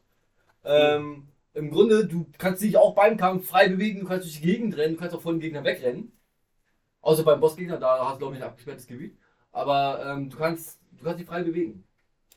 Ähm, 0.64 1.28
Im 1.54 1.70
Grunde, 1.70 2.06
du 2.06 2.26
kannst 2.38 2.62
dich 2.62 2.76
auch 2.76 2.94
beim 2.94 3.16
Kampf 3.16 3.48
frei 3.48 3.68
bewegen, 3.68 4.00
du 4.00 4.06
kannst 4.06 4.26
durch 4.26 4.40
die 4.40 4.46
Gegend 4.46 4.76
rennen, 4.76 4.94
du 4.94 5.00
kannst 5.00 5.14
auch 5.16 5.22
vor 5.22 5.32
den 5.32 5.40
Gegner 5.40 5.64
wegrennen. 5.64 6.12
Außer 7.00 7.22
beim 7.24 7.40
Bossgegner, 7.40 7.78
da 7.78 8.04
hast 8.06 8.14
du, 8.14 8.18
glaube 8.18 8.34
ich, 8.36 8.42
ein 8.42 8.48
abgesperrtes 8.48 8.86
Gebiet. 8.86 9.16
Aber 9.52 10.04
ähm, 10.04 10.28
du, 10.28 10.36
kannst, 10.36 10.78
du 10.92 11.04
kannst 11.04 11.20
dich 11.20 11.26
frei 11.26 11.42
bewegen. 11.42 11.84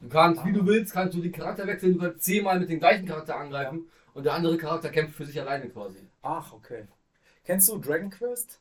Du 0.02 0.10
kannst, 0.10 0.44
wie 0.44 0.52
du 0.52 0.66
willst, 0.66 0.94
kannst 0.94 1.14
du 1.16 1.22
den 1.22 1.32
Charakter 1.32 1.68
wechseln, 1.68 1.94
du 1.94 2.00
kannst 2.00 2.24
zehnmal 2.24 2.60
mit 2.60 2.70
dem 2.70 2.80
gleichen 2.80 3.06
Charakter 3.06 3.38
angreifen 3.38 3.88
und 4.14 4.24
der 4.24 4.34
andere 4.34 4.58
Charakter 4.58 4.90
kämpft 4.90 5.16
für 5.16 5.26
sich 5.26 5.40
alleine 5.40 5.70
quasi. 5.70 6.00
Ach, 6.24 6.52
okay. 6.54 6.88
Kennst 7.44 7.70
du 7.70 7.78
Dragon 7.78 8.10
Quest? 8.10 8.60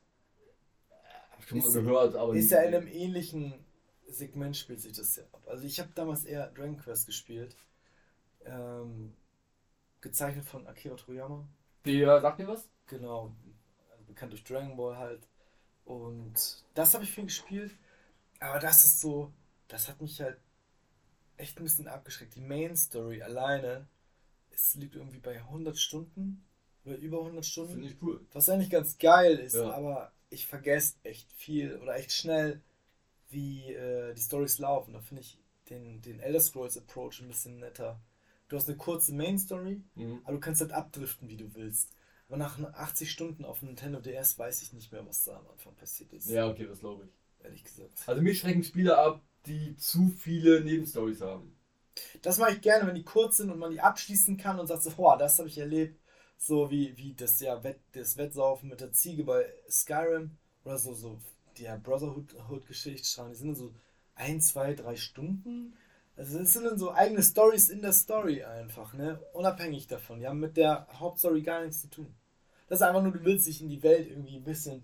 Hab 1.32 1.42
schon 1.44 1.58
mal 1.58 1.72
gehört, 1.72 2.14
aber 2.14 2.34
Ist 2.34 2.50
ja 2.50 2.60
in 2.60 2.74
einem 2.74 2.88
ähnlichen 2.88 3.54
Segment 4.06 4.56
spielt 4.56 4.80
sich 4.80 4.92
das 4.92 5.16
ja 5.16 5.22
ab. 5.32 5.42
Also 5.46 5.64
ich 5.64 5.80
habe 5.80 5.90
damals 5.94 6.24
eher 6.24 6.48
Dragon 6.48 6.76
Quest 6.76 7.06
gespielt. 7.06 7.56
Ähm, 8.44 9.14
gezeichnet 10.00 10.44
von 10.44 10.66
Akira 10.66 10.96
Toriyama. 10.96 11.46
Der 11.84 12.20
sagt 12.20 12.38
mir 12.38 12.48
was? 12.48 12.68
Genau. 12.86 13.34
Also 13.90 14.04
bekannt 14.04 14.32
durch 14.32 14.44
Dragon 14.44 14.76
Ball 14.76 14.96
halt. 14.96 15.26
Und 15.84 16.64
das 16.74 16.94
habe 16.94 17.04
ich 17.04 17.12
viel 17.12 17.24
gespielt. 17.24 17.72
Aber 18.40 18.58
das 18.58 18.84
ist 18.84 19.00
so, 19.00 19.32
das 19.68 19.88
hat 19.88 20.00
mich 20.00 20.20
halt 20.20 20.38
echt 21.40 21.58
ein 21.58 21.64
bisschen 21.64 21.88
abgeschreckt. 21.88 22.34
Die 22.34 22.40
Main 22.40 22.76
Story 22.76 23.22
alleine, 23.22 23.86
es 24.50 24.74
liegt 24.74 24.94
irgendwie 24.96 25.18
bei 25.18 25.36
100 25.38 25.76
Stunden 25.78 26.44
oder 26.84 26.96
über 26.96 27.18
100 27.20 27.44
Stunden. 27.44 27.72
Finde 27.72 27.88
ich 27.88 28.02
cool. 28.02 28.24
Was 28.32 28.48
eigentlich 28.48 28.70
ganz 28.70 28.98
geil 28.98 29.38
ist, 29.38 29.54
Ja. 29.54 29.70
aber 29.72 30.12
ich 30.30 30.46
vergesse 30.46 30.94
echt 31.02 31.32
viel 31.32 31.76
oder 31.78 31.96
echt 31.96 32.12
schnell, 32.12 32.60
wie 33.28 33.72
äh, 33.72 34.14
die 34.14 34.20
Stories 34.20 34.58
laufen. 34.58 34.92
Da 34.92 35.00
finde 35.00 35.22
ich 35.22 35.38
den, 35.68 36.00
den 36.02 36.20
Elder 36.20 36.40
Scrolls 36.40 36.76
Approach 36.76 37.20
ein 37.20 37.28
bisschen 37.28 37.58
netter. 37.60 38.00
Du 38.48 38.56
hast 38.56 38.68
eine 38.68 38.76
kurze 38.76 39.14
Main 39.14 39.38
Story, 39.38 39.82
Mhm. 39.94 40.20
aber 40.24 40.34
du 40.34 40.40
kannst 40.40 40.60
halt 40.60 40.72
abdriften, 40.72 41.28
wie 41.28 41.36
du 41.36 41.54
willst. 41.54 41.92
Aber 42.28 42.36
nach 42.36 42.58
80 42.60 43.10
Stunden 43.10 43.44
auf 43.44 43.62
Nintendo 43.62 44.00
DS 44.00 44.38
weiß 44.38 44.62
ich 44.62 44.72
nicht 44.72 44.92
mehr, 44.92 45.04
was 45.06 45.24
da 45.24 45.36
am 45.36 45.48
Anfang 45.48 45.74
passiert 45.74 46.12
ist. 46.12 46.28
Ja, 46.28 46.48
okay, 46.48 46.66
das 46.66 46.78
glaube 46.80 47.04
ich. 47.04 47.44
Ehrlich 47.44 47.64
gesagt. 47.64 48.02
Also 48.06 48.20
mich 48.22 48.38
schrecken 48.40 48.62
Spiele 48.62 48.98
ab, 48.98 49.22
die 49.46 49.76
zu 49.76 50.12
viele 50.16 50.62
Nebenstories 50.62 51.20
haben. 51.20 51.56
Das 52.22 52.38
mache 52.38 52.52
ich 52.52 52.60
gerne, 52.60 52.86
wenn 52.86 52.94
die 52.94 53.04
kurz 53.04 53.38
sind 53.38 53.50
und 53.50 53.58
man 53.58 53.72
die 53.72 53.80
abschließen 53.80 54.36
kann 54.36 54.58
und 54.58 54.66
sagt 54.66 54.82
so, 54.82 54.90
boah, 54.90 55.18
das 55.18 55.38
habe 55.38 55.48
ich 55.48 55.58
erlebt. 55.58 55.98
So 56.38 56.70
wie, 56.70 56.96
wie 56.96 57.14
das 57.14 57.38
ja 57.40 57.62
Wett, 57.62 57.80
das 57.92 58.16
Wettsaufen 58.16 58.70
mit 58.70 58.80
der 58.80 58.92
Ziege 58.92 59.24
bei 59.24 59.44
Skyrim 59.68 60.38
oder 60.64 60.78
so, 60.78 60.94
so 60.94 61.18
Brotherhood-Geschichte 61.82 63.06
schreiben. 63.06 63.30
Die 63.30 63.36
sind 63.36 63.48
dann 63.48 63.56
so 63.56 63.74
ein, 64.14 64.40
zwei, 64.40 64.74
drei 64.74 64.96
Stunden. 64.96 65.74
Also 66.16 66.38
das 66.38 66.52
sind 66.52 66.64
dann 66.64 66.78
so 66.78 66.92
eigene 66.92 67.22
Stories 67.22 67.68
in 67.68 67.82
der 67.82 67.92
Story 67.92 68.42
einfach, 68.42 68.94
ne? 68.94 69.20
Unabhängig 69.32 69.86
davon. 69.86 70.20
Die 70.20 70.26
haben 70.26 70.40
mit 70.40 70.56
der 70.56 70.86
Hauptstory 70.98 71.42
gar 71.42 71.62
nichts 71.62 71.82
zu 71.82 71.90
tun. 71.90 72.14
Das 72.68 72.80
ist 72.80 72.82
einfach 72.86 73.02
nur, 73.02 73.12
du 73.12 73.24
willst 73.24 73.46
dich 73.46 73.60
in 73.60 73.68
die 73.68 73.82
Welt 73.82 74.08
irgendwie 74.08 74.36
ein 74.36 74.44
bisschen 74.44 74.82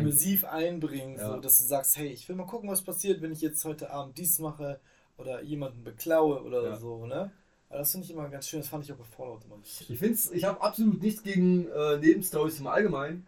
immersiv 0.00 0.44
einbringen, 0.44 1.16
Ja. 1.18 1.32
so 1.34 1.40
dass 1.40 1.58
du 1.58 1.64
sagst, 1.64 1.96
hey, 1.96 2.08
ich 2.08 2.28
will 2.28 2.36
mal 2.36 2.46
gucken, 2.46 2.68
was 2.70 2.82
passiert, 2.82 3.20
wenn 3.22 3.32
ich 3.32 3.40
jetzt 3.40 3.64
heute 3.64 3.90
Abend 3.90 4.16
dies 4.18 4.38
mache 4.38 4.80
oder 5.16 5.42
jemanden 5.42 5.84
beklaue 5.84 6.42
oder 6.42 6.62
Ja. 6.70 6.76
so, 6.76 7.06
ne? 7.06 7.30
Aber 7.68 7.78
das 7.80 7.90
finde 7.90 8.04
ich 8.04 8.12
immer 8.12 8.28
ganz 8.28 8.48
schön, 8.48 8.60
das 8.60 8.68
fand 8.68 8.84
ich 8.84 8.92
auch 8.92 8.96
bei 8.96 9.04
Fallout 9.04 9.44
immer. 9.44 9.58
Ich 9.62 9.98
finde 9.98 10.18
ich 10.32 10.44
habe 10.44 10.60
absolut 10.60 11.02
nichts 11.02 11.22
gegen 11.22 11.66
äh, 11.68 11.96
Nebenstories 11.98 12.60
im 12.60 12.66
Allgemeinen. 12.68 13.26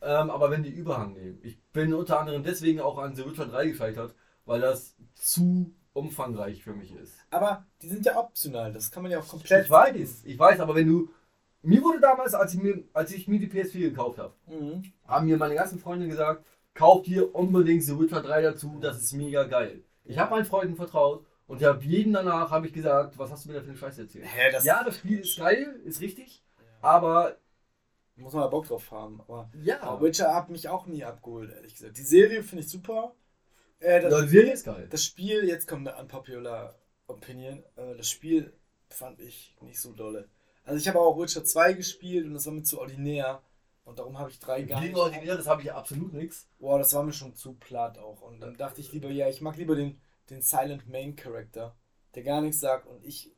Ähm, 0.00 0.30
aber 0.30 0.50
wenn 0.50 0.62
die 0.62 0.70
Überhang 0.70 1.14
nehmen. 1.14 1.38
Ich 1.42 1.58
bin 1.72 1.94
unter 1.94 2.20
anderem 2.20 2.42
deswegen 2.42 2.80
auch 2.80 2.98
an 2.98 3.16
The 3.16 3.24
Witcher 3.24 3.46
3 3.46 3.68
gescheitert, 3.68 4.14
weil 4.44 4.60
das 4.60 4.94
zu 5.14 5.74
umfangreich 5.94 6.62
für 6.62 6.74
mich 6.74 6.92
ist. 6.94 7.14
Aber 7.30 7.64
die 7.80 7.88
sind 7.88 8.04
ja 8.04 8.18
optional, 8.18 8.72
das 8.72 8.90
kann 8.90 9.02
man 9.02 9.10
ja 9.12 9.20
auch 9.20 9.26
komplett. 9.26 9.64
Ich 9.64 9.70
weiß, 9.70 10.24
ich 10.24 10.38
weiß, 10.38 10.60
aber 10.60 10.74
wenn 10.74 10.88
du. 10.88 11.08
Mir 11.64 11.82
wurde 11.82 12.00
damals, 12.00 12.34
als 12.34 12.54
ich 12.54 12.60
mir, 12.60 12.84
als 12.92 13.10
ich 13.12 13.26
mir 13.26 13.38
die 13.38 13.48
PS4 13.48 13.80
gekauft 13.90 14.18
habe, 14.18 14.34
Mhm. 14.46 14.92
haben 15.06 15.26
mir 15.26 15.36
meine 15.36 15.54
ganzen 15.54 15.78
Freunde 15.78 16.06
gesagt, 16.06 16.44
kauf 16.74 17.02
dir 17.02 17.34
unbedingt 17.34 17.82
The 17.82 17.98
Witcher 17.98 18.22
3 18.22 18.42
dazu, 18.42 18.78
das 18.80 18.98
ist 19.00 19.12
mega 19.14 19.44
geil. 19.44 19.82
Ich 20.04 20.18
habe 20.18 20.30
meinen 20.32 20.44
Freunden 20.44 20.76
vertraut 20.76 21.24
und 21.46 21.60
ich 21.60 21.66
habe 21.66 21.82
jedem 21.84 22.12
danach 22.12 22.50
habe 22.50 22.66
ich 22.66 22.72
gesagt, 22.72 23.18
was 23.18 23.30
hast 23.30 23.44
du 23.44 23.48
mir 23.50 23.54
da 23.56 23.60
für 23.62 23.68
eine 23.70 23.78
Scheiße 23.78 24.02
erzählt? 24.02 24.26
Hä, 24.26 24.52
das 24.52 24.64
Ja, 24.64 24.84
das 24.84 24.98
Spiel 24.98 25.20
ist 25.20 25.38
geil, 25.38 25.80
ist 25.84 26.00
richtig, 26.00 26.42
aber 26.82 27.36
muss 28.16 28.32
man 28.34 28.42
ja 28.42 28.48
Bock 28.48 28.66
drauf 28.68 28.90
haben. 28.92 29.20
Aber, 29.22 29.50
ja, 29.62 30.00
Witcher 30.00 30.34
hat 30.34 30.50
mich 30.50 30.68
auch 30.68 30.86
nie 30.86 31.02
abgeholt, 31.04 31.50
ehrlich 31.52 31.74
gesagt. 31.74 31.96
Die 31.96 32.02
Serie 32.02 32.42
finde 32.42 32.62
ich 32.64 32.70
super. 32.70 33.14
Äh, 33.80 34.00
das, 34.02 34.22
die 34.22 34.28
Serie 34.28 34.52
ist 34.52 34.64
geil. 34.64 34.86
das 34.90 35.02
Spiel, 35.04 35.44
jetzt 35.48 35.66
kommt 35.66 35.88
eine 35.88 35.96
unpopular 36.00 36.74
Opinion, 37.06 37.62
äh, 37.76 37.96
das 37.96 38.08
Spiel 38.08 38.52
fand 38.88 39.20
ich 39.20 39.56
nicht 39.60 39.80
so 39.80 39.92
dolle. 39.92 40.28
Also 40.64 40.78
ich 40.78 40.88
habe 40.88 41.00
auch 41.00 41.18
Witcher 41.20 41.44
2 41.44 41.74
gespielt 41.74 42.26
und 42.26 42.34
das 42.34 42.46
war 42.46 42.52
mir 42.52 42.62
zu 42.62 42.80
ordinär. 42.80 43.42
Und 43.84 43.98
darum 43.98 44.18
habe 44.18 44.30
ich 44.30 44.38
3 44.38 44.62
gar 44.62 44.80
Gegen 44.80 44.92
nicht. 44.94 45.00
Ordinäres 45.02 45.46
habe 45.46 45.60
ich 45.62 45.70
absolut 45.72 46.14
nichts. 46.14 46.48
Boah, 46.58 46.78
das 46.78 46.92
war 46.94 47.02
mir 47.02 47.12
schon 47.12 47.34
zu 47.34 47.52
platt 47.52 47.98
auch. 47.98 48.22
Und 48.22 48.40
dann 48.40 48.56
dachte 48.56 48.80
ich 48.80 48.92
lieber, 48.92 49.10
ja, 49.10 49.28
ich 49.28 49.42
mag 49.42 49.56
lieber 49.56 49.76
den, 49.76 50.00
den 50.30 50.40
Silent 50.40 50.88
Main 50.88 51.16
Character, 51.16 51.76
der 52.14 52.22
gar 52.22 52.40
nichts 52.40 52.60
sagt. 52.60 52.86
Und 52.86 53.04
ich. 53.04 53.30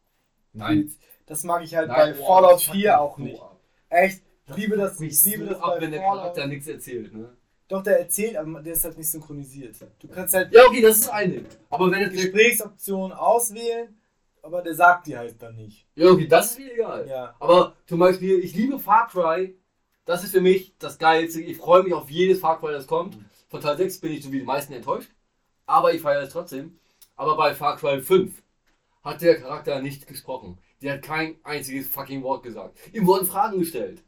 Das 1.26 1.42
mag 1.44 1.62
ich 1.64 1.74
halt 1.74 1.88
bei 1.88 2.12
boah, 2.12 2.26
Fallout 2.26 2.52
das 2.54 2.62
fuckt 2.64 2.76
4 2.76 2.90
mich 2.92 2.98
auch 2.98 3.18
nicht. 3.18 3.42
ab. 3.42 3.60
Echt, 3.88 4.22
Das 4.46 4.56
liebe 4.56 4.76
das, 4.76 4.98
mich 5.00 5.12
ich 5.12 5.24
liebe 5.24 5.44
so 5.44 5.50
das 5.50 5.60
ab, 5.60 5.74
bei 5.74 5.80
wenn 5.80 5.90
der. 5.90 6.00
Charakter 6.00 6.46
nichts 6.46 6.66
erzählt, 6.68 7.12
ne? 7.12 7.36
Doch, 7.68 7.82
der 7.82 7.98
erzählt, 7.98 8.36
aber 8.36 8.62
der 8.62 8.74
ist 8.74 8.84
halt 8.84 8.96
nicht 8.96 9.10
synchronisiert. 9.10 9.76
Du 9.98 10.06
kannst 10.06 10.32
halt 10.34 10.52
Ja, 10.54 10.64
okay, 10.66 10.80
das 10.80 10.98
ist 10.98 11.08
eine. 11.08 11.44
Aber 11.68 11.90
wenn 11.90 12.00
jetzt 12.00 12.12
Gesprächsoptionen 12.12 13.12
auswählen, 13.12 14.00
aber 14.46 14.62
der 14.62 14.74
sagt 14.74 15.08
die 15.08 15.18
halt 15.18 15.42
dann 15.42 15.56
nicht. 15.56 15.86
Ja, 15.96 16.08
okay, 16.08 16.28
das 16.28 16.52
ist 16.52 16.58
mir 16.60 16.72
egal. 16.72 17.08
Ja. 17.08 17.34
Aber 17.40 17.74
zum 17.86 17.98
Beispiel, 17.98 18.38
ich 18.38 18.54
liebe 18.54 18.78
Far 18.78 19.08
Cry. 19.08 19.58
Das 20.04 20.22
ist 20.22 20.30
für 20.30 20.40
mich 20.40 20.78
das 20.78 20.98
Geilste. 20.98 21.40
Ich 21.40 21.56
freue 21.56 21.82
mich 21.82 21.92
auf 21.92 22.08
jedes 22.08 22.38
Far 22.38 22.60
Cry, 22.60 22.72
das 22.72 22.86
kommt. 22.86 23.18
Von 23.48 23.60
Teil 23.60 23.76
6 23.76 24.00
bin 24.00 24.12
ich 24.12 24.22
so 24.22 24.30
wie 24.30 24.38
die 24.38 24.44
meisten 24.44 24.72
enttäuscht. 24.72 25.10
Aber 25.66 25.92
ich 25.92 26.00
feiere 26.00 26.22
es 26.22 26.32
trotzdem. 26.32 26.78
Aber 27.16 27.36
bei 27.36 27.56
Far 27.56 27.76
Cry 27.76 28.00
5 28.00 28.40
hat 29.02 29.20
der 29.20 29.40
Charakter 29.40 29.82
nicht 29.82 30.06
gesprochen. 30.06 30.58
Der 30.80 30.94
hat 30.94 31.02
kein 31.02 31.36
einziges 31.42 31.88
fucking 31.88 32.22
Wort 32.22 32.44
gesagt. 32.44 32.78
Ihm 32.92 33.06
wurden 33.06 33.26
Fragen 33.26 33.58
gestellt. 33.58 34.04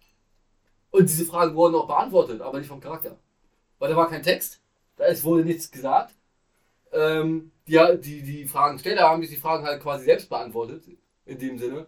Und 0.90 1.08
diese 1.08 1.24
Fragen 1.24 1.56
wurden 1.56 1.74
auch 1.74 1.88
beantwortet, 1.88 2.40
aber 2.40 2.58
nicht 2.58 2.68
vom 2.68 2.80
Charakter. 2.80 3.18
Weil 3.80 3.90
da 3.90 3.96
war 3.96 4.08
kein 4.08 4.22
Text. 4.22 4.60
Da 4.96 5.04
wurde 5.24 5.44
nichts 5.44 5.70
gesagt. 5.70 6.14
Ähm, 6.92 7.52
die, 7.66 7.78
die, 8.00 8.22
die 8.22 8.44
Fragensteller 8.46 9.02
haben 9.02 9.22
sich 9.22 9.30
die 9.30 9.40
Fragen 9.40 9.64
halt 9.64 9.82
quasi 9.82 10.04
selbst 10.04 10.28
beantwortet. 10.28 10.84
In 11.26 11.38
dem 11.38 11.58
Sinne. 11.58 11.86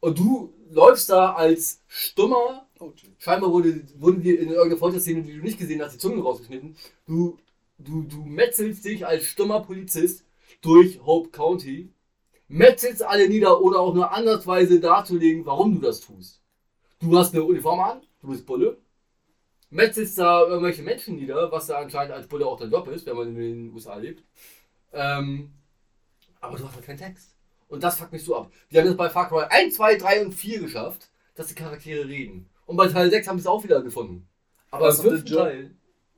Und 0.00 0.18
du 0.18 0.52
läufst 0.68 1.08
da 1.08 1.32
als 1.32 1.82
stummer 1.86 2.64
Oh. 2.84 2.92
Scheinbar 3.18 3.52
wurde, 3.52 3.82
wurden 3.96 4.20
dir 4.20 4.38
in 4.38 4.48
irgendeiner 4.48 4.78
Folterszene, 4.78 5.22
die 5.22 5.36
du 5.36 5.42
nicht 5.42 5.58
gesehen 5.58 5.80
hast, 5.80 5.94
die 5.94 5.98
Zunge 5.98 6.22
rausgeschnitten. 6.22 6.76
Du, 7.06 7.38
du, 7.78 8.02
du 8.02 8.24
metzelst 8.24 8.84
dich 8.84 9.06
als 9.06 9.24
stummer 9.24 9.60
Polizist 9.60 10.24
durch 10.60 11.00
Hope 11.04 11.30
County, 11.30 11.92
metzelst 12.48 13.02
alle 13.02 13.28
nieder, 13.28 13.60
ohne 13.60 13.78
auch 13.78 13.94
nur 13.94 14.12
ansatzweise 14.12 14.80
darzulegen, 14.80 15.46
warum 15.46 15.74
du 15.74 15.80
das 15.80 16.00
tust. 16.00 16.42
Du 17.00 17.16
hast 17.16 17.32
eine 17.34 17.44
Uniform 17.44 17.80
an, 17.80 18.02
du 18.20 18.28
bist 18.28 18.44
Bulle, 18.44 18.78
metzelst 19.74 20.18
da 20.18 20.42
irgendwelche 20.46 20.82
Menschen 20.82 21.16
nieder, 21.16 21.50
was 21.52 21.66
da 21.66 21.78
anscheinend 21.78 22.14
als 22.14 22.26
Bulle 22.26 22.46
auch 22.46 22.58
dein 22.58 22.70
Job 22.70 22.86
ist, 22.88 23.06
wenn 23.06 23.16
man 23.16 23.28
in 23.28 23.34
den 23.34 23.72
USA 23.72 23.96
lebt. 23.96 24.22
Ähm, 24.92 25.52
aber 26.40 26.56
du 26.56 26.66
hast 26.66 26.74
halt 26.74 26.84
keinen 26.84 26.98
Text. 26.98 27.34
Und 27.68 27.82
das 27.82 27.98
fuckt 27.98 28.12
mich 28.12 28.22
so 28.24 28.36
ab. 28.36 28.50
Die 28.70 28.78
haben 28.78 28.86
es 28.86 28.96
bei 28.96 29.10
Far 29.10 29.28
Cry 29.28 29.44
1, 29.48 29.74
2, 29.74 29.96
3 29.96 30.24
und 30.26 30.32
4 30.32 30.60
geschafft, 30.60 31.08
dass 31.34 31.48
die 31.48 31.54
Charaktere 31.54 32.06
reden. 32.06 32.48
Und 32.66 32.76
bei 32.76 32.88
Teil 32.88 33.10
6 33.10 33.26
haben 33.28 33.38
sie 33.38 33.42
es 33.42 33.46
auch 33.46 33.64
wieder 33.64 33.82
gefunden. 33.82 34.28
Aber 34.70 34.86
Das 34.86 34.98
im 34.98 35.04
der 35.04 35.12
fünften. 35.12 35.36
Teil, 35.36 35.70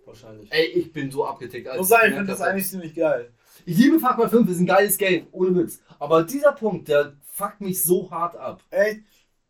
Wahrscheinlich. 0.05 0.53
ey, 0.53 0.67
ich 0.67 0.93
bin 0.93 1.11
so 1.11 1.25
abgetickt. 1.27 1.75
Muss 1.77 1.89
sein, 1.89 2.11
ich 2.11 2.17
finde 2.17 2.33
das 2.33 2.41
eigentlich 2.41 2.69
ziemlich 2.69 2.95
geil. 2.95 3.33
Ich 3.65 3.79
liebe 3.79 3.99
Far 3.99 4.17
Cry 4.17 4.29
5, 4.29 4.51
ist 4.51 4.61
ein 4.61 4.67
geiles 4.67 4.99
Game, 4.99 5.27
ohne 5.33 5.55
Witz. 5.57 5.81
Aber 5.99 6.23
dieser 6.25 6.53
Punkt, 6.53 6.89
der 6.89 7.15
fuckt 7.25 7.61
mich 7.61 7.83
so 7.83 8.11
hart 8.11 8.37
ab. 8.37 8.63
Echt? 8.71 9.01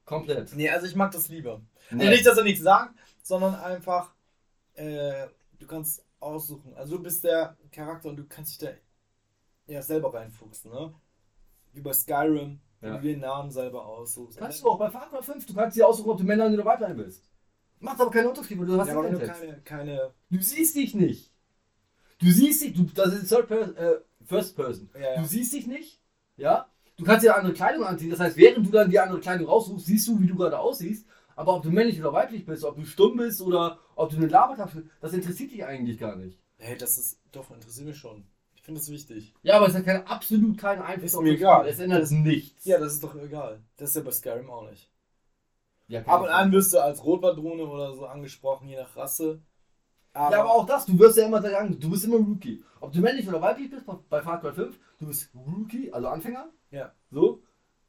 Komplett. 0.04 0.54
Nee, 0.54 0.70
also 0.70 0.86
ich 0.86 0.94
mag 0.94 1.10
das 1.10 1.28
lieber. 1.28 1.60
Nee. 1.90 2.02
Also 2.02 2.10
nicht, 2.12 2.26
dass 2.26 2.38
er 2.38 2.44
nichts 2.44 2.62
sagt, 2.62 2.94
sondern 3.26 3.56
einfach, 3.56 4.14
äh, 4.74 5.26
du 5.58 5.66
kannst 5.66 6.04
aussuchen. 6.20 6.72
Also 6.76 6.96
du 6.96 7.02
bist 7.02 7.24
der 7.24 7.56
Charakter 7.72 8.08
und 8.08 8.16
du 8.16 8.24
kannst 8.24 8.52
dich 8.52 8.68
da 8.68 8.74
ja 9.66 9.82
selber 9.82 10.14
reinfuchsen, 10.14 10.70
ne? 10.70 10.94
Wie 11.72 11.80
bei 11.80 11.92
Skyrim, 11.92 12.60
Ja. 12.80 12.96
du 12.96 13.02
den 13.02 13.18
Namen 13.20 13.50
selber 13.50 13.84
aussuchst. 13.84 14.38
Kannst 14.38 14.62
du 14.62 14.68
auch 14.68 14.78
bei 14.78 14.88
Far 14.90 15.10
Cry 15.10 15.22
5, 15.22 15.44
du 15.44 15.54
kannst 15.54 15.76
dir 15.76 15.88
aussuchen, 15.88 16.10
ob 16.10 16.18
du 16.18 16.24
Männer 16.24 16.46
oder 16.46 16.64
Weiblein 16.64 16.96
bist. 16.96 17.24
Macht 17.80 18.00
aber 18.00 18.12
keinen 18.12 18.28
Unterschied, 18.28 18.60
weil 18.60 18.66
du 18.66 18.80
hast 18.80 18.88
ja, 18.88 19.02
wenn 19.02 19.18
keinen 19.18 19.28
keine, 19.28 19.60
keine, 19.62 20.14
Du 20.30 20.40
siehst 20.40 20.76
dich 20.76 20.94
nicht. 20.94 21.32
Du 22.20 22.30
siehst 22.30 22.62
dich, 22.62 22.74
du, 22.74 22.84
das 22.84 23.12
ist 23.12 23.28
Third 23.28 23.48
per, 23.48 23.76
äh, 23.76 24.00
First 24.24 24.54
Person. 24.54 24.88
Ja, 24.94 25.00
ja. 25.00 25.20
Du 25.20 25.26
siehst 25.26 25.52
dich 25.52 25.66
nicht, 25.66 26.00
ja? 26.36 26.70
Du 26.96 27.04
kannst 27.04 27.24
dir 27.24 27.36
andere 27.36 27.52
Kleidung 27.52 27.84
anziehen, 27.84 28.10
das 28.10 28.20
heißt, 28.20 28.36
während 28.36 28.64
du 28.66 28.70
dann 28.70 28.88
die 28.88 29.00
andere 29.00 29.18
Kleidung 29.18 29.48
raussuchst, 29.48 29.84
siehst 29.84 30.06
du, 30.06 30.18
wie 30.20 30.28
du 30.28 30.36
gerade 30.36 30.58
aussiehst. 30.58 31.06
Aber 31.36 31.54
ob 31.54 31.62
du 31.62 31.70
männlich 31.70 32.00
oder 32.00 32.12
weiblich 32.12 32.44
bist, 32.44 32.64
ob 32.64 32.76
du 32.76 32.84
stumm 32.84 33.18
bist 33.18 33.40
oder 33.42 33.78
ob 33.94 34.10
du 34.10 34.16
eine 34.16 34.26
Labertasche, 34.26 34.84
das 35.00 35.12
interessiert 35.12 35.52
dich 35.52 35.64
eigentlich 35.64 35.98
gar 35.98 36.16
nicht. 36.16 36.38
hey, 36.58 36.76
das 36.76 36.98
ist, 36.98 37.20
doch, 37.30 37.50
interessiert 37.50 37.86
mich 37.86 37.98
schon. 37.98 38.26
Ich 38.54 38.62
finde 38.62 38.80
das 38.80 38.90
wichtig. 38.90 39.34
Ja, 39.42 39.58
aber 39.58 39.68
es 39.68 39.74
hat 39.74 39.84
keinen, 39.84 40.06
absolut 40.06 40.58
keinen 40.58 40.82
Einfluss 40.82 41.12
Ist 41.12 41.16
auf 41.16 41.22
mir 41.22 41.32
das 41.32 41.40
egal. 41.40 41.68
Es 41.68 41.78
ändert 41.78 42.02
es 42.02 42.10
nichts. 42.10 42.64
Ja, 42.64 42.78
das 42.80 42.94
ist 42.94 43.04
doch 43.04 43.14
egal. 43.14 43.60
Das 43.76 43.90
ist 43.90 43.96
ja 43.96 44.02
bei 44.02 44.10
Skyrim 44.10 44.50
auch 44.50 44.68
nicht. 44.68 44.90
Ja, 45.88 46.02
Ab 46.06 46.22
und 46.22 46.28
an 46.30 46.50
wirst 46.50 46.72
du 46.72 46.78
als 46.82 47.04
Rotwadrone 47.04 47.64
oder 47.64 47.94
so 47.94 48.06
angesprochen, 48.06 48.66
je 48.68 48.76
nach 48.76 48.96
Rasse. 48.96 49.40
Aber, 50.12 50.34
Ja, 50.34 50.40
aber 50.40 50.50
auch 50.50 50.66
das, 50.66 50.86
du 50.86 50.98
wirst 50.98 51.16
ja 51.18 51.26
immer 51.26 51.40
sagen, 51.42 51.78
du 51.78 51.90
bist 51.90 52.06
immer 52.06 52.16
Rookie. 52.16 52.64
Ob 52.80 52.90
du 52.92 53.00
männlich 53.00 53.28
oder 53.28 53.40
weiblich 53.40 53.70
bist 53.70 53.84
bei 54.08 54.22
Far 54.22 54.40
Cry 54.40 54.52
5, 54.52 54.78
du 54.98 55.06
bist 55.06 55.30
Rookie, 55.34 55.92
also 55.92 56.08
Anfänger. 56.08 56.48
Ja. 56.70 56.92
So. 57.10 57.42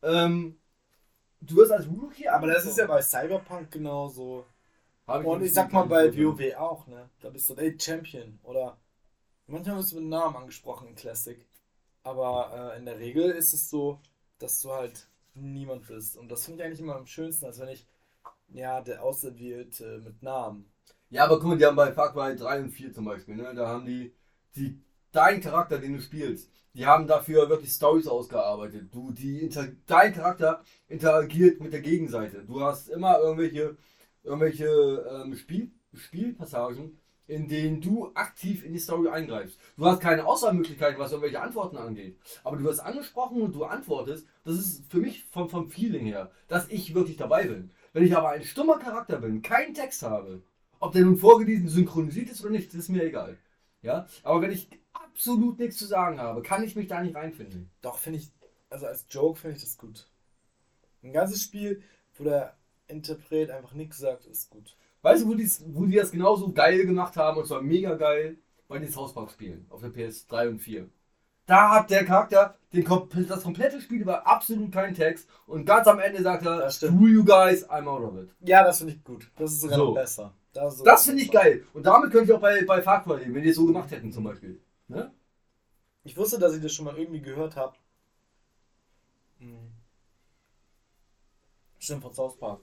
Ähm, 0.04 0.58
du 1.42 1.56
wirst 1.58 1.72
als 1.72 1.88
Rookie 1.88 2.28
aber 2.28 2.48
das 2.48 2.66
ist 2.66 2.78
ja 2.78 2.86
bei 2.88 3.02
Cyberpunk 3.02 3.72
genauso. 3.72 4.46
Hab 5.06 5.24
Und 5.24 5.40
nicht 5.40 5.50
ich 5.50 5.54
sag 5.54 5.72
mal 5.72 5.84
bei 5.84 6.08
ich 6.08 6.18
WoW 6.18 6.56
auch, 6.58 6.88
ne? 6.88 7.10
Da 7.22 7.30
bist 7.30 7.50
du 7.50 7.56
ey 7.56 7.78
Champion 7.80 8.40
oder 8.44 8.78
manchmal 9.48 9.78
wirst 9.78 9.94
du 9.94 9.98
mit 9.98 10.10
Namen 10.10 10.36
angesprochen 10.36 10.90
in 10.90 10.96
Classic. 10.96 11.46
Aber 12.04 12.74
äh, 12.74 12.78
in 12.78 12.86
der 12.86 13.00
Regel 13.00 13.32
ist 13.32 13.54
es 13.54 13.70
so, 13.70 14.00
dass 14.40 14.62
du 14.62 14.72
halt 14.72 15.08
niemand 15.34 15.88
bist. 15.88 16.18
Und 16.18 16.30
das 16.30 16.46
finde 16.46 16.62
ich 16.62 16.66
eigentlich 16.66 16.80
immer 16.80 16.96
am 16.96 17.06
schönsten, 17.06 17.46
als 17.46 17.60
wenn 17.60 17.70
ich, 17.70 17.86
ja, 18.50 18.82
der 18.82 19.04
Auserwählte 19.04 20.00
mit 20.00 20.24
Namen. 20.24 20.72
Ja, 21.10 21.26
aber 21.26 21.40
guck 21.40 21.50
mal, 21.50 21.58
die 21.58 21.66
haben 21.66 21.76
bei 21.76 21.94
Far 21.94 22.14
Cry 22.14 22.36
3 22.36 22.62
und 22.62 22.70
4 22.72 22.94
zum 22.94 23.06
Beispiel, 23.06 23.36
ne? 23.36 23.54
Da 23.56 23.68
haben 23.68 23.86
die, 23.86 24.14
die 24.56 24.82
dein 25.12 25.42
Charakter, 25.42 25.78
den 25.80 25.94
du 25.94 26.02
spielst, 26.02 26.50
die 26.74 26.86
haben 26.86 27.08
dafür 27.08 27.50
wirklich 27.50 27.72
Stories 27.72 28.08
ausgearbeitet. 28.08 28.94
Du, 28.94 29.12
die 29.12 29.50
dein 29.88 30.14
Charakter 30.14 30.64
interagiert 30.88 31.60
mit 31.60 31.74
der 31.74 31.82
Gegenseite. 31.82 32.44
Du 32.44 32.62
hast 32.62 32.90
immer 32.90 33.20
irgendwelche, 33.20 33.78
irgendwelche 34.24 34.68
ähm, 34.68 35.36
Spiel, 35.36 35.72
Spielpassagen, 35.94 37.00
in 37.26 37.48
denen 37.48 37.82
du 37.82 38.12
aktiv 38.14 38.64
in 38.64 38.74
die 38.74 38.80
Story 38.80 39.10
eingreifst. 39.10 39.60
Du 39.76 39.86
hast 39.86 40.02
keine 40.02 40.26
Auswahlmöglichkeiten, 40.26 41.00
was 41.00 41.12
irgendwelche 41.12 41.42
Antworten 41.42 41.78
angeht. 41.78 42.20
Aber 42.44 42.58
du 42.58 42.64
wirst 42.64 42.86
angesprochen 42.86 43.42
und 43.42 43.56
du 43.56 43.66
antwortest. 43.66 44.28
Das 44.46 44.56
ist 44.56 44.86
für 44.90 45.00
mich 45.00 45.26
vom, 45.26 45.50
vom 45.50 45.70
Feeling 45.70 46.06
her, 46.06 46.32
dass 46.48 46.70
ich 46.70 46.94
wirklich 46.94 47.18
dabei 47.18 47.46
bin. 47.46 47.72
Wenn 47.92 48.06
ich 48.06 48.16
aber 48.16 48.30
ein 48.30 48.44
stummer 48.44 48.78
Charakter 48.78 49.18
bin, 49.18 49.42
keinen 49.42 49.74
Text 49.74 50.04
habe, 50.04 50.44
ob 50.80 50.94
der 50.94 51.04
nun 51.04 51.18
vorgelesen, 51.18 51.68
synchronisiert 51.68 52.30
ist 52.30 52.42
oder 52.42 52.52
nicht, 52.52 52.74
ist 52.74 52.90
mir 52.90 53.04
egal. 53.04 53.38
Ja, 53.82 54.08
aber 54.24 54.42
wenn 54.42 54.52
ich 54.52 54.70
absolut 55.18 55.58
nichts 55.58 55.78
zu 55.78 55.86
sagen 55.86 56.20
habe, 56.20 56.44
kann 56.44 56.64
ich 56.64 56.76
mich 56.76 56.88
da 56.88 57.02
nicht 57.02 57.16
reinfinden. 57.16 57.72
Doch, 57.82 57.98
finde 57.98 58.20
ich, 58.20 58.32
also 58.70 58.86
als 58.86 59.06
Joke 59.10 59.40
finde 59.40 59.58
ich 59.58 59.64
das 59.64 59.78
gut. 59.78 60.08
Ein 61.04 61.12
ganzes 61.12 61.42
Spiel, 61.42 61.82
wo 62.18 62.24
der 62.24 62.56
Interpret 62.88 63.50
einfach 63.50 63.74
nichts 63.74 63.98
sagt, 63.98 64.26
ist 64.26 64.52
gut. 64.52 64.76
Weißt 65.02 65.24
du, 65.24 65.28
wo 65.28 65.34
die, 65.34 65.50
wo 65.68 65.86
die 65.86 65.96
das 65.96 66.12
genauso 66.12 66.52
geil 66.52 66.86
gemacht 66.86 67.18
haben, 67.18 67.38
und 67.38 67.48
zwar 67.48 67.62
mega 67.62 67.96
geil, 67.96 68.38
bei 68.68 68.78
den 68.78 68.92
South 68.92 69.14
Park 69.14 69.32
Spielen 69.32 69.66
auf 69.70 69.82
der 69.82 69.92
PS3 69.92 70.50
und 70.50 70.60
4. 70.60 70.88
Da 71.48 71.72
hat 71.72 71.90
der 71.90 72.06
Charakter 72.06 72.56
den, 72.74 72.86
das 73.28 73.44
komplette 73.44 73.82
Spiel 73.82 74.02
über 74.02 74.28
absolut 74.28 74.72
keinen 74.72 74.94
Text 74.94 75.30
und 75.48 75.66
ganz 75.66 75.88
am 75.88 76.00
Ende 76.00 76.22
sagt 76.22 76.46
er, 76.46 76.70
screw 76.70 77.08
you 77.08 77.24
guys, 77.24 77.68
I'm 77.70 77.88
out 77.88 78.04
of 78.04 78.18
it. 78.18 78.30
Ja, 78.42 78.64
das 78.64 78.80
finde 78.80 78.94
ich 78.94 79.04
gut. 79.04 79.32
Das 79.38 79.52
ist 79.54 79.62
sogar 79.62 79.78
so. 79.78 79.94
besser. 79.94 80.34
Das, 80.54 80.84
das 80.84 81.06
finde 81.06 81.24
ich 81.24 81.32
geil. 81.32 81.64
Und 81.74 81.86
damit 81.86 82.12
könnte 82.12 82.32
ich 82.32 82.38
auch 82.38 82.42
bei, 82.42 82.64
bei 82.66 82.82
Far 82.82 83.04
Cry 83.04 83.20
leben, 83.20 83.36
wenn 83.36 83.44
die 83.44 83.50
es 83.50 83.56
so 83.56 83.66
gemacht 83.66 83.90
hätten 83.92 84.12
zum 84.12 84.26
Beispiel. 84.26 84.60
Ne? 84.88 85.14
Ich 86.04 86.16
wusste, 86.16 86.40
dass 86.40 86.56
ich 86.56 86.62
das 86.62 86.74
schon 86.74 86.86
mal 86.86 86.98
irgendwie 86.98 87.22
gehört 87.22 87.56
habe. 87.56 87.78
Hm. 89.40 89.72
Stimmt, 91.80 92.02
von 92.02 92.14
South 92.14 92.38
Park. 92.38 92.62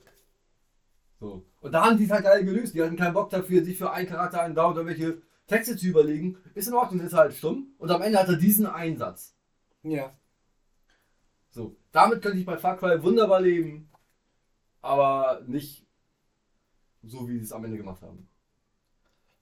So. 1.21 1.45
Und 1.61 1.73
da 1.73 1.85
haben 1.85 1.97
die 1.97 2.05
es 2.05 2.11
halt 2.11 2.25
geil 2.25 2.45
gelöst. 2.45 2.75
Die 2.75 2.83
hatten 2.83 2.97
keinen 2.97 3.15
Bock 3.15 3.31
dafür, 3.31 3.65
sich 3.65 3.79
für 3.79 3.91
einen 3.91 4.09
Charakter 4.09 4.43
einen 4.43 4.55
da 4.55 4.71
oder 4.71 4.85
welche 4.87 5.23
Texte 5.47 5.77
zu 5.77 5.87
überlegen. 5.87 6.39
Ist 6.55 6.69
in 6.69 6.75
Ordnung, 6.75 7.01
ist 7.01 7.13
halt 7.13 7.35
stumm. 7.35 7.75
Und 7.79 7.91
am 7.91 8.03
Ende 8.03 8.19
hat 8.19 8.29
er 8.29 8.37
diesen 8.37 8.67
Einsatz. 8.67 9.35
Ja. 9.83 10.13
So. 11.51 11.77
Damit 11.93 12.23
könnte 12.23 12.39
ich 12.39 12.47
bei 12.47 12.57
Far 12.59 12.77
Cry 12.77 13.03
wunderbar 13.03 13.41
leben. 13.41 13.91
Aber 14.81 15.43
nicht 15.47 15.87
so, 17.03 17.29
wie 17.29 17.39
sie 17.39 17.45
es 17.45 17.53
am 17.53 17.65
Ende 17.65 17.79
gemacht 17.79 18.03
haben. 18.03 18.29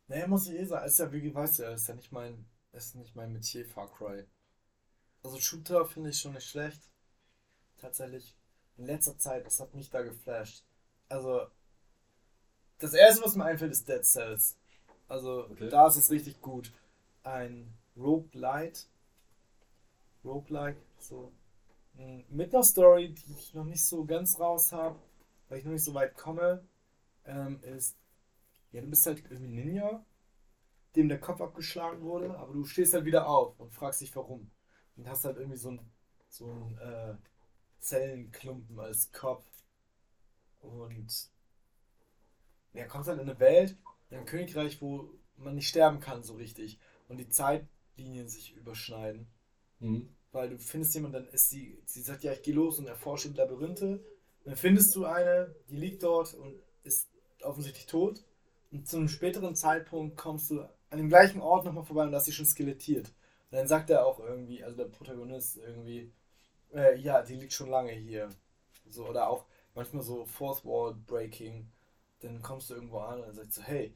Naja, 0.08 0.26
muss 0.26 0.48
ich 0.48 0.58
eh 0.58 0.64
sagen, 0.64 0.86
ist 0.86 0.98
ja, 0.98 1.10
wie 1.12 1.34
weißt 1.34 1.60
du, 1.60 1.62
ist 1.64 1.88
ja 1.88 1.94
nicht 1.94 2.12
mein, 2.12 2.44
ist 2.72 2.94
nicht 2.94 3.14
mein 3.14 3.32
Metier 3.32 3.66
Far 3.66 3.90
Cry. 3.92 4.24
Also 5.22 5.38
Shooter 5.38 5.86
finde 5.86 6.10
ich 6.10 6.18
schon 6.18 6.32
nicht 6.32 6.48
schlecht. 6.48 6.90
Tatsächlich. 7.78 8.36
In 8.76 8.86
letzter 8.86 9.18
Zeit, 9.18 9.46
das 9.46 9.60
hat 9.60 9.74
mich 9.74 9.90
da 9.90 10.02
geflasht. 10.02 10.64
Also, 11.08 11.46
das 12.78 12.94
erste, 12.94 13.24
was 13.24 13.36
mir 13.36 13.44
einfällt, 13.44 13.72
ist 13.72 13.88
Dead 13.88 14.04
Cells. 14.04 14.56
Also, 15.08 15.46
okay. 15.50 15.68
da 15.68 15.86
ist 15.86 15.96
es 15.96 16.10
richtig 16.10 16.40
gut. 16.40 16.72
Ein 17.22 17.76
Roguelite. 17.96 18.86
Roguelike, 20.24 20.80
so. 20.98 21.32
Mit 22.30 22.54
einer 22.54 22.64
Story, 22.64 23.12
die 23.12 23.32
ich 23.34 23.52
noch 23.52 23.64
nicht 23.64 23.84
so 23.84 24.04
ganz 24.04 24.40
raus 24.40 24.72
habe, 24.72 24.98
weil 25.48 25.58
ich 25.58 25.64
noch 25.64 25.72
nicht 25.72 25.84
so 25.84 25.92
weit 25.92 26.16
komme, 26.16 26.66
ähm, 27.26 27.60
ist, 27.62 27.96
ja, 28.70 28.80
du 28.80 28.86
bist 28.88 29.04
halt 29.04 29.22
irgendwie 29.30 29.48
Ninja, 29.48 30.04
dem 30.96 31.08
der 31.08 31.20
Kopf 31.20 31.40
abgeschlagen 31.40 32.02
wurde, 32.02 32.36
aber 32.36 32.52
du 32.52 32.64
stehst 32.64 32.94
halt 32.94 33.04
wieder 33.04 33.28
auf 33.28 33.58
und 33.58 33.72
fragst 33.72 34.00
dich 34.00 34.14
warum. 34.14 34.50
Und 34.96 35.08
hast 35.08 35.24
halt 35.24 35.38
irgendwie 35.38 35.56
so 35.56 35.70
ein, 35.70 35.80
so 36.28 36.50
ein 36.50 36.78
äh, 36.78 37.14
Zellenklumpen 37.80 38.78
als 38.78 39.10
Kopf. 39.12 39.44
Und 40.60 41.30
ja, 42.74 42.86
kommst 42.86 43.08
halt 43.08 43.20
in 43.20 43.28
eine 43.28 43.40
Welt, 43.40 43.76
in 44.10 44.18
ein 44.18 44.26
Königreich, 44.26 44.80
wo 44.80 45.10
man 45.36 45.54
nicht 45.54 45.68
sterben 45.68 46.00
kann 46.00 46.22
so 46.22 46.34
richtig. 46.34 46.78
Und 47.08 47.18
die 47.18 47.28
Zeitlinien 47.28 48.28
sich 48.28 48.54
überschneiden. 48.54 49.26
Mhm. 49.80 50.14
Weil 50.30 50.50
du 50.50 50.58
findest 50.58 50.94
jemanden, 50.94 51.24
dann 51.24 51.28
ist 51.28 51.50
sie, 51.50 51.82
sie 51.84 52.00
sagt, 52.00 52.22
ja, 52.22 52.32
ich 52.32 52.42
gehe 52.42 52.54
los 52.54 52.78
und 52.78 52.86
erforsche 52.86 53.28
Labyrinthe. 53.30 54.02
Dann 54.44 54.56
findest 54.56 54.94
du 54.94 55.04
eine, 55.04 55.54
die 55.68 55.76
liegt 55.76 56.02
dort 56.02 56.34
und 56.34 56.54
ist 56.84 57.10
offensichtlich 57.42 57.86
tot. 57.86 58.24
Und 58.70 58.88
zu 58.88 58.96
einem 58.96 59.08
späteren 59.08 59.54
Zeitpunkt 59.54 60.16
kommst 60.16 60.50
du 60.50 60.66
an 60.92 60.98
dem 60.98 61.08
gleichen 61.08 61.40
Ort 61.40 61.64
nochmal 61.64 61.84
vorbei 61.84 62.04
und 62.04 62.12
da 62.12 62.18
ist 62.18 62.26
sie 62.26 62.32
schon 62.32 62.46
skelettiert. 62.46 63.08
Und 63.50 63.58
dann 63.58 63.66
sagt 63.66 63.90
er 63.90 64.06
auch 64.06 64.20
irgendwie, 64.20 64.62
also 64.62 64.76
der 64.76 64.84
Protagonist 64.84 65.56
irgendwie, 65.56 66.12
äh, 66.74 66.98
ja, 66.98 67.22
die 67.22 67.36
liegt 67.36 67.52
schon 67.52 67.70
lange 67.70 67.92
hier. 67.92 68.28
So, 68.88 69.06
oder 69.08 69.28
auch 69.28 69.46
manchmal 69.74 70.02
so 70.02 70.24
Fourth 70.26 70.64
Wall 70.64 70.94
Breaking. 70.94 71.70
Dann 72.20 72.42
kommst 72.42 72.70
du 72.70 72.74
irgendwo 72.74 72.98
an 72.98 73.20
und 73.20 73.26
dann 73.26 73.34
sagst 73.34 73.58
du, 73.58 73.62
hey, 73.62 73.94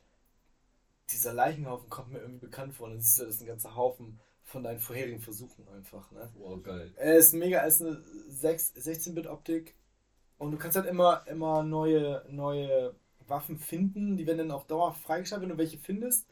dieser 1.11 1.33
Leichenhaufen 1.35 1.89
kommt 1.91 2.13
mir 2.13 2.21
irgendwie 2.21 2.47
bekannt 2.47 2.75
vor. 2.75 2.87
Und 2.87 2.95
dann 2.95 3.01
siehst 3.01 3.21
du, 3.21 3.25
das 3.27 3.37
ist 3.37 3.41
ein 3.43 3.47
ganzer 3.47 3.77
Haufen 3.77 4.19
von 4.43 4.63
deinen 4.63 4.79
vorherigen 4.79 5.21
Versuchen 5.21 5.69
einfach. 5.69 6.11
Ne? 6.13 6.31
Wow, 6.35 6.63
geil. 6.63 6.93
Er 6.97 7.17
ist 7.17 7.35
mega, 7.35 7.59
er 7.59 7.67
ist 7.67 7.83
eine 7.83 8.03
16-Bit-Optik. 8.31 9.75
Und 10.39 10.53
du 10.53 10.59
kannst 10.59 10.77
halt 10.77 10.87
immer, 10.87 11.27
immer 11.27 11.63
neue, 11.63 12.25
neue 12.29 12.95
Waffen 13.27 13.59
finden. 13.59 14.17
Die 14.17 14.27
werden 14.27 14.39
dann 14.39 14.51
auch 14.51 14.67
dauerhaft 14.67 15.03
freigeschaltet. 15.03 15.43
Wenn 15.43 15.57
du 15.57 15.59
welche 15.59 15.79
findest, 15.79 16.27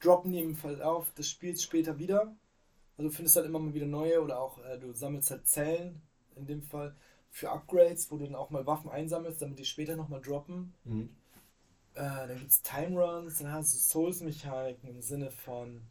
droppen 0.00 0.32
die 0.32 0.40
im 0.40 0.56
Verlauf 0.56 1.12
des 1.14 1.28
Spiels 1.28 1.62
später 1.62 1.98
wieder. 1.98 2.34
Also 2.96 3.10
du 3.10 3.14
findest 3.14 3.36
halt 3.36 3.46
immer 3.46 3.58
mal 3.58 3.74
wieder 3.74 3.86
neue 3.86 4.20
oder 4.22 4.40
auch 4.40 4.58
äh, 4.64 4.78
du 4.78 4.92
sammelst 4.92 5.30
halt 5.30 5.46
Zellen 5.46 6.02
in 6.36 6.46
dem 6.46 6.62
Fall 6.62 6.96
für 7.30 7.50
Upgrades, 7.50 8.10
wo 8.10 8.16
du 8.16 8.24
dann 8.24 8.34
auch 8.34 8.50
mal 8.50 8.66
Waffen 8.66 8.90
einsammelst, 8.90 9.42
damit 9.42 9.58
die 9.58 9.64
später 9.64 9.96
nochmal 9.96 10.20
droppen. 10.20 10.72
Mhm. 10.84 11.10
Äh, 11.94 12.28
dann 12.28 12.38
gibt 12.38 12.50
es 12.50 12.62
Time 12.62 13.00
Runs, 13.00 13.38
dann 13.38 13.52
hast 13.52 13.74
du 13.74 13.78
Souls-Mechaniken 13.78 14.88
im 14.88 15.02
Sinne 15.02 15.30
von 15.30 15.82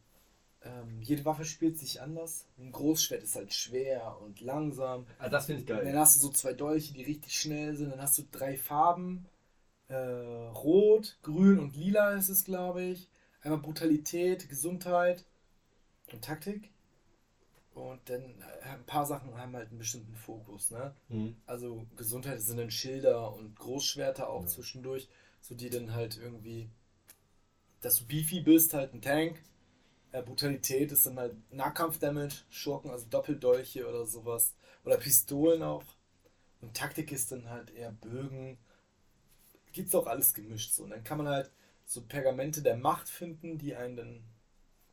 ähm, 0.64 1.02
jede 1.02 1.24
Waffe 1.26 1.46
spielt 1.46 1.78
sich 1.78 2.02
anders. 2.02 2.46
Ein 2.58 2.72
Großschwert 2.72 3.24
ist 3.24 3.36
halt 3.36 3.54
schwer 3.54 4.18
und 4.22 4.42
langsam. 4.42 5.06
Ah, 5.20 5.30
das 5.30 5.46
finde 5.46 5.62
ich 5.62 5.68
geil. 5.68 5.86
Dann 5.86 5.98
hast 5.98 6.16
du 6.16 6.20
so 6.20 6.30
zwei 6.30 6.54
Dolche, 6.54 6.94
die 6.94 7.04
richtig 7.04 7.40
schnell 7.40 7.76
sind. 7.76 7.92
Dann 7.92 8.02
hast 8.02 8.18
du 8.18 8.24
drei 8.32 8.58
Farben. 8.58 9.26
Äh, 9.88 9.96
Rot, 9.96 11.18
Grün 11.22 11.60
und 11.60 11.76
Lila 11.76 12.14
ist 12.14 12.30
es, 12.30 12.44
glaube 12.44 12.84
ich. 12.84 13.08
Einmal 13.48 13.62
Brutalität, 13.62 14.50
Gesundheit 14.50 15.26
und 16.12 16.24
Taktik. 16.24 16.70
Und 17.74 18.00
dann 18.10 18.22
äh, 18.22 18.70
ein 18.70 18.86
paar 18.86 19.06
Sachen 19.06 19.38
haben 19.38 19.56
halt 19.56 19.70
einen 19.70 19.78
bestimmten 19.78 20.16
Fokus. 20.16 20.72
Ne? 20.72 20.94
Mhm. 21.10 21.36
Also 21.46 21.86
Gesundheit 21.96 22.42
sind 22.42 22.58
dann 22.58 22.72
Schilder 22.72 23.34
und 23.34 23.56
Großschwerter 23.56 24.30
auch 24.30 24.42
ja. 24.42 24.48
zwischendurch, 24.48 25.08
so 25.42 25.56
die 25.56 25.70
dann 25.70 25.94
halt 25.94 26.18
irgendwie, 26.18 26.70
dass 27.82 28.00
du 28.00 28.06
beefy 28.06 28.42
bist, 28.42 28.74
halt 28.74 28.94
ein 28.94 29.02
Tank 29.02 29.42
äh, 30.12 30.22
Brutalität 30.22 30.92
ist 30.92 31.06
dann 31.06 31.18
halt 31.18 31.36
Nahkampf-Damage, 31.52 32.44
Schurken, 32.50 32.92
also 32.92 33.06
Doppeldolche 33.10 33.88
oder 33.88 34.06
sowas. 34.06 34.56
Oder 34.84 34.98
Pistolen 34.98 35.64
auch. 35.64 35.84
Und 36.62 36.76
Taktik 36.76 37.12
ist 37.12 37.32
dann 37.32 37.50
halt 37.50 37.72
eher 37.72 37.92
Bögen. 37.92 38.58
Gibt's 39.74 39.94
auch 39.96 40.08
alles 40.08 40.34
gemischt 40.34 40.74
so. 40.74 40.84
Und 40.84 40.92
dann 40.92 41.04
kann 41.04 41.18
man 41.18 41.28
halt 41.28 41.52
so 41.88 42.02
Pergamente 42.02 42.62
der 42.62 42.78
Macht 42.78 43.10
finden, 43.10 43.58
die 43.58 43.76
einen 43.76 43.96
dann 43.96 44.24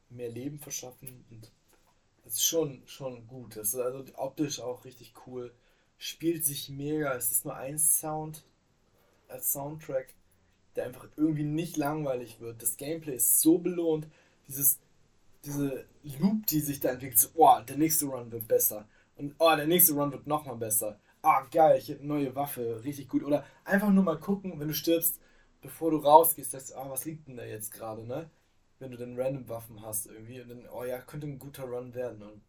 mehr 0.08 0.30
Leben 0.30 0.58
verschaffen. 0.58 1.26
Und 1.30 1.52
das 2.22 2.34
ist 2.34 2.46
schon, 2.46 2.82
schon 2.86 3.26
gut. 3.26 3.56
Das 3.56 3.74
ist 3.74 3.80
also 3.80 4.02
optisch 4.14 4.60
auch 4.60 4.86
richtig 4.86 5.12
cool. 5.26 5.52
Spielt 5.98 6.44
sich 6.44 6.70
mega. 6.70 7.14
Es 7.14 7.30
ist 7.30 7.44
nur 7.44 7.56
ein 7.56 7.78
Sound 7.78 8.44
als 9.28 9.52
Soundtrack, 9.52 10.14
der 10.76 10.86
einfach 10.86 11.08
irgendwie 11.16 11.44
nicht 11.44 11.76
langweilig 11.76 12.40
wird. 12.40 12.62
Das 12.62 12.76
Gameplay 12.76 13.16
ist 13.16 13.40
so 13.40 13.58
belohnt. 13.58 14.06
Dieses 14.46 14.78
diese 15.44 15.84
Loop, 16.02 16.46
die 16.46 16.60
sich 16.60 16.80
da 16.80 16.90
entwickelt, 16.90 17.18
so, 17.18 17.28
oh, 17.34 17.60
der 17.68 17.76
nächste 17.76 18.06
Run 18.06 18.32
wird 18.32 18.48
besser. 18.48 18.88
Und 19.16 19.34
oh, 19.38 19.54
der 19.54 19.66
nächste 19.66 19.94
Run 19.94 20.12
wird 20.12 20.26
nochmal 20.26 20.56
besser. 20.56 20.98
Ah, 21.22 21.42
oh, 21.42 21.46
geil, 21.50 21.78
ich 21.78 21.90
habe 21.90 22.00
eine 22.00 22.08
neue 22.08 22.34
Waffe, 22.34 22.82
richtig 22.84 23.08
gut. 23.08 23.22
Oder 23.22 23.44
einfach 23.64 23.90
nur 23.90 24.04
mal 24.04 24.18
gucken, 24.18 24.58
wenn 24.58 24.68
du 24.68 24.74
stirbst, 24.74 25.20
bevor 25.64 25.90
du 25.90 25.96
rausgehst, 25.96 26.50
sagst 26.50 26.70
du, 26.70 26.74
ah, 26.76 26.90
was 26.90 27.06
liegt 27.06 27.26
denn 27.26 27.38
da 27.38 27.44
jetzt 27.44 27.72
gerade, 27.72 28.06
ne? 28.06 28.30
Wenn 28.78 28.90
du 28.90 28.98
dann 28.98 29.18
random 29.18 29.48
Waffen 29.48 29.80
hast 29.80 30.06
irgendwie 30.06 30.42
und 30.42 30.50
dann, 30.50 30.68
oh 30.68 30.84
ja, 30.84 31.00
könnte 31.00 31.26
ein 31.26 31.38
guter 31.38 31.64
Run 31.64 31.94
werden. 31.94 32.22
Und 32.22 32.42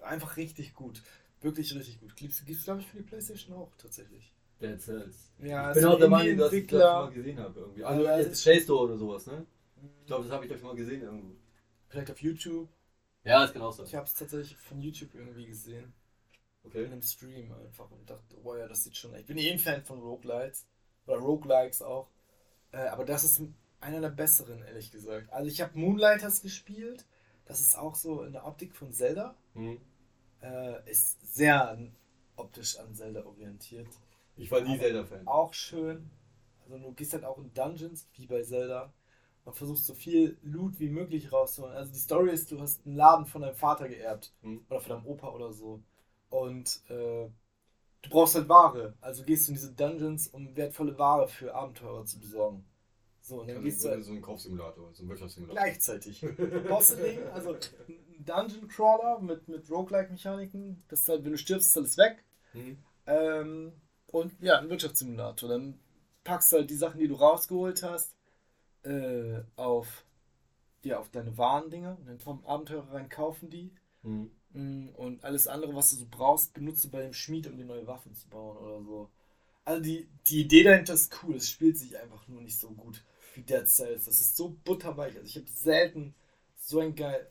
einfach 0.00 0.36
richtig 0.36 0.74
gut. 0.74 1.00
Wirklich 1.40 1.72
richtig 1.72 2.00
gut. 2.00 2.16
Gibt 2.16 2.32
es, 2.32 2.64
glaube 2.64 2.80
ich, 2.80 2.88
für 2.88 2.96
die 2.96 3.04
Playstation 3.04 3.56
auch 3.56 3.70
tatsächlich. 3.78 4.34
Dead 4.60 4.80
Cells. 4.80 5.30
Ja, 5.38 5.70
ich 5.70 5.76
bin 5.76 5.84
auch 5.84 5.98
der 5.98 6.08
Meinung, 6.08 6.38
dass 6.38 6.52
ich 6.52 6.66
das 6.66 6.80
mal 6.80 7.12
gesehen 7.12 7.38
habe 7.38 7.60
irgendwie. 7.60 7.84
Also, 7.84 8.04
ja, 8.04 8.18
jetzt 8.18 8.42
Play 8.42 8.60
Store 8.60 8.84
oder 8.86 8.98
sowas, 8.98 9.26
ne? 9.26 9.46
Ich 10.00 10.06
glaube, 10.06 10.24
das 10.24 10.32
habe 10.32 10.44
ich 10.44 10.52
euch 10.52 10.62
mal 10.62 10.74
gesehen 10.74 11.02
irgendwo. 11.02 11.36
Vielleicht 11.86 12.10
auf 12.10 12.20
YouTube. 12.20 12.68
Ja, 13.22 13.44
ist 13.44 13.52
genau 13.52 13.70
so. 13.70 13.84
Ich 13.84 13.94
habe 13.94 14.06
es 14.06 14.14
tatsächlich 14.14 14.56
von 14.56 14.80
YouTube 14.80 15.14
irgendwie 15.14 15.46
gesehen. 15.46 15.92
Okay. 16.64 16.84
In 16.84 16.92
einem 16.92 17.02
Stream 17.02 17.52
einfach 17.52 17.88
und 17.92 18.10
dachte, 18.10 18.36
oh 18.42 18.56
ja, 18.56 18.66
das 18.66 18.82
sieht 18.82 18.96
schon. 18.96 19.14
Ich 19.14 19.26
bin 19.26 19.38
eh 19.38 19.52
ein 19.52 19.58
Fan 19.58 19.84
von 19.84 20.00
Roguelites. 20.00 20.66
Oder 21.10 21.20
Roguelikes 21.20 21.82
auch. 21.82 22.08
Äh, 22.72 22.78
aber 22.88 23.04
das 23.04 23.24
ist 23.24 23.42
einer 23.80 24.00
der 24.00 24.10
besseren, 24.10 24.62
ehrlich 24.62 24.92
gesagt. 24.92 25.32
Also 25.32 25.48
ich 25.50 25.60
habe 25.60 25.78
Moonlighters 25.78 26.42
gespielt. 26.42 27.06
Das 27.46 27.60
ist 27.60 27.76
auch 27.78 27.94
so 27.96 28.22
in 28.22 28.32
der 28.32 28.46
Optik 28.46 28.74
von 28.76 28.92
Zelda. 28.92 29.34
Mhm. 29.54 29.80
Äh, 30.42 30.90
ist 30.90 31.34
sehr 31.34 31.78
optisch 32.36 32.78
an 32.78 32.94
Zelda 32.94 33.24
orientiert. 33.26 33.88
Ich 34.36 34.50
war 34.50 34.60
nie 34.62 34.78
Zelda-Fan. 34.78 35.26
Auch 35.26 35.52
schön. 35.52 36.10
Also 36.64 36.78
du 36.78 36.92
gehst 36.92 37.12
halt 37.12 37.24
auch 37.24 37.38
in 37.38 37.52
Dungeons, 37.52 38.08
wie 38.14 38.26
bei 38.26 38.42
Zelda. 38.42 38.92
und 39.44 39.54
versuchst 39.56 39.86
so 39.86 39.94
viel 39.94 40.38
Loot 40.42 40.78
wie 40.80 40.90
möglich 40.90 41.32
rauszuholen. 41.32 41.74
Also 41.74 41.92
die 41.92 41.98
Story 41.98 42.30
ist, 42.30 42.52
du 42.52 42.60
hast 42.60 42.86
einen 42.86 42.96
Laden 42.96 43.26
von 43.26 43.42
deinem 43.42 43.54
Vater 43.56 43.88
geerbt 43.88 44.32
Mhm. 44.42 44.64
oder 44.70 44.80
von 44.80 44.90
deinem 44.90 45.06
Opa 45.06 45.30
oder 45.30 45.52
so. 45.52 45.82
Und 46.28 46.82
äh, 46.90 47.28
du 48.02 48.10
brauchst 48.10 48.34
halt 48.34 48.48
Ware. 48.48 48.94
Also 49.00 49.24
gehst 49.24 49.46
du 49.46 49.52
in 49.52 49.56
diese 49.56 49.72
Dungeons, 49.72 50.28
um 50.28 50.56
wertvolle 50.56 50.98
Ware 50.98 51.28
für 51.28 51.54
Abenteurer 51.54 52.04
zu 52.04 52.18
besorgen. 52.18 52.64
So, 53.22 53.40
und 53.40 53.48
dann 53.48 53.56
Also 53.56 53.64
gehst 53.64 53.84
du 53.84 53.88
halt 53.90 54.04
so 54.04 54.12
ein 54.12 54.22
Kaufsimulator, 54.22 54.92
so 54.94 55.02
ein 55.04 55.08
Wirtschaftssimulator. 55.08 55.62
gleichzeitig. 55.62 56.20
Bosse 56.68 56.96
Ding, 56.96 57.18
also 57.34 57.54
ein 57.54 58.24
Dungeon 58.24 58.68
Crawler 58.68 59.20
mit, 59.20 59.46
mit 59.48 59.70
Roguelike-Mechaniken. 59.70 60.82
Das 60.88 61.00
ist 61.00 61.08
halt, 61.08 61.24
wenn 61.24 61.32
du 61.32 61.38
stirbst, 61.38 61.68
ist 61.68 61.76
alles 61.76 61.96
weg. 61.98 62.24
Mhm. 62.54 62.78
Ähm, 63.06 63.72
und 64.12 64.32
ja, 64.40 64.58
ein 64.58 64.68
Wirtschaftssimulator. 64.70 65.48
Dann 65.48 65.78
packst 66.24 66.52
du 66.52 66.56
halt 66.56 66.70
die 66.70 66.74
Sachen, 66.76 66.98
die 66.98 67.08
du 67.08 67.14
rausgeholt 67.14 67.82
hast, 67.82 68.14
äh, 68.82 69.40
auf, 69.56 70.04
ja, 70.82 70.98
auf 70.98 71.10
deine 71.10 71.36
Warendinger. 71.36 71.96
Und 71.98 72.06
dann 72.06 72.18
kommen 72.18 72.44
Abenteurer 72.44 72.92
rein, 72.92 73.08
kaufen 73.08 73.50
die. 73.50 73.72
Mhm. 74.02 74.30
Mm, 74.52 74.88
Und 74.96 75.24
alles 75.24 75.46
andere, 75.46 75.74
was 75.74 75.90
du 75.90 75.96
so 75.96 76.06
brauchst, 76.10 76.52
benutzt 76.54 76.84
du 76.84 76.90
bei 76.90 77.02
dem 77.02 77.12
Schmied, 77.12 77.46
um 77.46 77.56
dir 77.56 77.64
neue 77.64 77.86
Waffen 77.86 78.14
zu 78.14 78.28
bauen 78.28 78.56
oder 78.58 78.82
so. 78.82 79.10
Also 79.64 79.82
die, 79.82 80.08
die 80.28 80.42
Idee 80.42 80.64
dahinter 80.64 80.94
ist 80.94 81.12
cool. 81.22 81.36
Es 81.36 81.50
spielt 81.50 81.78
sich 81.78 81.98
einfach 81.98 82.26
nur 82.28 82.42
nicht 82.42 82.58
so 82.58 82.70
gut 82.72 83.02
wie 83.34 83.42
Dead 83.42 83.66
Cells. 83.68 84.06
Das 84.06 84.20
ist 84.20 84.36
so 84.36 84.56
butterweich. 84.64 85.16
Also 85.16 85.26
ich 85.26 85.36
habe 85.36 85.46
selten 85.48 86.14
so 86.56 86.80
ein 86.80 86.94
geil, 86.94 87.30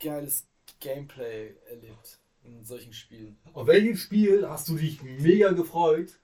geiles 0.00 0.46
Gameplay 0.80 1.54
erlebt 1.70 2.18
in 2.44 2.64
solchen 2.64 2.92
Spielen. 2.92 3.38
Auf 3.54 3.66
welches 3.66 4.00
Spiel 4.00 4.48
hast 4.48 4.68
du 4.68 4.76
dich 4.76 5.02
mega 5.02 5.52
gefreut 5.52 6.18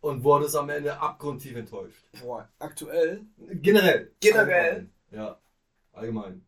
und 0.00 0.24
wurdest 0.24 0.56
am 0.56 0.70
Ende 0.70 0.98
abgrundtief 0.98 1.56
enttäuscht? 1.56 2.02
Boah, 2.20 2.48
aktuell, 2.58 3.26
Generell. 3.62 4.12
Generell? 4.20 4.38
Allgemein. 4.38 4.92
Ja, 5.10 5.38
allgemein. 5.92 6.44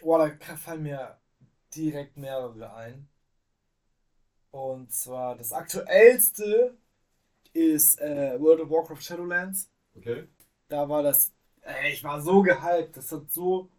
boah, 0.00 0.28
da 0.28 0.56
fallen 0.56 0.82
mir 0.82 1.18
direkt 1.74 2.16
mehrere 2.16 2.74
ein. 2.74 3.08
Und 4.50 4.92
zwar 4.92 5.36
das 5.36 5.52
aktuellste 5.52 6.76
ist 7.54 8.00
äh, 8.00 8.40
World 8.40 8.60
of 8.62 8.70
Warcraft 8.70 9.02
Shadowlands. 9.02 9.70
Okay. 9.96 10.26
da 10.68 10.88
war 10.88 11.02
das, 11.02 11.32
ey, 11.62 11.92
ich 11.92 12.04
war 12.04 12.22
so 12.22 12.42
gehypt, 12.42 12.96
das 12.96 13.12
hat 13.12 13.30
so, 13.32 13.70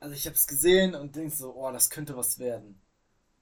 also 0.00 0.14
ich 0.14 0.26
habe 0.26 0.36
es 0.36 0.46
gesehen 0.46 0.94
und 0.94 1.16
denk 1.16 1.32
so, 1.32 1.54
oh, 1.54 1.70
das 1.72 1.90
könnte 1.90 2.16
was 2.16 2.38
werden. 2.38 2.80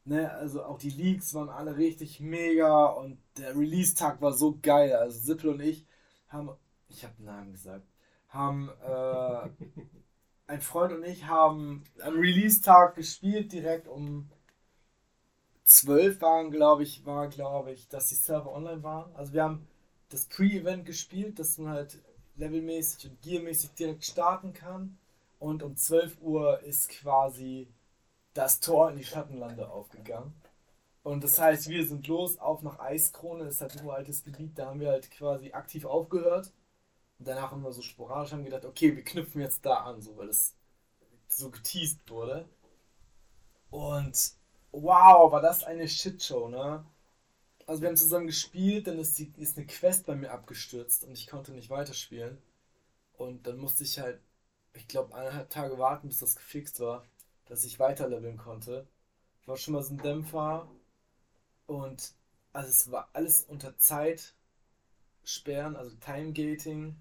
Ne, 0.05 0.33
also 0.33 0.65
auch 0.65 0.79
die 0.79 0.91
Leaks 0.91 1.35
waren 1.35 1.51
alle 1.51 1.77
richtig 1.77 2.21
mega 2.21 2.87
und 2.87 3.19
der 3.39 3.57
Release-Tag 3.57 4.23
war 4.23 4.33
so 4.33 4.59
geil. 4.63 4.95
Also 4.95 5.19
Sippel 5.21 5.51
und 5.51 5.61
ich 5.61 5.87
haben, 6.29 6.51
ich 6.89 7.05
habe 7.05 7.23
Namen 7.23 7.53
gesagt, 7.53 7.87
haben, 8.29 8.71
äh, 8.83 9.51
ein 10.51 10.61
Freund 10.61 10.93
und 10.93 11.05
ich 11.05 11.27
haben 11.27 11.85
am 12.03 12.19
Release-Tag 12.19 12.97
gespielt, 12.97 13.53
direkt 13.53 13.87
um 13.87 14.29
12 15.63 16.21
waren, 16.21 16.51
glaube 16.51 16.83
ich, 16.83 17.07
war, 17.07 17.29
glaube 17.29 17.71
ich, 17.71 17.87
dass 17.87 18.09
die 18.09 18.17
Server 18.17 18.53
online 18.53 18.83
waren. 18.83 19.15
Also 19.15 19.33
wir 19.33 19.45
haben 19.45 19.69
das 20.09 20.27
Pre-Event 20.27 20.85
gespielt, 20.87 21.39
dass 21.39 21.57
man 21.59 21.73
halt 21.73 22.03
levelmäßig 22.35 23.11
und 23.11 23.23
gearmäßig 23.23 23.71
direkt 23.75 24.05
starten 24.05 24.53
kann. 24.53 24.99
Und 25.39 25.63
um 25.63 25.77
12 25.77 26.21
Uhr 26.21 26.61
ist 26.65 26.89
quasi 26.89 27.69
das 28.35 28.59
Tor 28.59 28.91
in 28.91 28.97
die 28.97 29.05
Schattenlande 29.05 29.71
aufgegangen. 29.71 30.35
Und 31.05 31.23
das 31.23 31.39
heißt, 31.39 31.69
wir 31.69 31.87
sind 31.87 32.09
los, 32.09 32.39
auf 32.39 32.63
nach 32.63 32.81
Eiskrone, 32.81 33.45
das 33.45 33.55
ist 33.55 33.61
halt 33.61 33.79
ein 33.79 33.87
uraltes 33.87 34.25
Gebiet, 34.25 34.59
da 34.59 34.67
haben 34.67 34.81
wir 34.81 34.89
halt 34.89 35.11
quasi 35.13 35.53
aktiv 35.53 35.85
aufgehört. 35.85 36.53
Danach 37.21 37.55
wir 37.55 37.73
so 37.73 37.83
sporadisch 37.83 38.33
haben 38.33 38.45
gedacht, 38.45 38.65
okay, 38.65 38.97
wir 38.97 39.05
knüpfen 39.05 39.41
jetzt 39.41 39.65
da 39.65 39.85
an, 39.85 40.01
so 40.03 40.17
weil 40.17 40.29
es 40.29 40.55
so 41.29 41.51
geteased 41.51 42.11
wurde. 42.11 42.49
Und 43.71 44.33
wow, 44.73 45.31
war 45.33 45.41
das 45.41 45.65
eine 45.65 45.89
Shitshow, 45.89 46.49
ne? 46.49 46.85
Also 47.67 47.83
wir 47.83 47.89
haben 47.89 47.97
zusammen 47.97 48.27
gespielt, 48.27 48.87
dann 48.89 48.99
ist, 48.99 49.19
die, 49.19 49.33
ist 49.37 49.57
eine 49.57 49.67
Quest 49.67 50.07
bei 50.07 50.17
mir 50.17 50.33
abgestürzt 50.33 51.05
und 51.05 51.13
ich 51.13 51.27
konnte 51.29 51.53
nicht 51.53 51.71
weiterspielen. 51.71 52.39
Und 53.15 53.47
dann 53.47 53.59
musste 53.59 53.85
ich 53.85 53.99
halt, 54.01 54.21
ich 54.75 54.89
glaube, 54.89 55.15
eineinhalb 55.15 55.51
Tage 55.51 55.79
warten, 55.79 56.09
bis 56.09 56.19
das 56.19 56.37
gefixt 56.37 56.81
war, 56.81 57.05
dass 57.47 57.65
ich 57.65 57.79
weiterleveln 57.79 58.39
konnte. 58.39 58.89
War 59.47 59.57
schon 59.57 59.75
mal 59.75 59.83
so 59.83 59.95
ein 59.95 59.99
Dämpfer. 59.99 60.69
Und 61.67 62.15
also 62.53 62.69
es 62.71 62.91
war 62.91 63.11
alles 63.13 63.45
unter 63.45 63.77
Zeitsperren, 63.79 64.35
also 65.77 65.97
Timegating. 65.97 66.97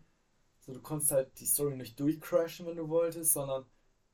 So, 0.69 0.75
du 0.75 0.81
konntest 0.81 1.11
halt 1.11 1.39
die 1.39 1.47
Story 1.47 1.75
nicht 1.75 1.99
durchcrashen, 1.99 2.67
wenn 2.67 2.75
du 2.75 2.89
wolltest, 2.89 3.33
sondern 3.33 3.65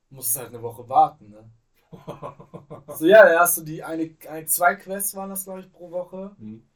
musstest 0.08 0.38
halt 0.38 0.48
eine 0.48 0.62
Woche 0.62 0.88
warten, 0.88 1.28
ne? 1.28 1.50
So, 2.96 3.04
ja, 3.04 3.28
da 3.28 3.40
hast 3.40 3.58
du 3.58 3.62
die 3.62 3.84
eine, 3.84 4.16
eine 4.26 4.46
zwei 4.46 4.74
Quests 4.74 5.14
waren 5.14 5.28
das, 5.28 5.44
glaube 5.44 5.60
ich, 5.60 5.70
pro 5.70 5.90
Woche. 5.90 6.34
Mhm. 6.38 6.66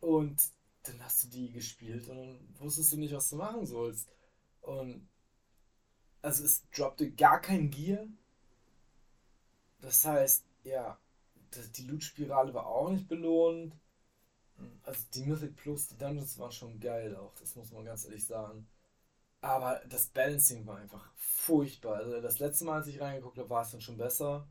Und 0.00 0.42
dann 0.82 1.02
hast 1.02 1.24
du 1.24 1.28
die 1.28 1.50
gespielt 1.50 2.08
und 2.08 2.18
dann 2.18 2.48
wusstest 2.58 2.92
du 2.92 2.98
nicht, 2.98 3.14
was 3.14 3.30
du 3.30 3.36
machen 3.36 3.64
sollst. 3.64 4.10
Und 4.60 5.08
also 6.20 6.44
es 6.44 6.68
droppte 6.68 7.10
gar 7.10 7.40
kein 7.40 7.70
Gear. 7.70 8.06
Das 9.80 10.04
heißt, 10.04 10.44
ja, 10.64 10.98
die 11.76 11.86
Loot-Spirale 11.86 12.52
war 12.52 12.66
auch 12.66 12.90
nicht 12.90 13.08
belohnt. 13.08 13.74
Also 14.82 15.06
die 15.14 15.24
Mythic 15.24 15.56
Plus, 15.56 15.88
die 15.88 15.96
Dungeons 15.96 16.38
waren 16.38 16.52
schon 16.52 16.78
geil 16.78 17.16
auch, 17.16 17.34
das 17.40 17.56
muss 17.56 17.72
man 17.72 17.86
ganz 17.86 18.04
ehrlich 18.04 18.26
sagen. 18.26 18.68
Aber 19.42 19.82
das 19.88 20.06
Balancing 20.06 20.64
war 20.66 20.78
einfach 20.78 21.10
furchtbar. 21.16 21.96
Also 21.96 22.20
das 22.20 22.38
letzte 22.38 22.64
Mal, 22.64 22.78
als 22.78 22.86
ich 22.86 23.00
reingeguckt 23.00 23.38
habe, 23.38 23.50
war 23.50 23.62
es 23.62 23.72
dann 23.72 23.80
schon 23.80 23.98
besser. 23.98 24.48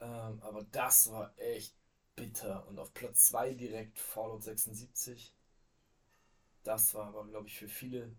Ähm, 0.00 0.42
aber 0.42 0.64
das 0.72 1.10
war 1.12 1.32
echt 1.38 1.76
bitter. 2.16 2.66
Und 2.66 2.78
auf 2.80 2.92
Platz 2.92 3.26
2 3.26 3.54
direkt 3.54 4.00
Fallout 4.00 4.42
76. 4.42 5.32
Das 6.64 6.92
war 6.94 7.06
aber, 7.06 7.24
glaube 7.26 7.46
ich, 7.46 7.56
für 7.56 7.68
viele, 7.68 8.10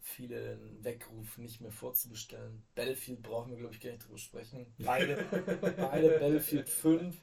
viele 0.00 0.54
ein 0.54 0.82
Weckruf, 0.82 1.38
nicht 1.38 1.60
mehr 1.60 1.70
vorzubestellen. 1.70 2.64
Battlefield 2.74 3.22
brauchen 3.22 3.52
wir, 3.52 3.58
glaube 3.58 3.74
ich, 3.74 3.80
gar 3.80 3.90
nicht 3.90 4.04
drüber 4.04 4.18
sprechen. 4.18 4.74
Beide, 4.78 5.24
beide 5.76 6.18
Battlefield 6.18 6.68
5 6.68 7.16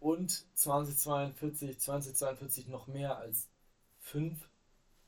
und 0.00 0.44
2042, 0.58 1.78
2042 1.78 2.66
noch 2.66 2.88
mehr 2.88 3.16
als 3.16 3.48
5. 4.00 4.50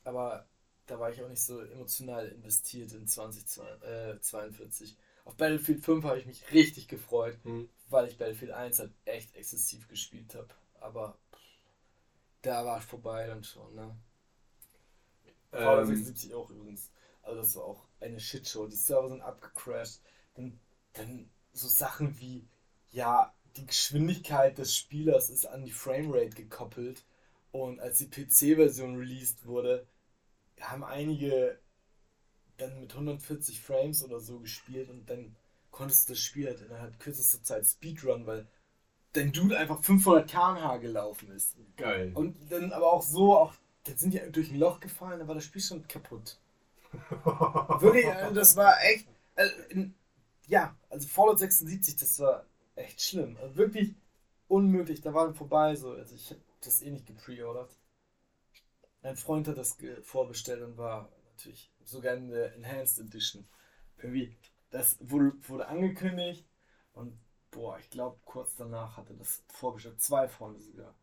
Aber 0.05 0.47
da 0.87 0.99
war 0.99 1.11
ich 1.11 1.21
auch 1.21 1.29
nicht 1.29 1.41
so 1.43 1.61
emotional 1.61 2.27
investiert 2.27 2.91
in 2.93 3.07
2042. 3.07 4.97
Auf 5.25 5.35
Battlefield 5.35 5.83
5 5.83 6.03
habe 6.05 6.19
ich 6.19 6.25
mich 6.25 6.51
richtig 6.53 6.87
gefreut, 6.87 7.37
Mhm. 7.43 7.69
weil 7.89 8.07
ich 8.07 8.17
Battlefield 8.17 8.51
1 8.51 8.79
halt 8.79 8.93
echt 9.05 9.35
exzessiv 9.35 9.87
gespielt 9.87 10.35
habe. 10.35 10.49
Aber 10.79 11.17
da 12.43 12.65
war 12.65 12.79
es 12.79 12.85
vorbei 12.85 13.27
dann 13.27 13.43
schon, 13.43 13.75
ne? 13.75 13.93
Ähm, 15.53 15.85
76 15.85 16.33
auch 16.33 16.49
übrigens. 16.49 16.91
Also 17.23 17.39
das 17.41 17.55
war 17.55 17.63
auch 17.65 17.87
eine 17.99 18.19
Shitshow. 18.19 18.67
Die 18.67 18.75
Server 18.75 19.09
sind 19.09 19.21
abgecrashed. 19.21 20.01
Dann, 20.35 20.59
dann 20.93 21.29
so 21.53 21.67
Sachen 21.67 22.19
wie, 22.19 22.47
ja, 22.91 23.33
die 23.57 23.65
Geschwindigkeit 23.65 24.57
des 24.57 24.75
Spielers 24.75 25.29
ist 25.29 25.45
an 25.45 25.63
die 25.63 25.71
Framerate 25.71 26.35
gekoppelt. 26.35 27.05
Und 27.51 27.79
als 27.79 27.99
die 27.99 28.09
PC-Version 28.09 28.97
released 28.97 29.45
wurde, 29.45 29.87
haben 30.61 30.83
einige 30.83 31.59
dann 32.57 32.79
mit 32.79 32.93
140 32.93 33.61
Frames 33.61 34.03
oder 34.03 34.19
so 34.19 34.39
gespielt 34.39 34.89
und 34.89 35.09
dann 35.09 35.35
konntest 35.71 36.07
du 36.07 36.13
das 36.13 36.21
Spiel 36.21 36.47
halt 36.47 36.61
innerhalb 36.61 36.99
kürzester 36.99 37.43
Zeit 37.43 37.65
Speedrun, 37.65 38.25
weil 38.25 38.47
dein 39.13 39.31
Dude 39.31 39.57
einfach 39.57 39.83
500 39.83 40.29
km/h 40.29 40.77
gelaufen 40.77 41.31
ist. 41.31 41.55
geil. 41.75 42.11
Und 42.13 42.37
dann 42.49 42.71
aber 42.71 42.91
auch 42.91 43.01
so, 43.01 43.37
auch, 43.37 43.53
dann 43.83 43.97
sind 43.97 44.13
die 44.13 44.21
durch 44.31 44.51
ein 44.51 44.59
Loch 44.59 44.79
gefallen, 44.79 45.19
dann 45.19 45.27
war 45.27 45.35
das 45.35 45.43
Spiel 45.43 45.61
schon 45.61 45.87
kaputt. 45.87 46.37
Wirklich, 47.81 48.07
also 48.07 48.33
das 48.33 48.55
war 48.55 48.81
echt, 48.83 49.07
also, 49.35 49.53
in, 49.69 49.93
ja, 50.47 50.75
also 50.89 51.07
Fallout 51.07 51.39
76, 51.39 51.97
das 51.97 52.19
war 52.19 52.45
echt 52.75 53.01
schlimm. 53.01 53.37
Also 53.41 53.57
wirklich 53.57 53.95
unmöglich, 54.47 55.01
da 55.01 55.13
war 55.13 55.25
dann 55.25 55.35
vorbei 55.35 55.75
so. 55.75 55.91
Also 55.91 56.15
ich 56.15 56.29
habe 56.29 56.41
das 56.61 56.81
eh 56.81 56.91
nicht 56.91 57.05
gepreordert. 57.05 57.71
Ein 59.05 59.17
Freund 59.17 59.47
hat 59.47 59.57
das 59.57 59.77
vorbestellt 60.01 60.63
und 60.63 60.77
war 60.77 61.11
natürlich 61.29 61.71
sogar 61.83 62.15
in 62.15 62.29
der 62.29 62.55
Enhanced 62.55 62.99
Edition. 62.99 63.47
Irgendwie, 63.97 64.35
das 64.71 64.97
wurde, 64.99 65.33
wurde 65.47 65.67
angekündigt 65.67 66.47
und 66.93 67.19
boah, 67.51 67.77
ich 67.77 67.89
glaube 67.91 68.19
kurz 68.25 68.55
danach 68.55 68.97
hatte 68.97 69.13
das 69.13 69.43
vorbestellt. 69.47 70.01
Zwei 70.01 70.27
Freunde 70.27 70.59
sogar. 70.59 70.95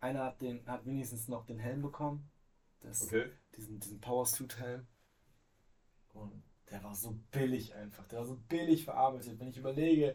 Einer 0.00 0.24
hat 0.24 0.42
den, 0.42 0.66
hat 0.66 0.84
wenigstens 0.84 1.28
noch 1.28 1.46
den 1.46 1.58
Helm 1.58 1.80
bekommen. 1.80 2.30
Das, 2.80 3.02
Okay. 3.04 3.30
diesen, 3.56 3.80
diesen 3.80 4.00
Power 4.02 4.26
Suit 4.26 4.58
Helm. 4.58 4.86
Und 6.12 6.42
der 6.70 6.84
war 6.84 6.94
so 6.94 7.18
billig 7.30 7.74
einfach. 7.74 8.06
Der 8.08 8.18
war 8.18 8.26
so 8.26 8.36
billig 8.48 8.84
verarbeitet. 8.84 9.40
Wenn 9.40 9.48
ich 9.48 9.56
überlege, 9.56 10.14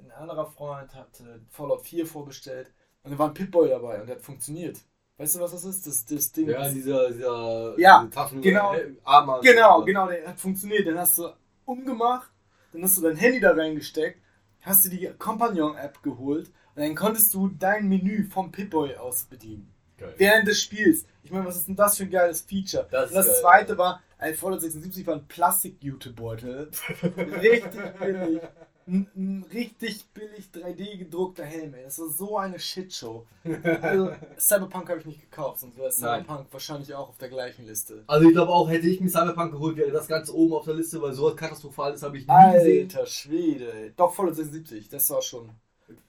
ein 0.00 0.10
anderer 0.10 0.46
Freund 0.46 0.94
hatte 0.96 1.46
Fallout 1.48 1.86
4 1.86 2.06
vorbestellt 2.06 2.74
und 3.04 3.12
da 3.12 3.18
war 3.18 3.28
ein 3.28 3.34
Pip-Boy 3.34 3.68
dabei 3.68 4.00
und 4.00 4.08
der 4.08 4.16
hat 4.16 4.22
funktioniert. 4.22 4.80
Weißt 5.18 5.34
du, 5.34 5.40
was 5.40 5.52
das 5.52 5.64
ist? 5.64 5.86
Das, 5.86 6.04
das 6.04 6.32
Ding. 6.32 6.48
Ja, 6.48 6.68
dieser, 6.68 7.10
dieser 7.10 7.74
Ja, 7.78 8.00
diese 8.02 8.10
Taschen 8.10 8.42
genau. 8.42 8.74
äh, 8.74 8.92
Armband. 9.04 9.42
Genau, 9.42 9.82
genau, 9.82 10.08
der 10.08 10.28
hat 10.28 10.38
funktioniert. 10.38 10.86
Dann 10.86 10.98
hast 10.98 11.18
du 11.18 11.28
umgemacht, 11.64 12.30
dann 12.72 12.82
hast 12.82 12.98
du 12.98 13.02
dein 13.02 13.16
Handy 13.16 13.40
da 13.40 13.52
reingesteckt, 13.52 14.20
hast 14.60 14.84
du 14.84 14.90
die 14.90 15.10
Compagnon-App 15.18 16.02
geholt 16.02 16.48
und 16.74 16.82
dann 16.82 16.94
konntest 16.94 17.32
du 17.32 17.48
dein 17.48 17.88
Menü 17.88 18.28
vom 18.28 18.52
Pip-Boy 18.52 18.96
aus 18.96 19.24
bedienen. 19.24 19.72
Geil. 19.96 20.14
Während 20.18 20.46
des 20.46 20.60
Spiels. 20.60 21.06
Ich 21.22 21.30
meine, 21.30 21.46
was 21.46 21.56
ist 21.56 21.68
denn 21.68 21.76
das 21.76 21.96
für 21.96 22.04
ein 22.04 22.10
geiles 22.10 22.42
Feature? 22.42 22.86
Das 22.90 23.08
und 23.10 23.16
das 23.16 23.26
geil. 23.26 23.36
zweite 23.40 23.78
war, 23.78 24.02
ein 24.18 24.34
Fallout 24.34 24.60
76 24.60 25.06
war 25.06 25.14
ein 25.14 25.26
Plastik-Jutebeutel. 25.26 26.70
richtig 27.40 27.98
billig. 27.98 28.40
Ein, 28.88 29.44
richtig 29.52 30.06
billig 30.14 30.48
3D 30.54 30.98
gedruckter 30.98 31.44
Helm, 31.44 31.74
ey. 31.74 31.82
Das 31.84 31.98
war 31.98 32.08
so 32.08 32.38
eine 32.38 32.58
Shitshow. 32.58 33.26
Also, 33.82 34.12
Cyberpunk 34.38 34.88
habe 34.88 35.00
ich 35.00 35.06
nicht 35.06 35.20
gekauft, 35.20 35.60
sonst 35.60 35.76
wäre 35.76 35.88
Nein. 35.98 36.22
Cyberpunk 36.22 36.46
wahrscheinlich 36.52 36.94
auch 36.94 37.08
auf 37.08 37.18
der 37.18 37.28
gleichen 37.28 37.66
Liste. 37.66 38.04
Also 38.06 38.26
ich 38.28 38.32
glaube 38.32 38.52
auch, 38.52 38.68
hätte 38.68 38.86
ich 38.86 39.00
mir 39.00 39.08
Cyberpunk 39.08 39.52
geholt, 39.52 39.76
wäre 39.76 39.90
das 39.90 40.06
ganz 40.06 40.30
oben 40.30 40.52
auf 40.54 40.64
der 40.64 40.74
Liste, 40.74 41.02
weil 41.02 41.12
sowas 41.12 41.34
Katastrophales 41.36 42.02
habe 42.04 42.18
ich 42.18 42.26
nie 42.28 42.52
gesehen. 42.52 42.88
Alter 42.88 43.06
Schwede, 43.06 43.72
ey. 43.72 43.92
Doch, 43.96 44.14
Fallout 44.14 44.36
76, 44.36 44.88
das 44.88 45.10
war 45.10 45.22
schon. 45.22 45.50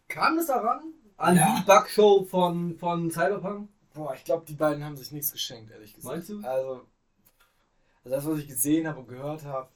Kam 0.07 0.38
es 0.38 0.45
daran? 0.47 0.82
An 1.17 1.36
Ja. 1.36 1.57
die 1.59 1.65
Bugshow 1.65 2.23
von, 2.25 2.78
von 2.78 3.09
Cyberpunk? 3.09 3.69
Boah, 3.95 4.13
ich 4.13 4.23
glaube, 4.23 4.45
die 4.47 4.53
beiden 4.53 4.84
haben 4.86 4.95
sich 4.97 5.11
nichts 5.11 5.32
geschenkt, 5.32 5.71
ehrlich 5.71 5.95
gesagt. 5.95 6.15
Meinst 6.15 6.30
du? 6.30 6.47
Also, 6.47 6.82
also 8.03 8.15
das, 8.15 8.25
was 8.28 8.38
ich 8.39 8.47
gesehen 8.47 8.88
habe 8.88 8.99
und 8.99 9.07
gehört 9.07 9.43
habe, 9.45 9.67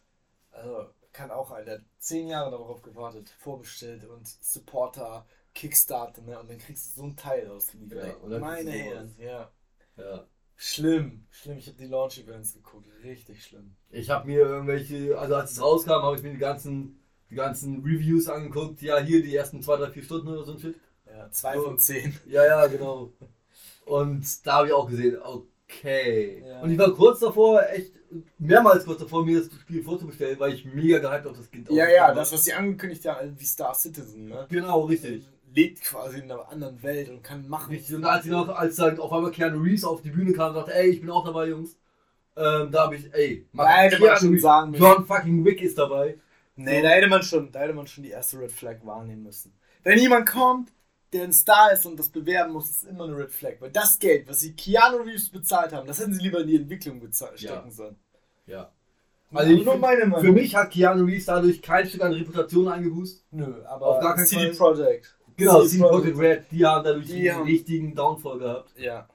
also 0.52 0.86
kann 1.14 1.32
auch 1.32 1.52
ein, 1.52 1.66
der 1.66 1.76
hat 1.76 1.84
zehn 2.00 2.28
Jahre 2.28 2.52
darauf 2.52 2.82
gewartet, 2.82 3.30
vorbestellt 3.40 4.06
und 4.06 4.28
Supporter, 4.28 5.26
Kickstarter, 5.54 6.22
ne? 6.22 6.40
Und 6.40 6.50
dann 6.50 6.58
kriegst 6.58 6.96
du 6.96 7.02
so 7.02 7.08
ein 7.08 7.16
Teil 7.16 7.50
ausgeliefert. 7.50 8.16
Ja, 8.28 8.40
Meine 8.40 8.72
Herren, 8.72 9.16
ja. 9.18 9.52
Ja. 9.98 10.26
Schlimm, 10.56 11.26
schlimm. 11.32 11.58
Ich 11.58 11.68
habe 11.68 11.78
die 11.78 11.88
Launch-Events 11.88 12.54
geguckt, 12.54 12.88
richtig 13.04 13.44
schlimm. 13.44 13.76
Ich 13.90 14.10
habe 14.10 14.28
mir 14.28 14.40
irgendwelche, 14.42 15.18
also 15.18 15.36
als 15.36 15.52
es 15.54 15.62
rauskam, 15.62 16.04
habe 16.04 16.16
ich 16.16 16.24
mir 16.24 16.32
die 16.32 16.38
ganzen, 16.38 17.00
die 17.30 17.36
ganzen 17.36 17.84
Reviews 17.84 18.28
angeguckt. 18.28 18.82
Ja, 18.82 19.00
hier 19.00 19.24
die 19.24 19.36
ersten 19.36 19.62
2, 19.62 19.78
3, 19.78 19.92
4 19.92 20.04
Stunden 20.04 20.28
oder 20.28 20.44
so 20.44 20.54
ein 20.54 20.60
Shit. 20.60 20.76
Ja, 21.08 21.30
zwei 21.32 21.56
So. 21.56 21.64
von 21.64 21.80
zehn. 21.80 22.18
Ja, 22.28 22.46
ja, 22.46 22.68
genau. 22.68 23.12
Und 23.86 24.46
da 24.46 24.54
habe 24.58 24.68
ich 24.68 24.74
auch 24.74 24.88
gesehen, 24.88 25.18
okay. 25.80 26.44
Ja. 26.46 26.62
Und 26.62 26.72
ich 26.72 26.78
war 26.78 26.92
kurz 26.94 27.20
davor, 27.20 27.62
echt 27.72 27.94
mehrmals 28.38 28.86
kurz 28.86 29.00
davor, 29.00 29.26
mir 29.26 29.40
das 29.40 29.52
Spiel 29.62 29.84
vorzubestellen, 29.84 30.40
weil 30.40 30.54
ich 30.54 30.66
mega 30.66 31.00
gehypt 31.00 31.28
auf 31.28 31.38
das 31.38 31.50
Kind 31.50 31.70
Ja, 31.72 31.90
ja, 31.90 32.14
das, 32.14 32.32
was 32.34 32.44
sie 32.46 32.54
angekündigt 32.54 33.06
haben, 33.06 33.40
wie 33.40 33.46
Star 33.46 33.74
Citizen, 33.74 34.28
ne? 34.28 34.46
Genau, 34.50 34.82
richtig. 34.82 35.28
Lebt 35.54 35.82
quasi 35.82 36.20
in 36.20 36.32
einer 36.32 36.48
anderen 36.50 36.82
Welt 36.82 37.10
und 37.10 37.24
kann 37.24 37.48
machen. 37.50 37.72
Richtig. 37.74 37.96
Und 37.96 38.06
als, 38.06 38.24
ich 38.26 38.32
noch, 38.32 38.48
als 38.50 38.76
dann 38.78 39.00
auf 39.00 39.12
einmal 39.12 39.32
Keanu 39.32 39.60
Reeves 39.62 39.84
auf 39.84 40.02
die 40.02 40.10
Bühne 40.10 40.32
kam 40.34 40.50
und 40.50 40.56
sagte, 40.56 40.74
ey, 40.74 40.90
ich 40.90 41.02
bin 41.02 41.10
auch 41.10 41.26
dabei, 41.26 41.50
Jungs. 41.50 41.78
Ähm, 42.38 42.72
da 42.72 42.84
habe 42.86 42.96
ich, 42.96 43.14
ey, 43.14 43.46
mach- 43.52 43.66
Da 43.66 43.78
hätte 43.82 44.00
man 44.00 44.10
Keanu 44.10 44.20
schon 44.20 44.40
sagen. 44.40 44.74
John 44.74 45.06
fucking 45.06 45.44
Wick 45.44 45.62
ist 45.62 45.78
dabei. 45.78 46.18
Nee, 46.56 46.82
da 46.82 46.90
hätte 46.90 47.08
man 47.08 47.22
schon, 47.24 47.52
da 47.52 47.60
hätte 47.60 47.74
man 47.74 47.88
schon 47.88 48.04
die 48.04 48.12
erste 48.12 48.40
Red 48.40 48.52
Flag 48.52 48.78
wahrnehmen 48.84 49.24
müssen. 49.24 49.54
Wenn 49.84 50.00
jemand 50.00 50.30
kommt, 50.30 50.72
der 51.14 51.24
ein 51.26 51.34
Star 51.34 51.72
ist 51.74 51.86
und 51.86 51.98
das 52.00 52.10
bewerben 52.10 52.54
muss, 52.54 52.70
ist 52.70 52.84
immer 52.86 53.04
eine 53.06 53.18
Red 53.18 53.32
Flag. 53.32 53.54
Weil 53.60 53.72
das 53.72 54.00
Geld, 54.00 54.28
was 54.30 54.40
sie 54.42 54.54
Keanu 54.54 54.98
Reeves 54.98 55.30
bezahlt 55.30 55.74
haben, 55.74 55.88
das 55.88 56.00
hätten 56.00 56.14
sie 56.14 56.22
lieber 56.22 56.40
in 56.42 56.48
die 56.48 56.56
Entwicklung 56.56 57.00
bezahlt, 57.00 57.40
Ja. 57.42 57.52
stecken 57.54 57.72
sollen. 57.72 57.96
Ja. 58.48 58.72
Also 59.34 59.50
Also 59.50 59.62
ich 59.62 59.80
meine 59.80 60.06
Meinung. 60.06 60.22
Für 60.26 60.32
mich 60.32 60.56
hat 60.56 60.72
Keanu 60.72 61.06
Reeves 61.06 61.26
dadurch 61.26 61.62
kein 61.62 61.88
Stück 61.88 62.02
an 62.02 62.14
Reputation 62.14 62.68
eingeboost. 62.68 63.24
Nö, 63.32 63.64
aber 63.66 63.88
Auf 63.88 64.02
gar 64.02 64.16
keinen 64.16 64.26
CD 64.26 64.54
Fall. 64.54 64.74
Projekt. 64.74 65.16
Genau, 65.38 65.62
CD 65.62 65.70
CD 65.70 65.84
Projekt 65.90 66.18
Red, 66.20 66.44
die 66.52 66.66
haben 66.66 66.84
dadurch 66.84 67.08
Die 67.08 67.30
einen 67.30 67.40
haben- 67.40 67.46
richtigen 67.48 67.96
Downfall 67.96 68.40
gehabt. 68.40 68.72
Ja. 68.78 69.08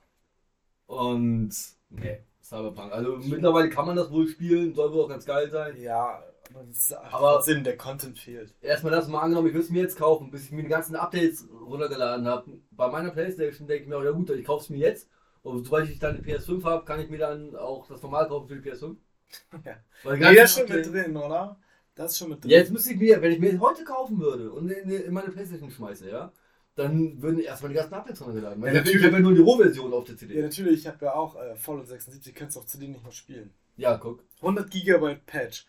Und, 0.86 1.50
nee, 1.90 2.18
Cyberpunk. 2.42 2.92
Also 2.92 3.16
mittlerweile 3.24 3.68
kann 3.70 3.86
man 3.86 3.96
das 3.96 4.10
wohl 4.10 4.28
spielen, 4.28 4.74
soll 4.74 4.92
wohl 4.92 5.04
auch 5.04 5.08
ganz 5.08 5.24
geil 5.24 5.50
sein. 5.50 5.76
Ja, 5.80 6.22
aber, 6.54 7.34
trotzdem, 7.34 7.64
der 7.64 7.76
Content 7.76 8.18
fehlt. 8.18 8.54
Erstmal 8.60 8.92
das 8.92 9.08
mal 9.08 9.20
angenommen, 9.20 9.48
ich 9.48 9.54
würde 9.54 9.64
es 9.64 9.70
mir 9.70 9.82
jetzt 9.82 9.98
kaufen, 9.98 10.30
bis 10.30 10.44
ich 10.44 10.52
mir 10.52 10.62
die 10.62 10.68
ganzen 10.68 10.96
Updates 10.96 11.48
runtergeladen 11.50 12.26
habe. 12.26 12.58
Bei 12.70 12.88
meiner 12.88 13.10
Playstation 13.10 13.66
denke 13.66 13.84
ich 13.84 13.88
mir 13.88 13.96
auch, 13.98 14.04
ja 14.04 14.12
gut, 14.12 14.30
ich 14.30 14.44
kaufe 14.44 14.64
es 14.64 14.70
mir 14.70 14.78
jetzt. 14.78 15.08
Und 15.42 15.64
sobald 15.64 15.88
ich 15.88 15.98
dann 15.98 16.16
die 16.16 16.22
PS5 16.22 16.64
habe, 16.64 16.84
kann 16.84 17.00
ich 17.00 17.08
mir 17.08 17.18
dann 17.18 17.54
auch 17.56 17.86
das 17.88 18.02
normal 18.02 18.26
kaufen 18.28 18.48
für 18.48 18.56
die 18.56 18.70
PS5. 18.70 18.96
Ja. 19.64 19.76
Weil 20.04 20.18
die 20.18 20.24
Nee, 20.24 20.34
das 20.36 20.50
ist 20.50 20.58
schon 20.58 20.76
mit 20.76 20.86
drin, 20.86 21.16
oder? 21.16 21.58
Das 21.96 22.12
ist 22.12 22.18
schon 22.18 22.28
mit 22.30 22.42
drin. 22.44 22.50
Ja, 22.50 22.58
jetzt 22.58 22.72
müsste 22.72 22.92
ich 22.92 22.98
mir, 22.98 23.20
wenn 23.22 23.32
ich 23.32 23.38
mir 23.40 23.58
heute 23.60 23.82
kaufen 23.84 24.20
würde 24.20 24.52
und 24.52 24.68
in, 24.70 24.88
in 24.88 25.12
meine 25.12 25.30
Playstation 25.30 25.70
schmeiße, 25.70 26.08
ja, 26.08 26.32
dann 26.76 27.20
würden 27.22 27.40
erstmal 27.40 27.70
die 27.70 27.76
ganzen 27.76 27.94
Updates 27.94 28.20
runtergeladen. 28.20 28.62
Ja, 28.62 28.68
ich 28.70 28.78
habe 28.78 28.84
natürlich. 28.86 29.12
ja 29.12 29.18
nur 29.20 29.34
die 29.34 29.40
Rohversion 29.40 29.92
auf 29.92 30.04
der 30.04 30.14
Ja, 30.14 30.18
CD. 30.18 30.42
natürlich, 30.42 30.80
ich 30.80 30.86
habe 30.86 31.04
ja 31.06 31.14
auch 31.14 31.34
äh, 31.36 31.56
Fallout 31.56 31.88
76, 31.88 32.34
kannst 32.34 32.56
du 32.56 32.60
auch 32.60 32.66
CD 32.66 32.86
nicht 32.88 33.02
mehr 33.02 33.12
spielen. 33.12 33.52
Ja, 33.76 33.96
guck. 33.96 34.22
100 34.40 34.70
Gigabyte 34.70 35.24
Patch. 35.26 35.66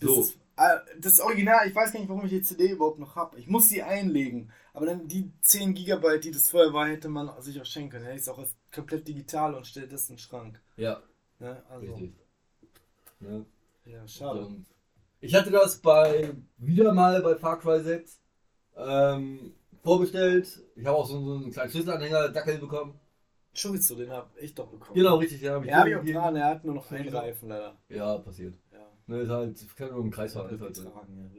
Das, 0.00 0.08
So. 0.08 0.20
ist, 0.20 0.38
äh, 0.56 0.78
das 1.00 1.20
Original, 1.20 1.66
ich 1.66 1.74
weiß 1.74 1.92
gar 1.92 2.00
nicht, 2.00 2.08
warum 2.08 2.24
ich 2.24 2.30
die 2.30 2.42
CD 2.42 2.70
überhaupt 2.70 2.98
noch 2.98 3.16
habe. 3.16 3.38
Ich 3.38 3.46
muss 3.48 3.68
sie 3.68 3.82
einlegen. 3.82 4.50
Aber 4.72 4.86
dann 4.86 5.08
die 5.08 5.32
10 5.40 5.74
Gigabyte, 5.74 6.24
die 6.24 6.30
das 6.30 6.50
vorher 6.50 6.72
war, 6.72 6.88
hätte 6.88 7.08
man 7.08 7.30
sich 7.42 7.60
auch 7.60 7.66
schenken 7.66 7.90
können. 7.90 8.04
Hätte 8.04 8.16
ich 8.16 8.22
es 8.22 8.28
auch 8.28 8.38
als 8.38 8.54
komplett 8.72 9.08
digital 9.08 9.54
und 9.54 9.66
stelle 9.66 9.88
das 9.88 10.08
in 10.08 10.14
den 10.16 10.20
Schrank. 10.20 10.60
Ja, 10.76 11.02
Ne? 11.40 11.62
Also, 11.68 11.94
richtig. 11.94 12.14
Ja. 13.20 13.44
ja, 13.84 14.08
schade. 14.08 14.46
Und 14.46 14.66
ich 15.20 15.34
hatte 15.34 15.50
das 15.50 15.78
bei 15.78 16.32
wieder 16.56 16.92
mal 16.92 17.20
bei 17.22 17.36
Far 17.36 17.58
Cry 17.58 17.80
6 17.80 18.20
ähm, 18.76 19.54
vorbestellt. 19.82 20.62
Ich 20.76 20.86
habe 20.86 20.96
auch 20.96 21.06
so, 21.06 21.20
so 21.20 21.34
einen 21.34 21.52
kleinen 21.52 21.70
Schlüsselanhänger 21.70 22.28
Dackel 22.30 22.58
bekommen. 22.58 22.98
Chorizo, 23.60 23.96
den 23.96 24.10
habe 24.10 24.28
ich 24.40 24.54
doch 24.54 24.68
bekommen. 24.68 24.94
Genau, 24.94 25.16
richtig, 25.16 25.40
ja. 25.40 25.54
hab 25.54 25.64
Ja, 25.64 25.78
habe 25.78 25.90
ich 25.90 25.96
auch 25.96 26.04
dran. 26.04 26.36
Er 26.36 26.46
hat 26.46 26.64
nur 26.64 26.74
noch 26.74 26.90
einen. 26.92 27.08
Reifen, 27.08 27.48
leider. 27.48 27.76
Ja, 27.88 28.18
passiert. 28.18 28.54
Ne, 29.08 29.20
ist 29.22 29.30
halt, 29.30 29.76
kann 29.76 29.90
nur 29.90 30.00
im 30.04 30.10
Kreis 30.10 30.34
fahren. 30.34 30.54
Ist 30.54 30.60
halt 30.60 30.76
so. 30.76 30.84
Getragen, 30.84 31.30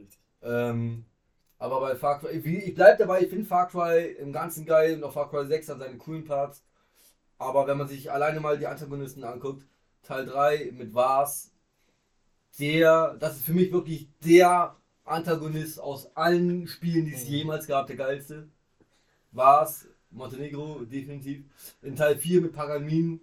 ja. 0.42 0.70
Ähm, 0.70 1.04
aber 1.58 1.80
bei 1.80 1.96
Far 1.96 2.18
Cry, 2.18 2.36
ich, 2.36 2.74
bleib 2.74 2.98
dabei, 2.98 3.22
ich 3.22 3.28
finde 3.28 3.44
Far 3.44 3.68
Cry 3.68 4.16
im 4.18 4.32
Ganzen 4.32 4.66
geil 4.66 4.96
und 4.96 5.04
auch 5.04 5.12
Far 5.12 5.30
Cry 5.30 5.46
6 5.46 5.68
hat 5.68 5.78
seine 5.78 5.96
coolen 5.96 6.24
Parts. 6.24 6.64
Aber 7.38 7.66
wenn 7.66 7.78
man 7.78 7.88
sich 7.88 8.10
alleine 8.10 8.40
mal 8.40 8.58
die 8.58 8.66
Antagonisten 8.66 9.24
anguckt, 9.24 9.64
Teil 10.02 10.26
3 10.26 10.72
mit 10.72 10.94
Vars, 10.94 11.52
der, 12.58 13.16
das 13.18 13.36
ist 13.36 13.44
für 13.44 13.52
mich 13.52 13.72
wirklich 13.72 14.08
der 14.24 14.76
Antagonist 15.04 15.80
aus 15.80 16.14
allen 16.16 16.66
Spielen, 16.66 17.06
die 17.06 17.14
es 17.14 17.24
Mhm. 17.24 17.30
jemals 17.30 17.66
gab, 17.66 17.86
der 17.86 17.96
geilste. 17.96 18.48
Vars, 19.32 19.88
Montenegro, 20.10 20.80
definitiv. 20.84 21.44
In 21.82 21.96
Teil 21.96 22.16
4 22.18 22.40
mit 22.40 22.52
Pagamin 22.52 23.20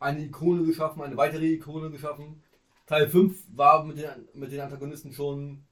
eine 0.00 0.24
Ikone 0.24 0.64
geschaffen, 0.64 1.02
eine 1.02 1.16
weitere 1.16 1.46
Ikone 1.46 1.90
geschaffen. 1.90 2.42
Teil 2.88 3.08
5 3.08 3.44
war 3.56 3.84
mit 3.84 3.98
den, 3.98 4.28
mit 4.34 4.50
den 4.52 4.60
Antagonisten 4.60 5.12
schon 5.12 5.64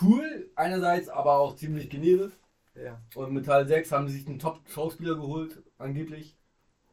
cool, 0.00 0.50
einerseits, 0.56 1.08
aber 1.08 1.38
auch 1.38 1.56
ziemlich 1.56 1.90
generisch. 1.90 2.32
Ja. 2.74 3.00
Und 3.14 3.32
mit 3.32 3.46
Teil 3.46 3.66
6 3.68 3.92
haben 3.92 4.08
sie 4.08 4.18
sich 4.18 4.26
einen 4.26 4.38
Top-Schauspieler 4.38 5.14
geholt, 5.14 5.62
angeblich. 5.78 6.36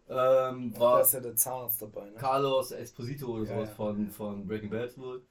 Ähm, 0.10 0.74
Da 0.74 0.80
war 0.80 1.02
ist 1.02 1.14
ja 1.14 1.20
der 1.22 1.36
Zahnarzt 1.36 1.82
dabei, 1.82 2.10
ne? 2.10 2.18
Carlos 2.20 2.72
Esposito 2.72 3.28
oder 3.28 3.46
Ja, 3.46 3.54
sowas 3.54 3.70
ja. 3.70 3.76
Von, 3.76 4.10
von 4.10 4.48
Breaking 4.48 4.70
Bad 4.70 4.98
wohl. 4.98 5.22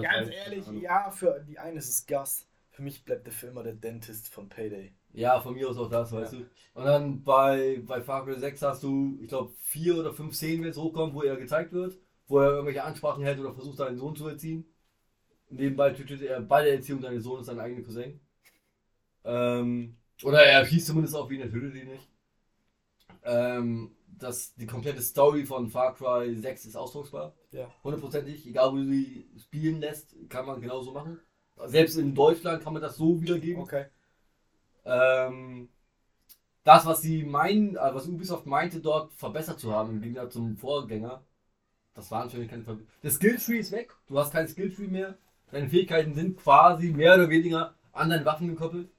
Ganz 0.00 0.28
ehrlich, 0.28 0.66
ja, 0.82 1.10
für 1.10 1.40
die 1.46 1.58
einen 1.58 1.76
ist 1.78 1.88
es 1.88 2.06
Gus. 2.06 2.46
Für 2.74 2.82
mich 2.82 3.04
bleibt 3.04 3.24
der 3.24 3.32
für 3.32 3.46
immer 3.46 3.62
der 3.62 3.74
Dentist 3.74 4.28
von 4.28 4.48
Payday. 4.48 4.92
Ja, 5.12 5.40
von 5.40 5.54
mir 5.54 5.68
aus 5.68 5.78
auch 5.78 5.88
das, 5.88 6.10
weißt 6.10 6.32
Ja. 6.32 6.38
du. 6.40 6.44
Und 6.74 6.84
dann 6.84 7.22
bei, 7.22 7.80
bei 7.86 8.02
Far 8.02 8.24
Cry 8.24 8.36
6 8.36 8.62
hast 8.62 8.82
du, 8.82 9.16
ich 9.20 9.28
glaube, 9.28 9.52
vier 9.60 9.96
oder 9.96 10.12
fünf 10.12 10.34
Szenen, 10.34 10.64
wenn 10.64 10.70
es 10.70 10.76
hochkommt, 10.76 11.14
wo 11.14 11.22
er 11.22 11.36
gezeigt 11.36 11.72
wird, 11.72 11.96
wo 12.26 12.40
er 12.40 12.50
irgendwelche 12.50 12.82
Ansprachen 12.82 13.22
hält 13.22 13.38
oder 13.38 13.54
versucht, 13.54 13.76
seinen 13.76 13.96
Sohn 13.96 14.16
zu 14.16 14.26
erziehen. 14.26 14.66
Nebenbei 15.50 15.90
tötet 15.90 16.22
er 16.22 16.40
bei 16.40 16.64
der 16.64 16.74
Erziehung 16.74 17.00
seines 17.00 17.22
Sohnes 17.22 17.46
seinen 17.46 17.60
eigenen 17.60 17.84
Cousin. 17.84 18.18
Ähm, 19.24 19.96
oder 20.24 20.44
er 20.44 20.66
schießt 20.66 20.88
zumindest 20.88 21.14
auf 21.14 21.30
ihn, 21.30 21.42
er 21.42 21.50
tötet 21.52 21.76
ihn 21.76 21.88
nicht. 21.92 22.08
Ähm, 23.22 23.94
das, 24.18 24.54
die 24.56 24.66
komplette 24.66 25.00
Story 25.02 25.44
von 25.46 25.68
Far 25.70 25.94
Cry 25.94 26.34
6 26.34 26.66
ist 26.66 26.76
austauschbar. 26.76 27.34
Ja. 27.52 27.72
Hundertprozentig, 27.84 28.46
egal 28.46 28.72
wo 28.72 28.76
du 28.76 28.84
sie 28.84 29.30
spielen 29.38 29.80
lässt, 29.80 30.16
kann 30.28 30.46
man 30.46 30.60
genauso 30.60 30.92
machen. 30.92 31.20
Selbst 31.66 31.96
in 31.96 32.14
Deutschland 32.14 32.62
kann 32.62 32.72
man 32.72 32.82
das 32.82 32.96
so 32.96 33.20
wiedergeben. 33.20 33.62
Okay. 33.62 33.86
Ähm, 34.84 35.68
das, 36.64 36.86
was 36.86 37.02
sie 37.02 37.24
meinen, 37.24 37.76
äh, 37.76 37.94
was 37.94 38.06
Ubisoft 38.08 38.46
meinte, 38.46 38.80
dort 38.80 39.12
verbessert 39.14 39.60
zu 39.60 39.72
haben, 39.72 39.90
im 39.90 40.02
Gegensatz 40.02 40.34
zum 40.34 40.56
Vorgänger, 40.56 41.22
das 41.94 42.10
waren 42.10 42.30
für 42.30 42.38
mich 42.38 42.50
keine 42.50 42.64
Verbesserungen. 42.64 43.00
Der 43.02 43.10
Skilltree 43.12 43.58
ist 43.58 43.72
weg, 43.72 43.94
du 44.08 44.18
hast 44.18 44.32
keinen 44.32 44.48
Skilltree 44.48 44.88
mehr. 44.88 45.16
Deine 45.52 45.68
Fähigkeiten 45.68 46.14
sind 46.14 46.38
quasi 46.38 46.88
mehr 46.92 47.14
oder 47.14 47.30
weniger 47.30 47.74
an 47.92 48.10
deine 48.10 48.24
Waffen 48.26 48.48
gekoppelt. 48.48 48.90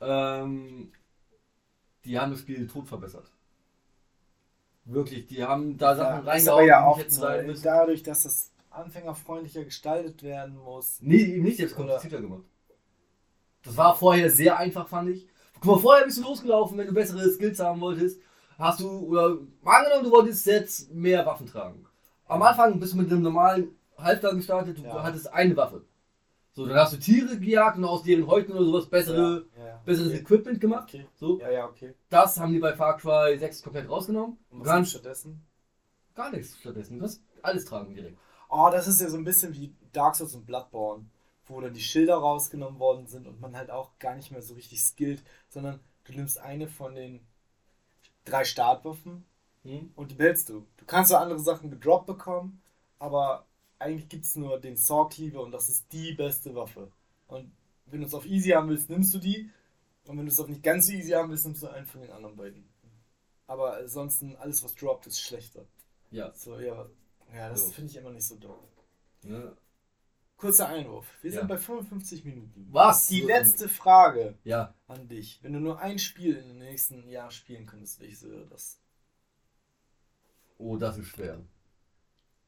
Ähm, 0.00 0.92
die 2.06 2.18
haben 2.18 2.30
das 2.30 2.40
Spiel 2.40 2.66
tot 2.66 2.88
verbessert. 2.88 3.30
Wirklich, 4.86 5.26
die 5.26 5.44
haben 5.44 5.76
da 5.76 5.94
Sachen 5.96 6.24
Ja, 6.24 6.30
reingehauen, 6.30 6.66
ja 6.68 6.78
die 6.78 6.86
auch 6.86 6.96
nicht 6.96 7.04
hätten 7.04 7.10
sein 7.10 7.46
müssen. 7.46 7.64
dadurch, 7.64 8.02
dass 8.02 8.22
das 8.22 8.52
anfängerfreundlicher 8.76 9.64
gestaltet 9.64 10.22
werden 10.22 10.56
muss. 10.56 10.98
Nee, 11.00 11.16
eben 11.22 11.44
nicht, 11.44 11.58
jetzt 11.58 11.74
komplizierter 11.74 12.20
gemacht. 12.20 12.44
Das 13.64 13.76
war 13.76 13.96
vorher 13.96 14.30
sehr 14.30 14.58
einfach, 14.58 14.88
fand 14.88 15.10
ich. 15.10 15.26
Guck 15.54 15.64
mal, 15.64 15.78
vorher 15.78 16.04
bist 16.04 16.18
du 16.18 16.22
losgelaufen, 16.22 16.78
wenn 16.78 16.86
du 16.86 16.92
bessere 16.94 17.28
Skills 17.30 17.58
haben 17.58 17.80
wolltest. 17.80 18.20
Hast 18.58 18.80
du, 18.80 18.88
oder 18.88 19.38
angenommen, 19.64 20.04
du 20.04 20.10
wolltest 20.10 20.46
jetzt 20.46 20.92
mehr 20.92 21.24
Waffen 21.26 21.46
tragen. 21.46 21.84
Am 22.26 22.42
Anfang 22.42 22.78
bist 22.78 22.92
du 22.94 22.98
mit 22.98 23.10
einem 23.10 23.22
normalen 23.22 23.70
Halfter 23.98 24.34
gestartet, 24.34 24.78
du 24.78 24.82
Ja. 24.82 25.02
hattest 25.02 25.32
eine 25.32 25.56
Waffe. 25.56 25.84
So, 26.52 26.64
dann 26.66 26.76
hast 26.78 26.94
du 26.94 26.98
Tiere 26.98 27.38
gejagt 27.38 27.76
und 27.76 27.84
aus 27.84 28.02
deren 28.02 28.26
Häuten 28.26 28.52
oder 28.52 28.64
sowas 28.64 28.86
bessere, 28.86 29.46
Ja, 29.58 29.66
ja. 29.66 29.82
besseres 29.84 30.12
okay. 30.12 30.20
Equipment 30.20 30.60
gemacht. 30.60 30.84
Okay. 30.88 31.06
So, 31.16 31.38
Ja, 31.38 31.50
ja, 31.50 31.66
okay. 31.66 31.94
das 32.08 32.38
haben 32.40 32.52
die 32.52 32.58
bei 32.58 32.74
Far 32.74 32.96
Cry 32.96 33.36
6 33.38 33.62
komplett 33.62 33.88
rausgenommen. 33.90 34.38
Und 34.50 34.64
was 34.64 34.74
gibt's 34.76 34.90
stattdessen? 34.92 35.42
gar 36.14 36.30
nichts 36.32 36.58
stattdessen. 36.58 36.94
Du 36.94 37.00
kannst 37.00 37.22
alles 37.42 37.64
tragen 37.66 37.92
direkt. 37.94 38.18
Oh, 38.48 38.68
das 38.70 38.86
ist 38.86 39.00
ja 39.00 39.08
so 39.08 39.16
ein 39.16 39.24
bisschen 39.24 39.52
wie 39.54 39.74
Dark 39.92 40.16
Souls 40.16 40.34
und 40.34 40.46
Bloodborne, 40.46 41.06
wo 41.46 41.60
dann 41.60 41.74
die 41.74 41.80
Schilder 41.80 42.16
rausgenommen 42.16 42.78
worden 42.80 43.06
sind 43.06 43.26
und 43.26 43.40
man 43.40 43.56
halt 43.56 43.70
auch 43.70 43.98
gar 43.98 44.14
nicht 44.14 44.30
mehr 44.30 44.42
so 44.42 44.54
richtig 44.54 44.82
skillt, 44.82 45.22
sondern 45.48 45.80
du 46.04 46.12
nimmst 46.12 46.38
eine 46.38 46.68
von 46.68 46.94
den 46.94 47.20
drei 48.24 48.44
Startwaffen 48.44 49.24
Hm? 49.64 49.90
und 49.96 50.10
die 50.12 50.14
behältst 50.14 50.48
du. 50.48 50.64
Du 50.76 50.84
kannst 50.86 51.10
so 51.10 51.16
andere 51.16 51.40
Sachen 51.40 51.70
gedroppt 51.70 52.06
bekommen, 52.06 52.62
aber 53.00 53.46
eigentlich 53.80 54.08
gibt 54.08 54.24
es 54.24 54.36
nur 54.36 54.60
den 54.60 54.76
Saw 54.76 55.08
Cleaver 55.08 55.42
und 55.42 55.50
das 55.52 55.68
ist 55.68 55.92
die 55.92 56.12
beste 56.12 56.54
Waffe. 56.54 56.90
Und 57.26 57.50
wenn 57.86 58.00
du 58.00 58.06
es 58.06 58.14
auf 58.14 58.26
easy 58.26 58.50
haben 58.50 58.68
willst, 58.68 58.88
nimmst 58.90 59.12
du 59.14 59.18
die. 59.18 59.50
Und 60.06 60.18
wenn 60.18 60.26
du 60.26 60.30
es 60.32 60.38
auf 60.38 60.48
nicht 60.48 60.62
ganz 60.62 60.86
so 60.86 60.92
easy 60.92 61.10
haben 61.12 61.30
willst, 61.30 61.46
nimmst 61.46 61.62
du 61.64 61.68
einen 61.68 61.86
von 61.86 62.00
den 62.00 62.12
anderen 62.12 62.36
beiden. 62.36 62.68
Aber 63.48 63.76
ansonsten, 63.76 64.36
alles 64.36 64.62
was 64.64 64.74
droppt, 64.76 65.06
ist 65.08 65.20
schlechter. 65.20 65.64
Ja. 66.10 66.32
So, 66.34 66.58
ja. 66.58 66.86
Ja, 67.34 67.48
das 67.48 67.66
So. 67.66 67.72
finde 67.72 67.90
ich 67.90 67.96
immer 67.96 68.10
nicht 68.10 68.26
so 68.26 68.36
doof. 68.36 68.58
Ne? 69.24 69.56
Kurzer 70.36 70.68
Einwurf. 70.68 71.06
Wir 71.22 71.30
Ja. 71.30 71.38
sind 71.40 71.48
bei 71.48 71.56
55 71.58 72.24
Minuten. 72.24 72.68
Was? 72.70 73.06
Die 73.08 73.22
letzte 73.22 73.68
Frage 73.68 74.38
Ja. 74.44 74.74
an 74.86 75.08
dich. 75.08 75.38
Wenn 75.42 75.54
du 75.54 75.60
nur 75.60 75.80
ein 75.80 75.98
Spiel 75.98 76.36
in 76.36 76.48
den 76.48 76.58
nächsten 76.58 77.08
Jahr 77.08 77.30
spielen 77.30 77.66
könntest, 77.66 78.00
welches 78.00 78.22
wäre 78.22 78.46
das? 78.46 78.80
Oh, 80.58 80.76
das 80.76 80.98
ist 80.98 81.08
schwer. 81.08 81.42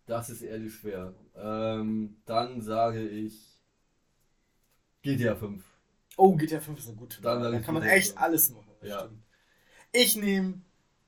Das 0.07 0.31
ist 0.31 0.43
ehrlich 0.43 0.75
schwer. 0.75 1.15
Ähm, 1.35 2.17
dann 2.25 2.61
sage 2.63 3.07
ich 3.07 3.59
GTA 5.03 5.35
5. 5.37 5.65
Oh, 6.17 6.35
GTA 6.37 6.61
5 6.61 6.79
ist 6.79 6.89
eine 6.89 6.97
gute 6.97 7.21
Dann 7.23 7.43
Da 7.43 7.61
kann 7.61 7.75
man 7.75 7.83
echt 7.83 8.09
5. 8.13 8.21
alles 8.21 8.51
machen. 8.51 8.71
Ja. 8.83 9.09
Ich 9.93 10.17
nehme 10.17 10.61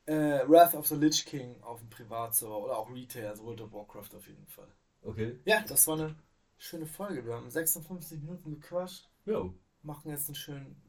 äh, 0.07 0.49
Wrath 0.49 0.75
of 0.75 0.87
the 0.87 0.95
Lich 0.97 1.25
King 1.27 1.61
auf 1.63 1.81
dem 1.81 1.91
Privatserver 1.91 2.59
oder 2.59 2.77
auch 2.79 2.91
Retail, 2.91 3.29
also 3.29 3.45
World 3.45 3.61
of 3.61 3.73
Warcraft 3.73 4.15
auf 4.17 4.27
jeden 4.27 4.47
Fall. 4.47 4.69
Okay. 5.03 5.39
Ja, 5.45 5.63
das 5.67 5.87
war 5.87 5.99
eine 5.99 6.15
schöne 6.59 6.87
Folge. 6.87 7.25
Wir 7.25 7.35
haben 7.35 7.51
56 7.51 8.21
Minuten 8.21 8.51
gequatscht, 8.61 9.09
Jo. 9.25 9.55
machen 9.83 10.11
jetzt 10.11 10.29
einen 10.29 10.35
schönen 10.35 10.83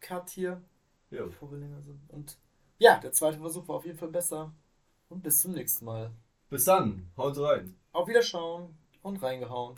Cut 0.00 0.30
hier. 0.30 0.62
Jo. 1.10 1.26
bevor 1.26 1.50
wir 1.52 1.58
länger 1.58 1.82
sind. 1.82 2.00
Und 2.10 2.38
ja, 2.78 2.98
der 2.98 3.12
zweite 3.12 3.38
Versuch 3.38 3.68
war 3.68 3.76
auf 3.76 3.84
jeden 3.84 3.98
Fall 3.98 4.08
besser. 4.08 4.52
Und 5.08 5.22
bis 5.22 5.42
zum 5.42 5.52
nächsten 5.52 5.84
Mal. 5.84 6.10
Bis 6.48 6.64
dann. 6.64 7.10
Haut 7.16 7.36
rein. 7.38 7.76
Auf 7.92 8.08
Wiederschauen 8.08 8.74
und 9.02 9.22
reingehauen. 9.22 9.76